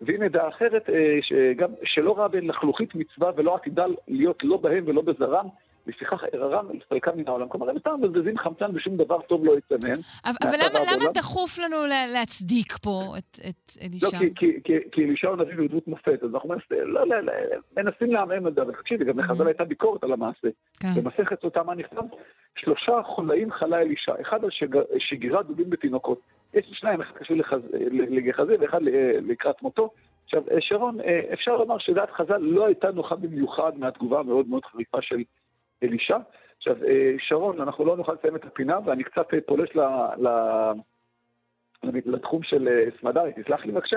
[0.00, 4.84] והנה דעה אחרת, אה, שגם שלא ראה בין לחלוכית מצווה ולא עתידה להיות לא בהם
[4.86, 5.46] ולא בזרם,
[5.86, 7.48] לפיכך עררם הסתלקה מן העולם.
[7.48, 9.54] כלומר, הם סתם מבזבזים חמצן ושום דבר טוב לא
[9.84, 9.98] מהם.
[10.24, 10.56] אבל
[10.92, 13.14] למה דחוף לנו להצדיק פה
[13.48, 14.06] את אלישע?
[14.12, 14.26] לא,
[14.92, 17.32] כי אלישע הוא נביא בדמות מופת, אז אנחנו לא, לא,
[17.76, 20.48] מנסים לעמעם את זה, תקשיבי, גם לחז"ל הייתה ביקורת על המעשה.
[20.80, 20.94] כן.
[20.96, 22.02] במסכת סוטה מה נכתב?
[22.56, 24.50] שלושה חולאים חלה אלישע, אחד על
[24.98, 26.20] שגירת דובים בתינוקות.
[26.54, 27.36] יש שניים, אחד קשור
[27.90, 28.80] לגחזי ואחד
[29.20, 29.90] לקראת מותו.
[30.24, 35.02] עכשיו, שרון, אה, אפשר לומר שדעת חז"ל לא הייתה נוחה במיוחד מהתגובה המאוד מאוד חריפה
[35.02, 35.22] של
[35.84, 36.18] אלישע.
[36.68, 39.80] עכשיו, אה, שרון, אנחנו לא נוכל לסיים את הפינה, ואני קצת אה, פולש ל,
[40.18, 40.28] ל,
[41.82, 43.96] לתחום של אה, סמדר, תסלח לי בבקשה.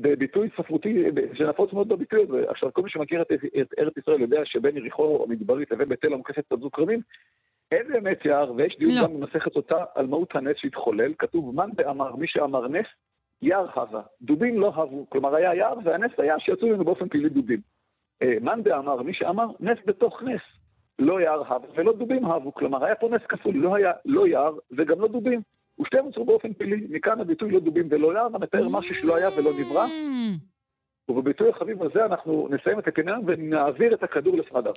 [0.00, 1.04] בביטוי ספרותי
[1.34, 2.44] שנפוץ מאוד בביטוי הזה.
[2.50, 6.12] עכשיו, כל מי שמכיר את, את ארץ ישראל יודע שבין יריחו המדברית לבין בית אל
[6.12, 7.00] המוקפת תזוק רמים,
[7.72, 9.02] אין באמת יער, ויש דיון לא.
[9.02, 11.12] גם במסכת אותה על מהות הנס שהתחולל.
[11.18, 12.86] כתוב, מאן דאמר, מי שאמר נס,
[13.42, 14.02] יער הווה.
[14.22, 15.06] דובים לא הבו.
[15.10, 17.60] כלומר, היה יער, והנס היה שיצאו ממנו באופן פלילי דובים.
[18.40, 20.63] מאן דאמר, מי שאמר, נס בתוך נס.
[20.98, 24.54] לא יער הב ולא דובים הבו, כלומר היה פה נס כפול, לא היה לא יער
[24.70, 25.40] וגם לא דובים.
[25.80, 29.50] ושתיהם נוצרו באופן פלילי, מכאן הביטוי לא דובים ולא יער, המתאר משהו שלא היה ולא
[29.60, 29.86] נברא.
[31.08, 34.72] ובביטוי החביב הזה אנחנו נסיים את הקניין ונעביר את הכדור לסמדר.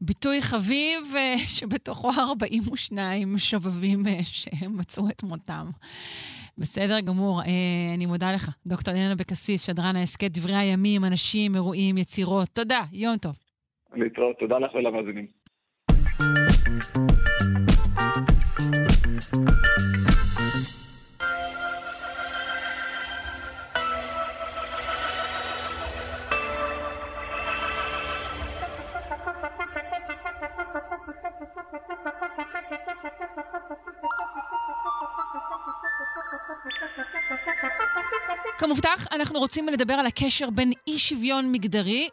[0.00, 5.66] ביטוי חביב אה, שבתוכו 42 שובבים אה, שהם מצאו את מותם.
[6.58, 8.48] בסדר גמור, אה, אני מודה לך.
[8.66, 12.48] דוקטור אלינה אבקסיס, שדרן ההסכת דברי הימים, אנשים, אירועים, יצירות.
[12.48, 13.32] תודה, יום טוב.
[13.94, 15.39] להתראות, תודה לך ולמאזינים.
[38.58, 42.08] כמובטח, אנחנו רוצים לדבר על הקשר בין אי שוויון מגדרי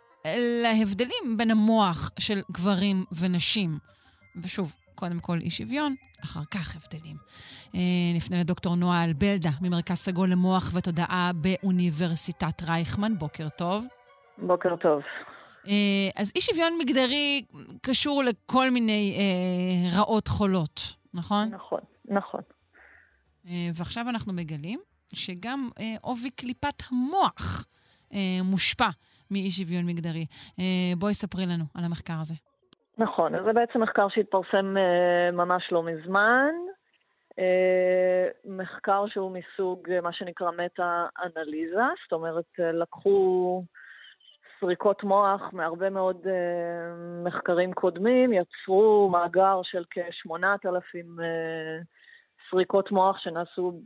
[0.64, 3.97] להבדלים בין המוח של גברים ונשים.
[4.42, 7.18] ושוב, קודם כל אי שוויון, אחר כך הבדלים.
[7.76, 7.80] אה,
[8.16, 13.18] נפנה לדוקטור נועה אלבלדה, ממרכז סגול למוח ותודעה באוניברסיטת רייכמן.
[13.18, 13.86] בוקר טוב.
[14.38, 15.02] בוקר טוב.
[15.68, 17.46] אה, אז אי שוויון מגדרי
[17.82, 21.50] קשור לכל מיני אה, רעות חולות, נכון?
[21.50, 22.42] נכון, נכון.
[23.48, 24.80] אה, ועכשיו אנחנו מגלים
[25.14, 27.66] שגם אה, עובי קליפת המוח
[28.14, 28.90] אה, מושפע
[29.32, 30.26] מאי שוויון מגדרי.
[30.60, 32.36] אה, בואי ספרי לנו על המחקר הזה.
[32.98, 36.52] נכון, זה בעצם מחקר שהתפרסם אה, ממש לא מזמן.
[37.40, 43.64] אה, מחקר שהוא מסוג מה שנקרא מטה-אנליזה, זאת אומרת, לקחו
[44.60, 46.28] סריקות מוח מהרבה מאוד
[47.24, 51.22] מחקרים קודמים, יצרו מאגר של כ-8,000
[52.50, 53.82] סריקות מוח שנעשו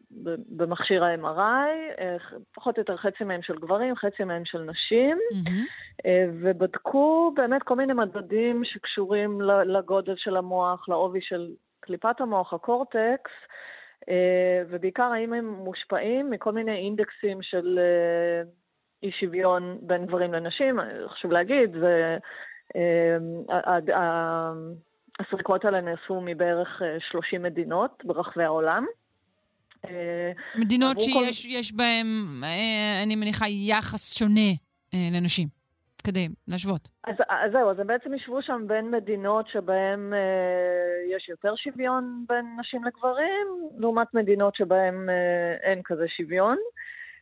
[0.50, 2.18] במכשיר ה-MRI, אה,
[2.56, 6.08] פחות או יותר חצי מהם של גברים, חצי מהם של נשים, mm-hmm.
[6.42, 13.32] ובדקו באמת כל מיני מדדים שקשורים לגודל של המוח, לעובי של קליפת המוח, הקורטקס,
[14.10, 17.80] אה, ובעיקר האם הם מושפעים מכל מיני אינדקסים של
[19.04, 22.16] אי שוויון בין גברים לנשים, חשוב להגיד, ו...
[25.28, 26.82] הסריקות האלה נעשו מבערך
[27.12, 28.86] 30 אה, מדינות ברחבי העולם.
[29.86, 30.98] אה, מדינות
[31.32, 31.78] שיש כל...
[31.78, 32.08] בהן,
[32.44, 34.52] אה, אני מניחה, יחס שונה
[34.94, 35.62] לנשים.
[36.04, 36.90] כדי להשוות.
[37.04, 42.26] אז, אז זהו, אז הם בעצם ישבו שם בין מדינות שבהן אה, יש יותר שוויון
[42.30, 46.58] בין נשים לגברים, לעומת מדינות שבהן אה, אין כזה שוויון.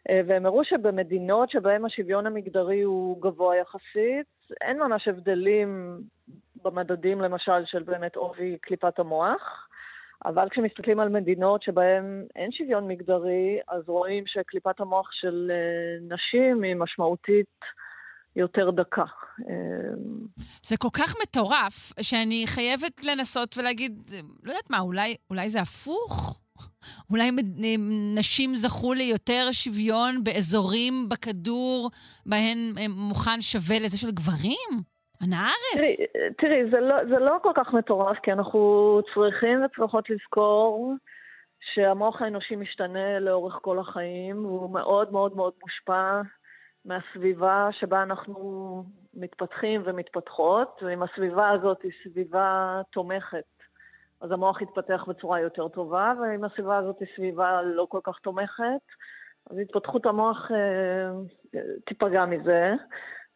[0.10, 4.28] אה, והם הראו שבמדינות שבהן השוויון המגדרי הוא גבוה יחסית,
[4.62, 6.02] אין ממש הבדלים
[6.64, 9.68] במדדים, למשל, של באמת עובי קליפת המוח.
[10.26, 16.64] אבל כשמסתכלים על מדינות שבהן אין שוויון מגדרי, אז רואים שקליפת המוח של אה, נשים
[16.64, 17.60] היא משמעותית
[18.36, 19.06] יותר דקה.
[19.50, 19.56] אה,
[20.64, 24.12] זה כל כך מטורף, שאני חייבת לנסות ולהגיד,
[24.44, 26.40] לא יודעת מה, אולי, אולי זה הפוך?
[27.10, 27.32] אולי
[28.16, 31.90] נשים זכו ליותר שוויון באזורים בכדור
[32.26, 34.99] בהן מוכן שווה לזה של גברים?
[35.24, 36.00] אנא ערף.
[36.38, 40.94] תראי, זה, לא, זה לא כל כך מטורף, כי אנחנו צריכים וצריכות לזכור
[41.62, 46.22] שהמוח האנושי משתנה לאורך כל החיים, והוא מאוד מאוד מאוד מושפע
[46.86, 48.84] מהסביבה שבה אנחנו
[49.14, 53.44] מתפתחים ומתפתחות, ואם הסביבה הזאת היא סביבה תומכת,
[54.22, 58.86] אז המוח יתפתח בצורה יותר טובה, ואם הסביבה הזאת היא סביבה לא כל כך תומכת,
[59.50, 61.12] אז התפתחות המוח אה,
[61.86, 62.74] תיפגע מזה.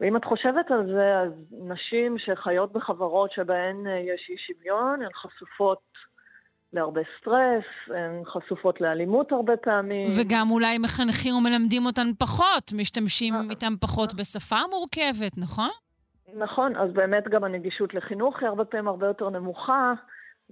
[0.03, 5.13] ואם את חושבת על זה, אז נשים שחיות בחברות שבהן אה, יש אי שוויון, הן
[5.13, 5.81] חשופות
[6.73, 10.07] להרבה סטרס, הן חשופות לאלימות הרבה פעמים.
[10.19, 14.17] וגם אולי מחנכים ומלמדים אותן פחות, משתמשים אה, איתן פחות אה.
[14.17, 15.69] בשפה מורכבת, נכון?
[16.33, 19.93] נכון, אז באמת גם הנגישות לחינוך היא הרבה פעמים הרבה יותר נמוכה,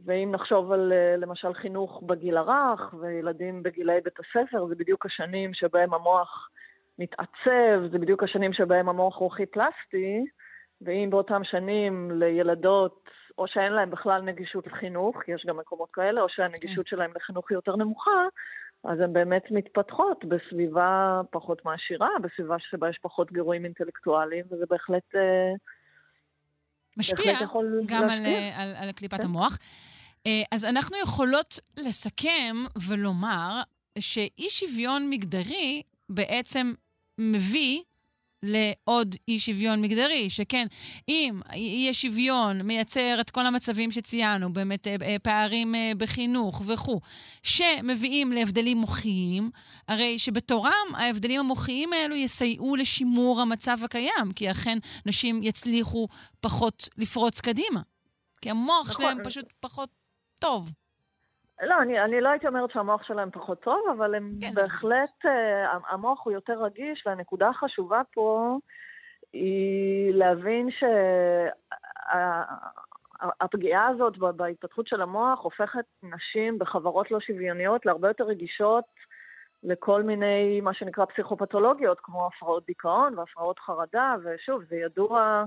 [0.06, 5.94] ואם נחשוב על למשל חינוך בגיל הרך וילדים בגילי בית הספר, זה בדיוק השנים שבהם
[5.94, 6.50] המוח
[7.02, 10.26] מתעצב, זה בדיוק השנים שבהם המוח רוחי פלסטי,
[10.82, 16.30] ואם באותם שנים לילדות, או שאין להן בכלל נגישות לחינוך, יש גם מקומות כאלה, או
[16.30, 16.90] שהנגישות כן.
[16.90, 18.28] שלהן לחינוך היא יותר נמוכה,
[18.84, 25.16] אז הן באמת מתפתחות בסביבה פחות מעשירה, בסביבה שבה יש פחות גירויים אינטלקטואליים, וזה בהחלט...
[25.16, 25.54] אה,
[26.98, 27.34] משפיע
[27.86, 29.24] גם על, אה, על, על קליפת כן.
[29.24, 29.58] המוח.
[30.28, 32.56] אה, אז אנחנו יכולות לסכם
[32.88, 33.62] ולומר
[34.00, 36.74] שאי שוויון מגדרי בעצם
[37.22, 37.82] מביא
[38.44, 40.68] לעוד אי שוויון מגדרי, שכן,
[41.10, 47.02] אם אי שוויון מייצר את כל המצבים שציינו, באמת אה, אה, פערים אה, בחינוך וכו',
[47.44, 49.52] שמביאים להבדלים מוחיים,
[49.88, 56.08] הרי שבתורם ההבדלים המוחיים האלו יסייעו לשימור המצב הקיים, כי אכן נשים יצליחו
[56.40, 57.82] פחות לפרוץ קדימה.
[58.42, 59.04] כי המוח נכון.
[59.06, 59.90] שלהם פשוט פחות
[60.40, 60.72] טוב.
[61.62, 65.30] לא, אני, אני לא הייתי אומרת שהמוח שלהם פחות טוב, אבל הם כן, בהחלט, uh,
[65.90, 68.58] המוח הוא יותר רגיש, והנקודה החשובה פה
[69.34, 70.70] היא להבין
[73.40, 78.86] שהפגיעה שה, הזאת בהתפתחות של המוח הופכת נשים בחברות לא שוויוניות להרבה יותר רגישות
[79.64, 85.44] לכל מיני, מה שנקרא פסיכופתולוגיות, כמו הפרעות דיכאון והפרעות חרדה, ושוב, זה ידוע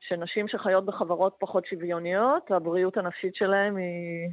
[0.00, 4.30] שנשים שחיות בחברות פחות שוויוניות, הבריאות הנפשית שלהן היא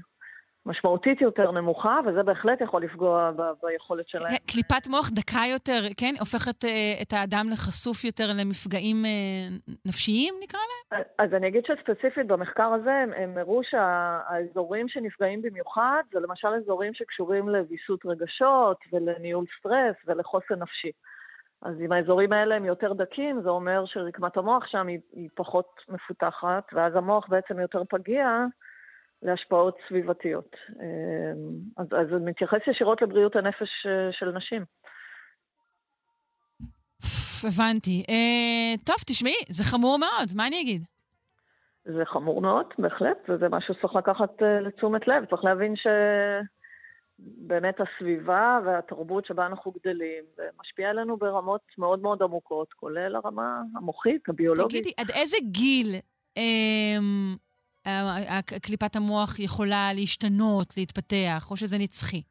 [0.69, 4.33] משמעותית יותר נמוכה, וזה בהחלט יכול לפגוע ב- ביכולת שלהם.
[4.47, 6.13] קליפת מוח דקה יותר, כן?
[6.19, 6.67] הופכת uh,
[7.01, 11.03] את האדם לחשוף יותר למפגעים uh, נפשיים, נקרא להם?
[11.17, 16.93] אז אני אגיד שספציפית במחקר הזה, הם, הם הראו שהאזורים שנפגעים במיוחד, זה למשל אזורים
[16.93, 20.91] שקשורים לוויסות רגשות ולניהול סטרס ולחוסן נפשי.
[21.61, 25.81] אז אם האזורים האלה הם יותר דקים, זה אומר שרקמת המוח שם היא, היא פחות
[25.89, 28.45] מפותחת, ואז המוח בעצם יותר פגיע.
[29.23, 30.55] להשפעות סביבתיות.
[30.69, 34.65] אמ, אז, אז זה מתייחס ישירות לבריאות הנפש אה, של נשים.
[37.47, 38.03] הבנתי.
[38.09, 40.83] אה, טוב, תשמעי, זה חמור מאוד, מה אני אגיד?
[41.85, 45.25] זה חמור מאוד, בהחלט, וזה משהו שצריך לקחת אה, לתשומת לב.
[45.29, 45.73] צריך להבין
[47.19, 53.61] שבאמת הסביבה והתרבות שבה אנחנו גדלים, זה משפיע עלינו ברמות מאוד מאוד עמוקות, כולל הרמה
[53.75, 54.83] המוחית, הביולוגית.
[54.83, 55.95] תגידי, עד איזה גיל
[56.37, 56.97] אה,
[58.61, 62.21] קליפת המוח יכולה להשתנות, להתפתח, או שזה נצחי?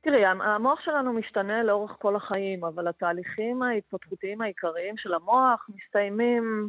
[0.00, 6.68] תראי, המוח שלנו משתנה לאורך כל החיים, אבל התהליכים ההתפתחותיים העיקריים של המוח מסתיימים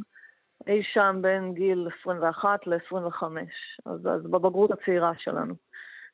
[0.67, 3.23] אי שם בין גיל 21 ל-25,
[3.85, 5.53] אז, אז בבגרות הצעירה שלנו.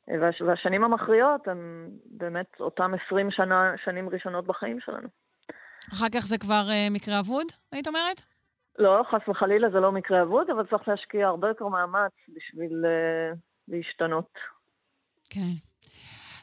[0.08, 5.08] והש, והשנים המכריעות הן באמת אותן 20 שנה, שנים ראשונות בחיים שלנו.
[5.94, 8.33] אחר כך זה כבר uh, מקרה אבוד, היית אומרת?
[8.80, 13.38] לא, חס וחלילה זה לא מקרה אבוד, אבל צריך להשקיע הרבה יותר מאמץ בשביל uh,
[13.68, 14.30] להשתנות.
[15.30, 15.54] כן.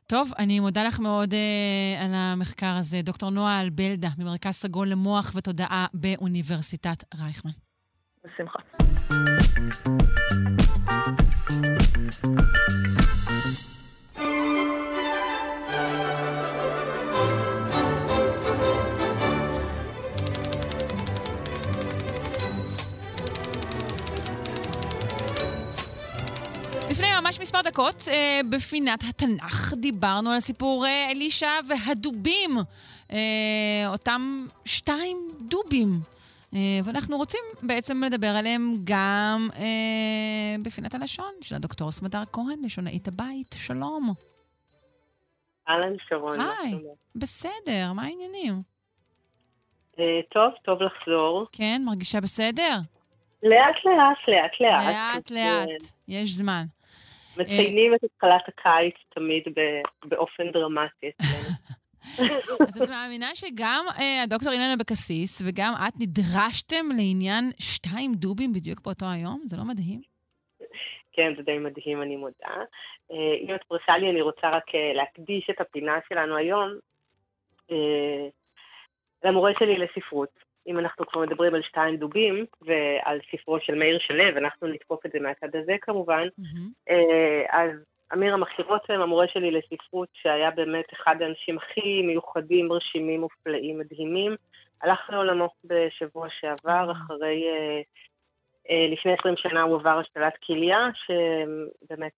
[0.07, 2.97] טוב, אני מודה לך מאוד uh, על המחקר הזה.
[3.03, 7.53] דוקטור נועה אלבלדה, ממרכז סגול למוח ותודעה באוניברסיטת רייכמן.
[8.25, 8.59] בשמחה.
[27.31, 32.51] ממש מספר דקות, אה, בפינת התנ"ך דיברנו על סיפור אה, אלישע והדובים.
[33.13, 33.19] אה,
[33.87, 35.89] אותם שתיים דובים.
[36.55, 43.09] אה, ואנחנו רוצים בעצם לדבר עליהם גם אה, בפינת הלשון של הדוקטור סמדר כהן, לשונאית
[43.09, 43.55] הבית.
[43.59, 44.13] שלום.
[45.69, 46.39] אהלן, שרון.
[46.41, 46.75] היי,
[47.15, 48.63] בסדר, מה העניינים?
[49.99, 51.47] אה, טוב, טוב לחזור.
[51.53, 52.77] כן, מרגישה בסדר?
[53.43, 54.95] לאט לאט, לאט לאט.
[54.95, 56.65] לאט לאט, יש זמן.
[57.41, 59.43] מציינים את התחלת הקיץ תמיד
[60.05, 61.55] באופן דרמטי אצלנו.
[62.69, 68.81] אז את מאמינה שגם אה, הדוקטור אילנה אבקסיס וגם את נדרשתם לעניין שתיים דובים בדיוק
[68.85, 69.41] באותו היום?
[69.45, 70.01] זה לא מדהים?
[71.13, 72.55] כן, זה די מדהים, אני מודה.
[73.13, 76.71] אה, אם את פרסה לי, אני רוצה רק אה, להקדיש את הפינה שלנו היום
[77.71, 78.29] אה,
[79.25, 80.50] למורה שלי לספרות.
[80.67, 85.13] אם אנחנו כבר מדברים על שתיים דובים ועל ספרו של מאיר שלו, אנחנו נתקוף את
[85.13, 86.93] זה מהצד הזה כמובן, mm-hmm.
[87.51, 87.71] אז
[88.13, 94.37] אמיר המחשבות המורה שלי לספרות, שהיה באמת אחד האנשים הכי מיוחדים, מרשימים, מופלאים, מדהימים,
[94.83, 96.93] הלך לעולמו בשבוע שעבר.
[96.93, 97.81] אחרי, אה,
[98.71, 102.13] אה, לפני 20 שנה הוא עבר השתלת כליה, שבאמת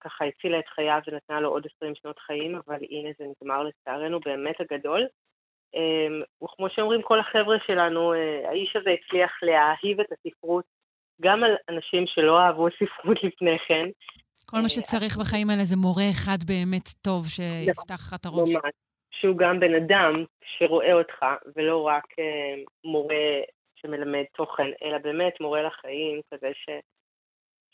[0.00, 4.20] ככה הצילה את חייו ונתנה לו עוד 20 שנות חיים, אבל הנה זה נגמר לצערנו
[4.20, 5.06] באמת הגדול.
[6.44, 8.12] וכמו שאומרים כל החבר'ה שלנו,
[8.48, 10.64] האיש הזה הצליח להאהיב את הספרות
[11.20, 13.86] גם על אנשים שלא אהבו ספרות לפני כן.
[14.46, 18.50] כל מה שצריך בחיים האלה זה מורה אחד באמת טוב שיפתח לך את הראש.
[18.50, 18.72] ממש.
[19.12, 20.24] שהוא גם בן אדם
[20.58, 21.24] שרואה אותך,
[21.56, 22.06] ולא רק
[22.84, 23.40] מורה
[23.74, 26.70] שמלמד תוכן, אלא באמת מורה לחיים, כזה ש...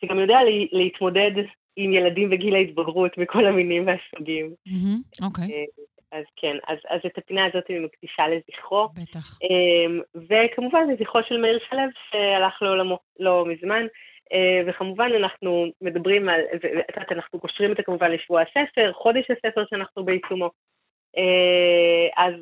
[0.01, 0.39] שגם יודע
[0.73, 1.31] להתמודד
[1.77, 4.55] עם ילדים בגיל ההתבגרות מכל המינים והסוגים.
[5.23, 5.45] אוקיי.
[5.45, 5.98] Mm-hmm, okay.
[6.13, 8.89] אז כן, אז, אז את הפינה הזאת אני מקדישה לזכרו.
[8.89, 9.39] בטח.
[10.29, 11.81] וכמובן לזכרו של מאיר שלו,
[12.11, 13.87] שהלך לעולמו לא מזמן.
[14.67, 19.65] וכמובן אנחנו מדברים על, ואת יודעת, אנחנו קושרים את זה כמובן לשבוע הספר, חודש הספר
[19.71, 20.51] שאנחנו בעיצומו.
[22.17, 22.35] אז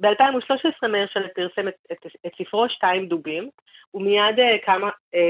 [0.00, 3.50] ב-2013 מאיר שלו פרסם את, את, את ספרו שתיים דובים,
[3.94, 4.80] ומיד קם,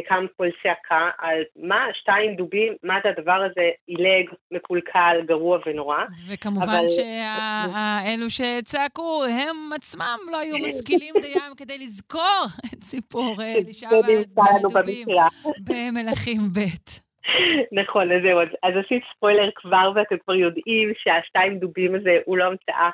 [0.08, 5.98] קם קול צעקה על מה שתיים דובים, מה זה הדבר הזה עילג, מקולקל, גרוע ונורא.
[6.28, 6.88] וכמובן אבל...
[6.88, 13.88] שאלו שצעקו, הם עצמם לא היו משכילים דיים כדי לזכור את סיפור אלישע
[14.36, 15.08] והדובים
[15.68, 17.04] במלכים ב'.
[17.72, 22.44] נכון, אז זהו, אז עשית ספוילר כבר ואתם כבר יודעים שהשתיים דובים הזה הוא לא
[22.44, 22.90] המצאה אה,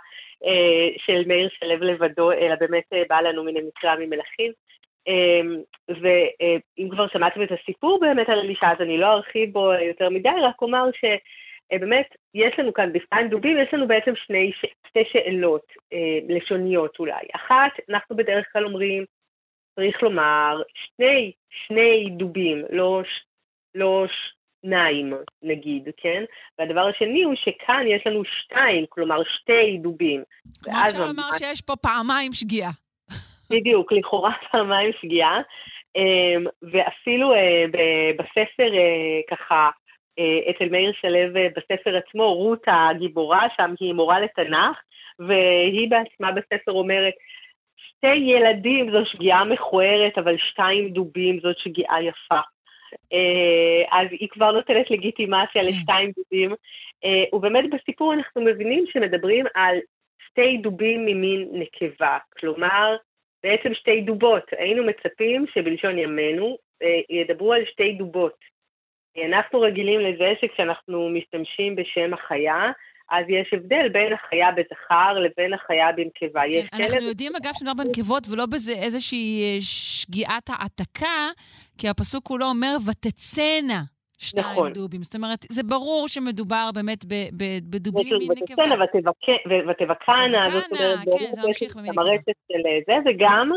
[0.99, 4.53] של מאיר שלו לבדו, אלא באמת אה, בא לנו מן המקרא ממלכים.
[5.07, 5.57] אמ,
[5.89, 10.29] ואם כבר שמעתם את הסיפור באמת על אלישע, אז אני לא ארחיב בו יותר מדי,
[10.43, 14.53] רק אומר שבאמת יש לנו כאן בפעם דובים, יש לנו בעצם שני,
[14.89, 17.27] שתי שאלות אה, לשוניות אולי.
[17.35, 19.05] אחת, אנחנו בדרך כלל אומרים,
[19.75, 23.03] צריך לומר, שני, שני דובים, לא,
[23.75, 24.07] לא
[24.63, 25.13] שניים
[25.43, 26.23] נגיד, כן?
[26.59, 30.23] והדבר השני הוא שכאן יש לנו שתיים, כלומר שתי דובים.
[30.63, 32.71] כמו אפשר לומר שיש פה פעמיים שגיאה.
[33.53, 35.41] בדיוק, לכאורה פעמיים שגיאה,
[35.97, 37.65] אמ, ואפילו אה,
[38.19, 39.71] בספר אה, ככה,
[40.19, 44.77] אה, אצל מאיר שלו בספר עצמו, רות הגיבורה, שם היא מורה לתנ"ך,
[45.19, 47.15] והיא בעצמה בספר אומרת,
[47.77, 52.41] שתי ילדים זו שגיאה מכוערת, אבל שתיים דובים זאת שגיאה יפה.
[53.93, 55.69] אז היא כבר נותנת לגיטימציה כן.
[55.69, 56.55] לשתיים דובים.
[57.33, 59.77] ובאמת בסיפור אנחנו מבינים שמדברים על
[60.31, 62.97] שתי דובים ממין נקבה, כלומר,
[63.43, 64.45] בעצם שתי דובות.
[64.59, 68.51] היינו מצפים שבלשון ימינו אה, ידברו על שתי דובות.
[69.27, 72.71] אנחנו רגילים לזה שכשאנחנו משתמשים בשם החיה,
[73.11, 76.43] אז יש הבדל בין החיה בזכר לבין החיה בנקבה.
[76.53, 77.09] כן, אנחנו כלב...
[77.09, 81.29] יודעים, אגב, שמדובר בנקבות ולא בזה איזושהי אה, שגיאת העתקה,
[81.79, 83.83] כי הפסוק כולו אומר, ותצאנה.
[84.19, 84.73] שתיים נכון.
[84.73, 85.03] דובים.
[85.03, 87.05] זאת אומרת, זה ברור שמדובר באמת
[87.71, 88.65] בדובים מנקבה.
[89.69, 91.77] ותבקענה, זאת אומרת, כן, זה ממשיך.
[91.77, 93.51] המרשת של זה, וגם,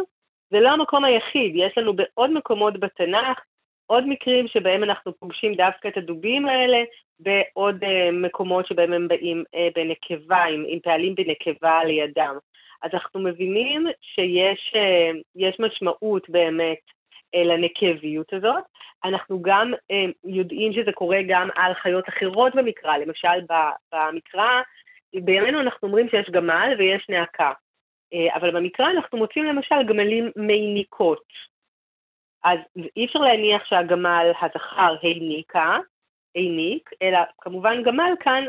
[0.51, 3.39] זה לא המקום היחיד, יש לנו בעוד מקומות בתנ"ך,
[3.85, 6.77] עוד מקרים שבהם אנחנו פוגשים דווקא את הדובים האלה,
[7.19, 12.35] בעוד uh, מקומות שבהם הם באים uh, בנקבה, עם, עם פעלים בנקבה לידם.
[12.83, 16.79] אז אנחנו מבינים שיש uh, משמעות באמת
[17.35, 18.63] לנקביות הזאת.
[19.03, 23.41] אנחנו גם אה, יודעים שזה קורה גם על חיות אחרות במקרא, למשל
[23.91, 24.61] במקרא,
[25.15, 27.51] בימינו אנחנו אומרים שיש גמל ויש נאקה,
[28.35, 31.23] אבל במקרא אנחנו מוצאים למשל גמלים מיניקות.
[32.43, 32.59] אז
[32.97, 35.77] אי אפשר להניח שהגמל הזכר העניקה,
[36.35, 38.43] העניק, אלא כמובן גמל כאן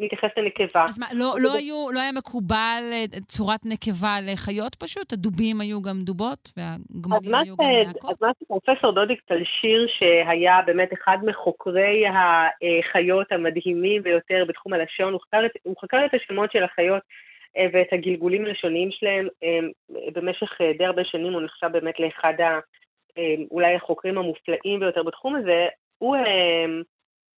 [0.00, 0.84] מתייחס לנקבה.
[0.84, 5.12] אז מה, לא, לא, היו, לא היה מקובל אה, צורת נקבה לחיות פשוט?
[5.12, 8.10] הדובים היו גם דובות והגמלים היו גם להקות?
[8.10, 15.20] אז מה שפרופסור דודיק טלשיר, שהיה באמת אחד מחוקרי החיות המדהימים ביותר בתחום הלשון, הוא
[15.20, 17.02] חקר, הוא חקר את השמות של החיות
[17.56, 19.28] אה, ואת הגלגולים הלשוניים שלהם
[20.12, 22.58] במשך די הרבה שנים, הוא נחשב באמת לאחד ה...
[23.50, 25.66] אולי החוקרים המופלאים ביותר בתחום הזה,
[26.00, 26.16] הוא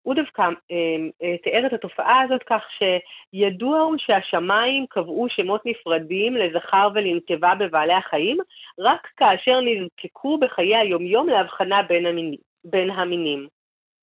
[0.03, 0.77] הוא דווקא אה,
[1.23, 7.95] אה, תיאר את התופעה הזאת כך שידוע הוא שהשמיים קבעו שמות נפרדים לזכר ולנקבה בבעלי
[7.95, 8.39] החיים,
[8.79, 13.49] רק כאשר נזקקו בחיי היומיום להבחנה בין, המינים, בין המינים.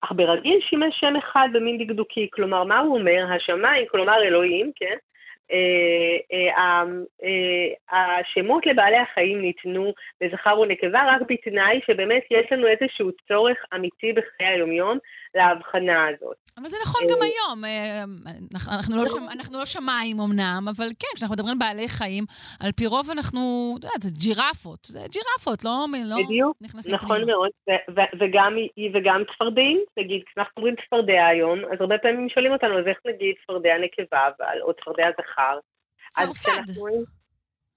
[0.00, 3.26] אך ברגיל שימש שם אחד במין דקדוקי, כלומר, מה הוא אומר?
[3.30, 4.96] השמיים, כלומר אלוהים, כן?
[5.52, 6.82] אה, אה,
[7.92, 14.12] אה, השמות לבעלי החיים ניתנו לזכר ונקבה רק בתנאי שבאמת יש לנו איזשהו צורך אמיתי
[14.12, 14.98] בחיי היומיום
[15.34, 16.36] להבחנה הזאת.
[16.60, 17.64] אבל זה נכון גם היום.
[18.68, 22.24] אנחנו לא, שם, אנחנו לא שמיים אמנם, אבל כן, כשאנחנו מדברים על בעלי חיים,
[22.64, 24.84] על פי רוב אנחנו, את יודעת, זה ג'ירפות.
[24.84, 27.32] זה ג'ירפות, לא, לא בדיוק, נכנסים נכון פנימה.
[27.32, 27.50] מאוד.
[28.20, 28.52] וגם,
[28.94, 33.34] וגם צפרדעים, נגיד, כשאנחנו אומרים צפרדע היום, אז הרבה פעמים שואלים אותנו, אז איך נגיד
[33.42, 34.22] צפרדע נקבה,
[34.62, 35.58] או צפרדע זכר?
[36.10, 36.72] צרפד.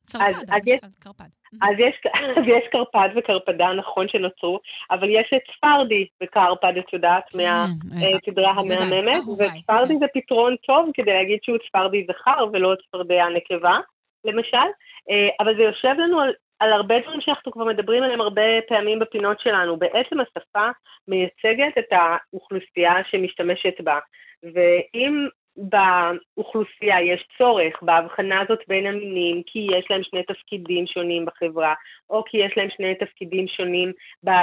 [0.05, 1.42] צרפד, אז, יש, קרפד.
[1.61, 1.95] אז, יש,
[2.37, 4.59] אז יש קרפד וקרפדה, נכון שנוצרו,
[4.91, 10.89] אבל יש את ספרדי וקרפד, את יודעת, כן, מהסדרה אה, המהממת, וספרדי זה פתרון טוב
[10.93, 13.77] כדי להגיד שהוא ספרדי זכר ולא צפרדע נקבה,
[14.25, 14.67] למשל,
[15.09, 18.99] אה, אבל זה יושב לנו על, על הרבה דברים שאנחנו כבר מדברים עליהם הרבה פעמים
[18.99, 19.77] בפינות שלנו.
[19.77, 20.67] בעצם השפה
[21.07, 23.99] מייצגת את האוכלוסייה שמשתמשת בה.
[24.43, 25.27] ואם
[25.57, 31.73] באוכלוסייה יש צורך בהבחנה הזאת בין המינים, כי יש להם שני תפקידים שונים בחברה,
[32.09, 33.91] או כי יש להם שני תפקידים שונים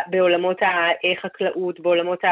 [0.06, 2.30] בעולמות החקלאות, בעולמות אה,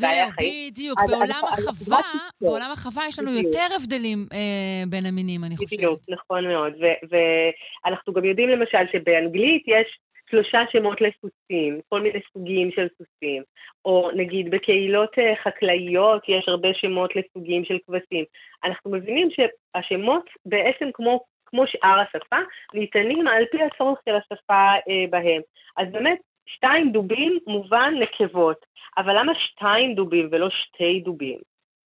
[0.00, 0.50] בעלי החיים.
[0.50, 3.46] זה בדיוק, אז, בעולם אז, החווה, אז, בעולם החווה יש לנו בדיוק.
[3.46, 5.78] יותר הבדלים אה, בין המינים, אני חושבת.
[5.78, 6.72] בדיוק, נכון מאוד.
[7.10, 9.98] ואנחנו גם יודעים למשל שבאנגלית יש
[10.30, 13.42] שלושה שמות לסוסים, כל מיני סוגים של סוסים.
[13.84, 18.24] או נגיד בקהילות אה, חקלאיות יש הרבה שמות לסוגים של כבשים.
[18.64, 22.36] אנחנו מבינים שהשמות בעצם כמו, כמו שאר השפה,
[22.74, 25.42] ניתנים על פי הצורך של השפה אה, בהם.
[25.76, 28.56] אז באמת, שתיים דובים מובן נקבות,
[28.98, 31.38] אבל למה שתיים דובים ולא שתי דובים?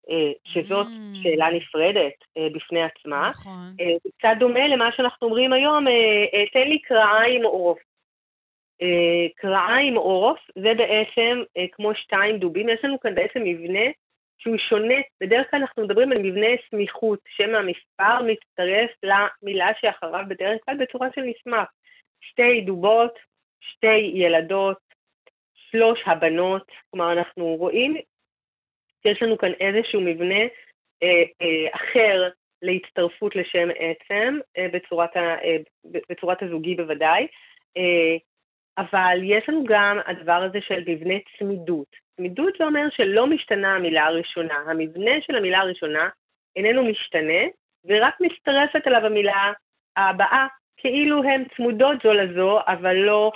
[0.09, 1.23] אה, שזאת mm.
[1.23, 3.29] שאלה נפרדת אה, בפני עצמה.
[3.29, 3.75] נכון.
[4.03, 5.85] זה קצת דומה למה שאנחנו אומרים היום,
[6.53, 7.77] תן לי קרעיים עוף.
[7.77, 7.92] אה,
[9.35, 13.85] קרעה עם עורף, זה בעצם אה, כמו שתיים דובים, יש לנו כאן בעצם מבנה
[14.38, 20.61] שהוא שונה, בדרך כלל אנחנו מדברים על מבנה סמיכות, שם המספר מצטרף למילה שאחריו בדרך
[20.65, 21.68] כלל בצורה של מסמך.
[22.22, 23.19] שתי דובות,
[23.61, 24.77] שתי ילדות,
[25.53, 27.95] שלוש הבנות, כלומר אנחנו רואים
[29.03, 30.41] שיש לנו כאן איזשהו מבנה
[31.03, 32.30] אה, אה, אחר
[32.61, 35.57] להצטרפות לשם עצם, אה, בצורת, ה, אה,
[36.10, 37.27] בצורת הזוגי בוודאי.
[37.77, 38.18] אה,
[38.77, 41.87] אבל יש לנו גם הדבר הזה של מבנה צמידות.
[42.15, 44.55] צמידות זה אומר שלא משתנה המילה הראשונה.
[44.67, 46.09] המבנה של המילה הראשונה
[46.55, 47.43] איננו משתנה,
[47.85, 49.51] ורק מצטרפת אליו המילה
[49.97, 50.47] הבאה,
[50.77, 53.31] כאילו הן צמודות זו לזו, אבל לא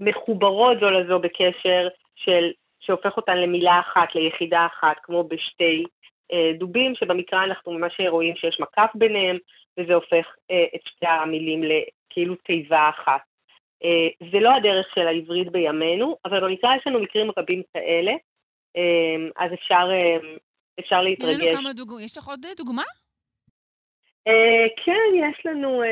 [0.00, 2.50] מחוברות זו לזו בקשר של,
[2.80, 5.84] שהופך אותן למילה אחת, ליחידה אחת, כמו בשתי
[6.32, 9.38] אה, דובים, שבמקרא אנחנו ממש רואים שיש מקף ביניהם,
[9.78, 13.20] וזה הופך אה, את שתי המילים לכאילו תיבה אחת.
[13.84, 18.12] אה, זה לא הדרך של העברית בימינו, אבל במקרא יש לנו מקרים רבים כאלה,
[18.76, 20.16] אה, אז אפשר, אה,
[20.80, 21.40] אפשר להתרגש.
[21.40, 22.02] תן לנו דוגמאות.
[22.02, 22.82] יש לך עוד דוגמה?
[24.84, 25.82] כן, יש לנו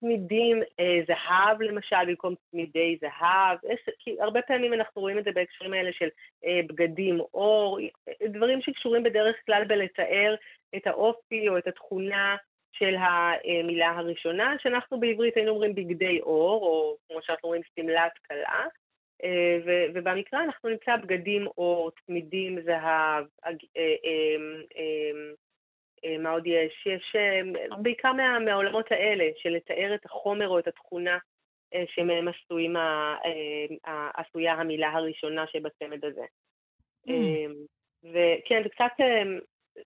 [0.00, 0.62] צמידים
[1.06, 3.58] זהב, למשל, במקום צמידי זהב.
[3.72, 6.08] יש, כי הרבה פעמים אנחנו רואים את זה בהקשרים האלה של
[6.66, 7.78] בגדים, אור,
[8.28, 10.34] דברים שקשורים בדרך כלל בלתאר
[10.76, 12.36] את האופי או את התכונה
[12.78, 18.66] של המילה הראשונה, שאנחנו בעברית היינו אומרים בגדי אור, או כמו שאנחנו אומרים שמלת כלה,
[19.24, 19.58] אה,
[19.94, 23.52] ובמקרא אנחנו נמצא בגדים אור, צמידים, זהב, אה,
[26.04, 26.86] אה, מה עוד יש?
[26.86, 27.16] יש
[27.82, 31.18] בעיקר מה, מהעולמות האלה, של לתאר את החומר או את התכונה
[31.86, 32.76] שמהם עשויים,
[34.14, 36.24] עשויה המילה הראשונה שבצמד הזה.
[37.08, 37.12] Mm.
[38.04, 38.92] וכן, זה קצת,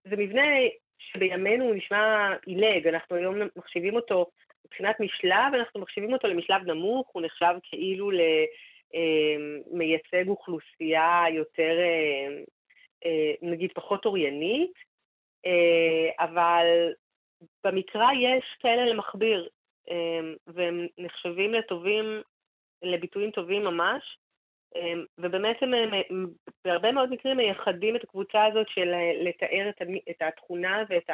[0.05, 0.43] זה מבנה
[1.01, 4.27] שבימינו הוא נשמע עילג, אנחנו היום מחשיבים אותו
[4.67, 8.11] מבחינת משלב, אנחנו מחשיבים אותו למשלב נמוך, הוא נחשב כאילו
[9.71, 12.45] למייצג אמ, אוכלוסייה יותר, אמ,
[13.05, 14.73] אה, נגיד, פחות אוריינית,
[15.47, 16.67] אה, אבל
[17.65, 19.49] במקרא יש כאלה למכביר,
[19.91, 22.23] אמ, והם נחשבים לטובים,
[22.83, 24.19] לביטויים טובים ממש,
[25.19, 26.27] ובאמת הם
[26.65, 28.89] בהרבה מאוד מקרים מייחדים את הקבוצה הזאת של
[29.25, 29.71] לתאר
[30.11, 31.11] את, התכונה ואת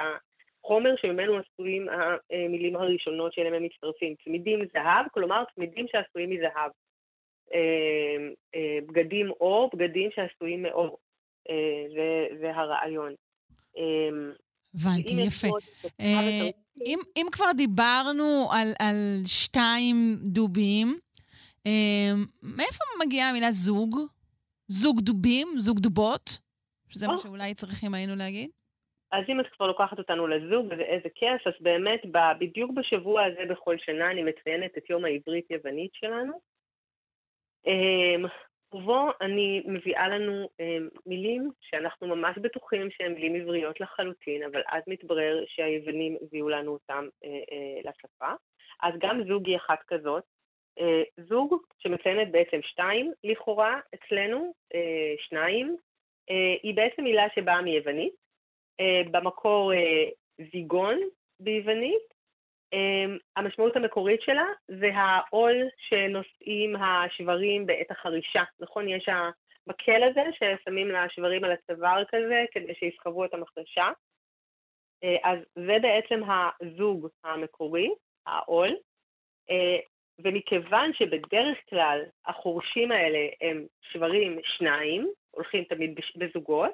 [0.64, 4.14] החומר שממנו עשויים המילים הראשונות שאליהם הם מצטרפים.
[4.24, 6.70] צמידים זהב, כלומר צמידים שעשויים מזהב.
[8.86, 10.98] בגדים אור, בגדים שעשויים מאור.
[11.94, 13.14] זה, זה הרעיון.
[14.74, 15.48] הבנתי, יפה.
[16.00, 16.48] אה,
[17.16, 18.94] אם, כבר דיברנו על,
[19.26, 21.05] שתיים דובים, אה,
[22.42, 23.96] מאיפה מגיעה המילה זוג?
[24.68, 25.48] זוג דובים?
[25.58, 26.38] זוג דובות?
[26.88, 28.50] שזה מה שאולי צריכים היינו להגיד?
[29.12, 32.00] אז אם את כבר לוקחת אותנו לזוג, ואיזה כיף, אז באמת
[32.38, 36.40] בדיוק בשבוע הזה בכל שנה אני מציינת את יום העברית-יוונית שלנו.
[38.72, 44.82] ובו אני מביאה לנו אה, מילים שאנחנו ממש בטוחים שהן מילים עבריות לחלוטין, אבל אז
[44.86, 48.32] מתברר שהיוונים הביאו לנו אותם אה, אה, לשפה.
[48.82, 50.24] אז גם זוג היא אחת כזאת.
[50.80, 55.76] אה, זוג שמציינת בעצם שתיים, לכאורה אצלנו, אה, שניים,
[56.30, 58.14] אה, היא בעצם מילה שבאה מיוונית.
[58.80, 60.08] אה, במקור אה,
[60.52, 60.98] זיגון
[61.40, 62.16] ביוונית,
[62.72, 68.88] אמ, המשמעות המקורית שלה זה העול שנושאים השברים בעת החרישה, נכון?
[68.88, 73.90] יש המקל הזה ששמים לשברים על הצוואר כזה כדי שיסחבו את המחרשה.
[75.04, 77.88] אה, אז זה בעצם הזוג המקורי,
[78.26, 78.76] העול,
[79.50, 79.78] אה,
[80.18, 86.70] ומכיוון שבדרך כלל החורשים האלה הם שברים שניים, הולכים תמיד בזוגות,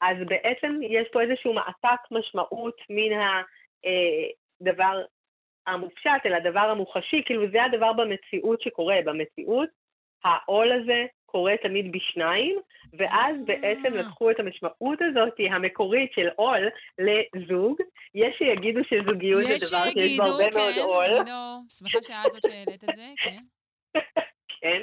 [0.00, 3.18] אז בעצם יש פה איזשהו מעתק משמעות מן
[4.60, 5.02] הדבר
[5.66, 8.96] המופשט, אלא הדבר המוחשי, כאילו זה הדבר במציאות שקורה.
[9.04, 9.68] במציאות
[10.24, 12.58] העול הזה קורה תמיד בשניים,
[12.98, 14.00] ואז בעצם אה.
[14.00, 16.68] לקחו את המשמעות הזאת המקורית של עול
[16.98, 17.78] לזוג.
[18.14, 21.04] יש שיגידו שזוגיות זה דבר שיש בו הרבה כן, מאוד עול.
[21.04, 23.40] יש שיגידו, כן, אני לא שמחה שאת זאת שהעלית את זה, כן.
[24.60, 24.82] כן,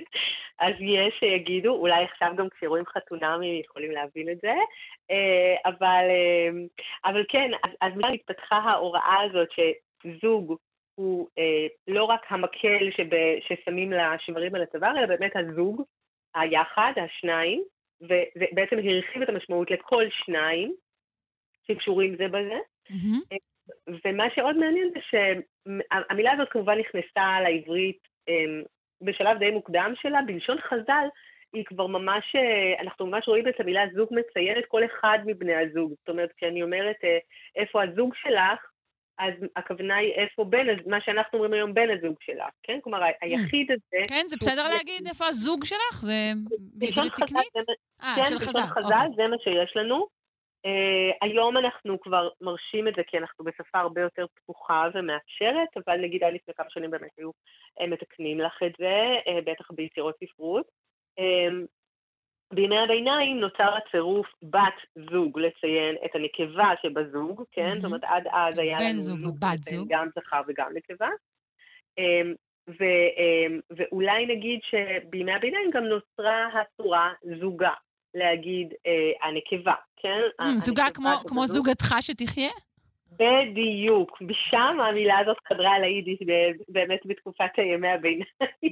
[0.60, 4.53] אז יש שיגידו, אולי עכשיו גם כשרואים חתונמי יכולים להבין את זה,
[5.11, 6.49] אה, אבל, אה,
[7.05, 10.55] אבל כן, אז, אז התפתחה ההוראה הזאת שזוג
[10.95, 13.10] הוא אה, לא רק המקל שב,
[13.48, 15.84] ששמים לשברים על הצוואר, אלא באמת הזוג,
[16.36, 17.64] היחד, השניים,
[18.02, 20.74] ובעצם הרחיב את המשמעות לכל שניים
[21.68, 22.57] שקשורים זה בזה.
[22.90, 23.38] Mm-hmm.
[24.06, 27.99] ומה שעוד מעניין זה שהמילה הזאת כמובן נכנסה לעברית
[28.30, 28.61] אה,
[29.02, 31.07] בשלב די מוקדם שלה, בלשון חז"ל,
[31.53, 35.94] היא כבר ממש, אה, אנחנו ממש רואים את המילה זוג מציינת כל אחד מבני הזוג.
[35.99, 36.95] זאת אומרת, כשאני אומרת
[37.56, 38.72] איפה הזוג שלך,
[39.18, 42.80] אז הכוונה היא איפה בן, מה שאנחנו אומרים היום בן הזוג שלך, כן?
[42.84, 44.03] כלומר, היחיד הזה...
[44.07, 46.02] כן, זה בסדר להגיד איפה הזוג שלך?
[46.02, 47.56] זה בעברית תקנית?
[48.03, 48.60] אה, של חז"ל.
[48.60, 50.07] כן, בשון חז"ל, זה מה שיש לנו.
[50.68, 55.98] Uh, היום אנחנו כבר מרשים את זה כי אנחנו בשפה הרבה יותר פתוחה ומאפשרת, אבל
[55.98, 57.31] נגיד עד לפני כמה שנים באמת היו
[57.88, 58.95] מתקנים לך את זה,
[59.26, 60.65] uh, בטח ביצירות ספרות.
[62.55, 67.71] בימי הביניים נוצר הצירוף בת זוג לציין את הנקבה שבזוג, כן?
[67.71, 67.75] Mm-hmm.
[67.75, 68.89] זאת אומרת, עד אז היה לנו...
[68.93, 69.88] בן זוג ובת זוג.
[69.89, 71.09] גם זכר וגם נקבה.
[71.97, 72.34] אמ,
[72.69, 77.73] ו- אמ, ואולי נגיד שבימי הביניים גם נוצרה הצורה זוגה,
[78.13, 80.19] להגיד אה, הנקבה, כן?
[80.55, 82.51] זוגה כמו, כמו זוגתך שתחיה?
[83.19, 86.19] בדיוק, משם המילה הזאת חדרה על היידיש
[86.69, 88.23] באמת בתקופת ימי הביניים,
[88.65, 88.68] mm.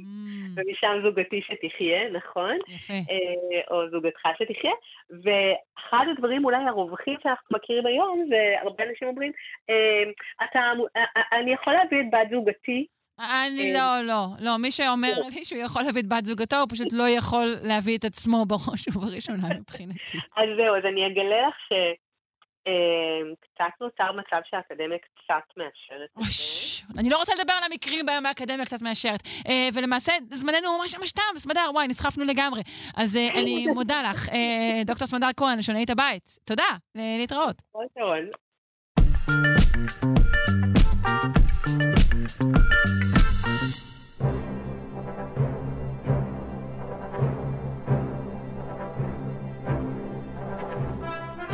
[0.56, 2.58] ומשם זוגתי שתחיה, נכון?
[2.68, 2.94] יפה.
[2.94, 4.72] אה, או זוגתך שתחיה,
[5.10, 9.32] ואחד הדברים אולי הרווחים שאנחנו מכירים היום, והרבה אנשים אומרים,
[9.70, 10.12] אה,
[10.46, 10.60] אתה,
[10.98, 12.86] אה, אני יכול להביא את בת זוגתי
[13.20, 14.58] אני לא, לא, לא.
[14.58, 18.06] מי שאומר לי שהוא יכול להביא את בת זוגתו, הוא פשוט לא יכול להביא את
[18.06, 20.18] עצמו בראש ובראשונה מבחינתי.
[20.38, 21.72] אז זהו, אז אני אגלה לך ש...
[21.74, 22.11] אמ,
[23.40, 27.00] קצת נוצר מצב שהאקדמיה קצת מאשרת את זה.
[27.00, 29.22] אני לא רוצה לדבר על המקרים בהם האקדמיה קצת מאשרת.
[29.48, 32.62] אה, ולמעשה, זמננו ממש ממש תם, סמדר, וואי, נסחפנו לגמרי.
[32.98, 36.38] אז אה, אני מודה לך, אה, דוקטור סמדר כהן, שונאית הבית.
[36.46, 37.62] תודה, להתראות.
[37.72, 37.86] כל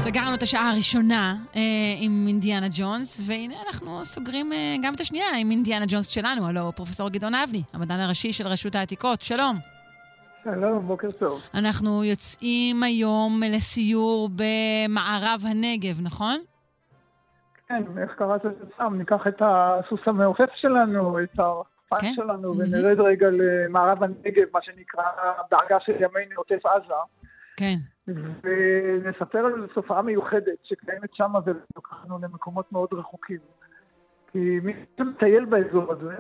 [0.10, 1.62] סגרנו את השעה הראשונה אה,
[2.02, 6.72] עם אינדיאנה ג'ונס, והנה אנחנו סוגרים אה, גם את השנייה עם אינדיאנה ג'ונס שלנו, הלו
[6.76, 9.22] פרופסור גדעון אבני, המדען הראשי של רשות העתיקות.
[9.22, 9.56] שלום.
[10.44, 11.42] שלום, בוקר טוב.
[11.54, 16.40] אנחנו יוצאים היום לסיור במערב הנגב, נכון?
[17.68, 18.98] כן, איך קראת לזה פעם?
[18.98, 22.14] ניקח את הסוס המעופף שלנו, את הרחפן כן?
[22.16, 22.58] שלנו, mm-hmm.
[22.58, 25.04] ונרד רגע למערב הנגב, מה שנקרא
[25.52, 26.94] בעגה של ימינו עוטף עזה.
[27.58, 27.76] כן.
[28.08, 33.40] ונספר על תופעה מיוחדת שקיימת שם ולקחנו למקומות מאוד רחוקים.
[34.32, 36.16] כי מי שמטייל באזור הזה,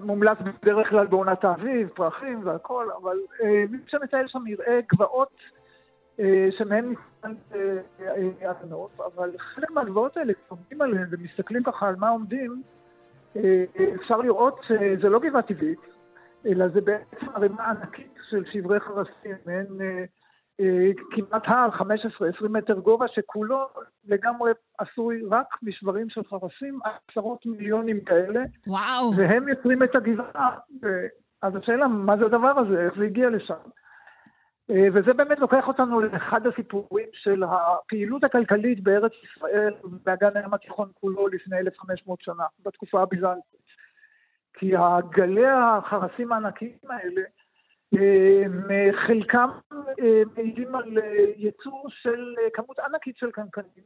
[0.00, 3.16] מומלץ בדרך כלל בעונת האביב, פרחים והכל, אבל
[3.70, 5.40] מי שמטייל שם יראה גבעות
[6.50, 7.34] שמהן ניתן
[8.42, 12.62] הגנות, אבל חלק מהגבעות האלה, כשעומדים עליהן ומסתכלים ככה על מה עומדים,
[14.00, 15.80] אפשר לראות שזה לא גבעה טבעית,
[16.46, 20.04] אלא זה בעצם ערימה ענקית של שברי חרסים, מעין אה,
[21.10, 23.68] כמעט הר, 15-20 מטר גובה, שכולו
[24.04, 26.78] לגמרי עשוי רק משברים של חרסים,
[27.10, 28.40] עשרות מיליונים כאלה.
[28.66, 29.16] וואו.
[29.16, 30.58] והם יוצרים את הגבעה.
[31.42, 32.80] אז השאלה, מה זה הדבר הזה?
[32.80, 33.54] איך זה הגיע לשם?
[34.70, 40.88] אה, וזה באמת לוקח אותנו לאחד הסיפורים של הפעילות הכלכלית בארץ ישראל ובאגן הים התיכון
[41.00, 43.64] כולו לפני 1,500 שנה, בתקופה הביזנטית.
[44.58, 44.72] כי
[45.10, 47.22] גלי החרסים הענקיים האלה
[49.06, 53.84] חלקם אה, מעידים על אה, ייצור של אה, כמות ענקית של קנקנים,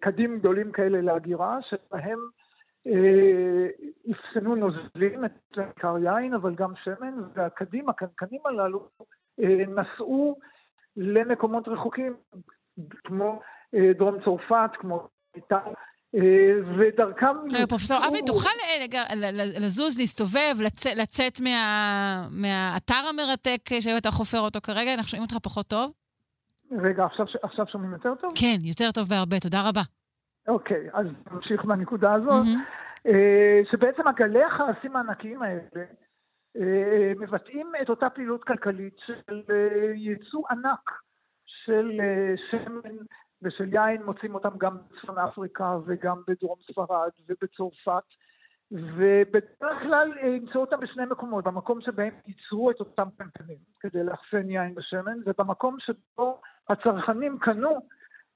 [0.00, 2.18] קדים גדולים כאלה להגירה, שבהם
[4.10, 8.88] אפסנו נוזלים, את עיקר יין, אבל גם שמן, והקדים, הקנקנים הללו,
[9.68, 10.38] נסעו
[10.96, 12.16] למקומות רחוקים,
[13.04, 13.40] כמו
[13.74, 15.72] דרום צרפת, כמו איטליה, אה,
[16.14, 17.26] ודרכם...
[17.50, 19.10] רגע, פרופסור אבי, תוכל אה,
[19.60, 20.54] לזוז, להסתובב,
[20.96, 21.40] לצאת
[22.30, 24.94] מהאתר המרתק שאתה חופר אותו כרגע?
[24.94, 25.92] אנחנו שומעים אותך פחות טוב?
[26.82, 27.06] רגע,
[27.42, 28.30] עכשיו שומעים יותר טוב?
[28.34, 29.82] כן, יותר טוב בהרבה, תודה רבה.
[30.48, 32.46] אוקיי, אז נמשיך מהנקודה הזאת,
[33.06, 35.60] אה, שבעצם הגלי החרסים הענקיים האלה
[37.20, 39.42] מבטאים את אותה פעילות כלכלית של
[39.94, 40.90] ייצוא ענק
[41.46, 42.00] של
[42.50, 42.96] שמן
[43.42, 48.04] ושל יין מוצאים אותם גם בצפון אפריקה וגם בדרום ספרד ובצרפת
[48.72, 54.50] ובדרך כלל אה, ימצאו אותם בשני מקומות, במקום שבהם ייצרו את אותם קנקנים כדי לאחסן
[54.50, 57.78] יין בשמן ובמקום שבו הצרכנים קנו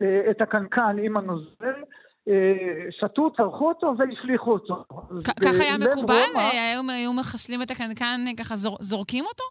[0.02, 1.82] אה, את הקנקן עם הנוזל
[2.28, 4.84] אה, שתו, צרכו אותו והשליכו אותו.
[5.24, 6.22] ככה היה מקובל?
[6.88, 9.44] היו מחסלים את הקנקן, ככה זורקים אותו?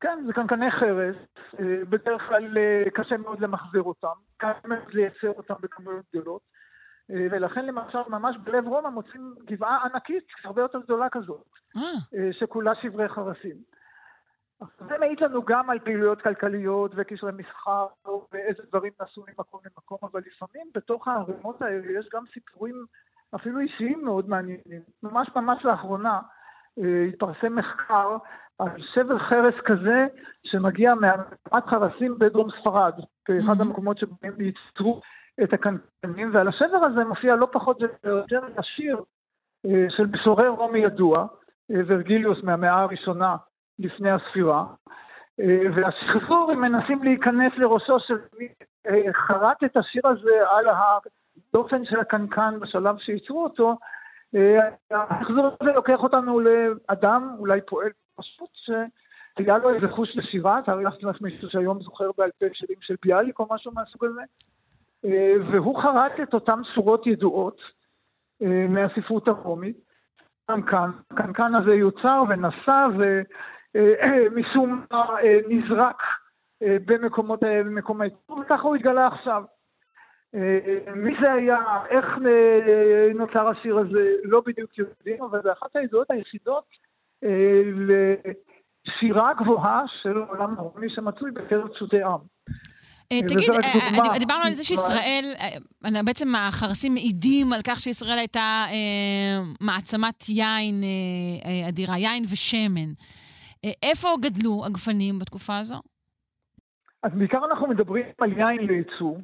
[0.00, 1.16] כן, זה קנקני חרס,
[1.60, 6.42] אה, בדרך כלל אה, קשה מאוד למחזר אותם, קשה מאוד לייצר אותם בכמויות גדולות,
[7.10, 11.46] אה, ולכן למשל ממש בלב רומא מוצאים גבעה ענקית, הרבה יותר גדולה כזאת,
[12.32, 13.56] שכולה שברי חרסים.
[14.88, 17.86] זה מעיד לנו גם על פעילויות כלכליות וקשרי מסחר
[18.32, 22.84] ואיזה דברים נעשו ממקום למקום, אבל לפעמים בתוך הערימות האלה יש גם סיפורים
[23.34, 24.82] אפילו אישיים מאוד מעניינים.
[25.02, 26.20] ממש ממש לאחרונה
[27.08, 28.16] התפרסם מחקר
[28.58, 30.06] על שבר חרס כזה
[30.44, 32.92] שמגיע מהרמת חרסים בדרום ספרד,
[33.24, 35.00] כאחד המקומות שבהם ייצרו
[35.42, 39.02] את הקנקנים, ועל השבר הזה מופיע לא פחות ויותר השיר
[39.66, 41.14] אה, של משורר רומי ידוע,
[41.70, 43.36] אה, ורגליוס מהמאה הראשונה
[43.78, 44.64] לפני הספירה,
[45.40, 48.48] אה, והשחזור, הם מנסים להיכנס לראשו של מי
[49.12, 53.76] חרט את השיר הזה על הדופן של הקנקן בשלב שייצרו אותו,
[54.90, 60.94] השחזור הזה לוקח אותנו לאדם, אולי פועל פשוט שהיה לו איזה חוש לשירה, תארי לך
[61.20, 64.22] מישהו שהיום זוכר בעל פה שירים של ביאליק או משהו מהסוג הזה,
[65.04, 67.60] אה, והוא חרט את אותן שורות ידועות
[68.42, 69.76] אה, מהספרות הרומית,
[70.46, 72.86] קנקן, הקנקן הזה יוצר ונסע
[73.74, 76.02] ומשום מה אה, נזרק
[76.60, 79.44] במקומות, במקום הייצור, וככה הוא התגלה עכשיו.
[80.96, 81.58] מי זה היה,
[81.90, 82.06] איך
[83.14, 86.64] נוצר השיר הזה, לא בדיוק יודעים, אבל זה אחת הידועות היחידות
[87.24, 87.62] אה,
[88.86, 92.18] לשירה גבוהה של עולם הרומי שמצוי בקרב פשוטי עם.
[93.12, 95.34] אה, תגיד, אה, דיברנו על זה שישראל,
[96.04, 98.64] בעצם החרסים מעידים על כך שישראל הייתה
[99.60, 100.82] מעצמת יין
[101.68, 102.92] אדירה, יין ושמן.
[103.82, 105.80] איפה גדלו הגפנים בתקופה הזו?
[107.02, 109.16] אז בעיקר אנחנו מדברים על יין לייצוא,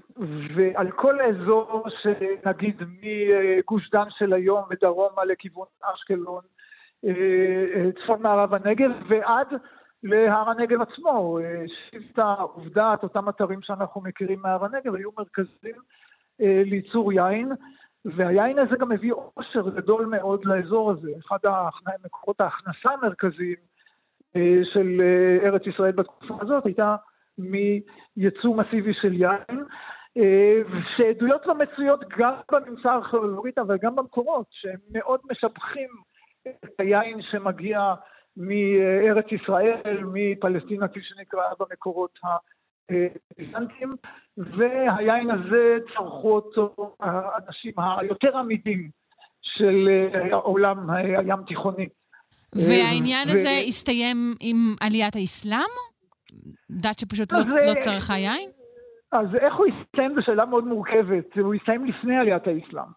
[0.55, 6.42] ועל כל האזור שנגיד מגוש דן של היום ודרומה לכיוון אשקלון,
[8.02, 9.46] צפון מערב הנגב ועד
[10.02, 11.38] להר הנגב עצמו.
[11.66, 15.76] שבטה, עובדה, אותם אתרים שאנחנו מכירים מהר הנגב היו מרכזים
[16.40, 17.52] אה, לייצור יין,
[18.05, 21.10] והיין הזה גם מביא עושר גדול מאוד לאזור הזה.
[21.26, 21.38] אחד
[22.05, 23.56] מקורות ההכנסה המרכזיים
[24.36, 26.96] אה, של אה, ארץ ישראל בתקופה הזאת הייתה
[27.39, 29.65] מייצוא מסיבי של יין.
[30.97, 35.89] שעדויות לא מצויות גם בממצא הארכיאולוגית, אבל גם במקורות, שהם מאוד משבחים
[36.48, 37.94] את היין שמגיע
[38.36, 43.97] מארץ ישראל, מפלסטינה, כפי שנקרא במקורות הביזנטיים,
[44.36, 48.90] והיין הזה צרכו אותו האנשים היותר עמידים
[49.43, 49.89] של
[50.32, 51.89] העולם הים תיכוני.
[52.55, 55.94] והעניין הזה הסתיים עם עליית האסלאם?
[56.71, 58.51] דת שפשוט לא, לא צרכה יין?
[59.12, 61.39] אז איך הוא הסתיים זו שאלה מאוד מורכבת.
[61.39, 62.89] הוא הסתיים לפני עליית האסלאם.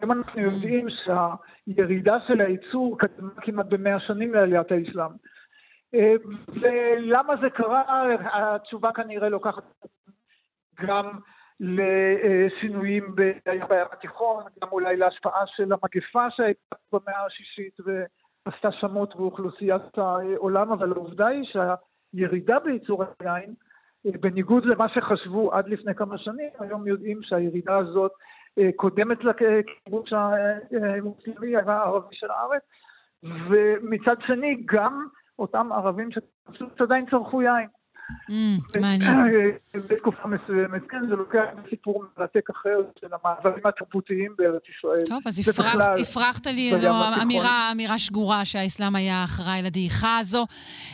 [0.00, 5.10] היום אנחנו יודעים שהירידה של הייצור קדמה כמעט במאה שנים לעליית האסלאם.
[5.94, 6.14] אה,
[6.48, 7.82] ולמה זה קרה?
[8.32, 9.64] התשובה כנראה לוקחת
[10.86, 11.18] גם
[11.60, 13.62] לשינויים בים
[13.92, 21.26] התיכון, גם אולי להשפעה של המגפה שהייתה במאה השישית ועשתה שמות באוכלוסיית העולם, אבל העובדה
[21.26, 21.44] היא
[22.16, 23.54] שהירידה בייצור היין,
[24.04, 28.12] בניגוד למה שחשבו עד לפני כמה שנים, היום יודעים שהירידה הזאת
[28.76, 32.62] קודמת לכיבוש המוסלמי הערבי של הארץ,
[33.22, 35.06] ומצד שני גם
[35.38, 37.68] אותם ערבים שפשוט עדיין צרכו יין.
[38.30, 39.16] Mm, מעניין.
[39.74, 45.06] בתקופה מסוימת, כן, זה לוקח סיפור מרתק אחר של המעברים התרבותיים בארץ ישראל.
[45.06, 45.40] טוב, אז
[46.02, 46.88] הפרכת לי איזו
[47.22, 50.46] אמירה, אמירה שגורה שהאסלאם היה אחראי לדעיכה הזו.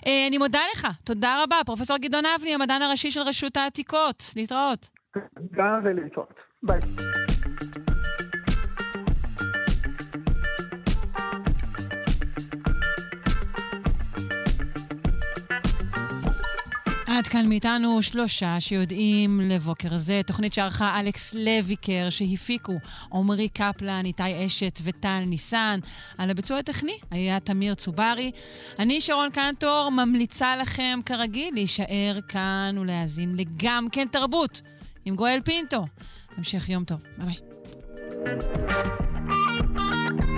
[0.07, 1.57] אה, אני מודה לך, תודה רבה.
[1.67, 4.25] פרופ' גדעון אבני, המדען הראשי של רשות העתיקות.
[4.37, 4.89] להתראות.
[5.53, 6.35] גם ולהתראות.
[6.63, 6.81] ביי.
[17.19, 20.21] עד כאן מאיתנו שלושה שיודעים לבוקר זה.
[20.27, 22.73] תוכנית שערכה אלכס לויקר, שהפיקו
[23.13, 25.81] עמרי קפלן, איתי אשת וטל ניסן.
[26.19, 28.31] על הביצוע הטכני היה תמיר צוברי.
[28.79, 34.63] אני, שרון קנטור, ממליצה לכם כרגיל להישאר כאן ולהאזין לגם כן תרבות
[35.05, 35.87] עם גואל פינטו.
[36.37, 36.99] המשך יום טוב.
[37.19, 37.35] ביי
[38.25, 40.38] ביי.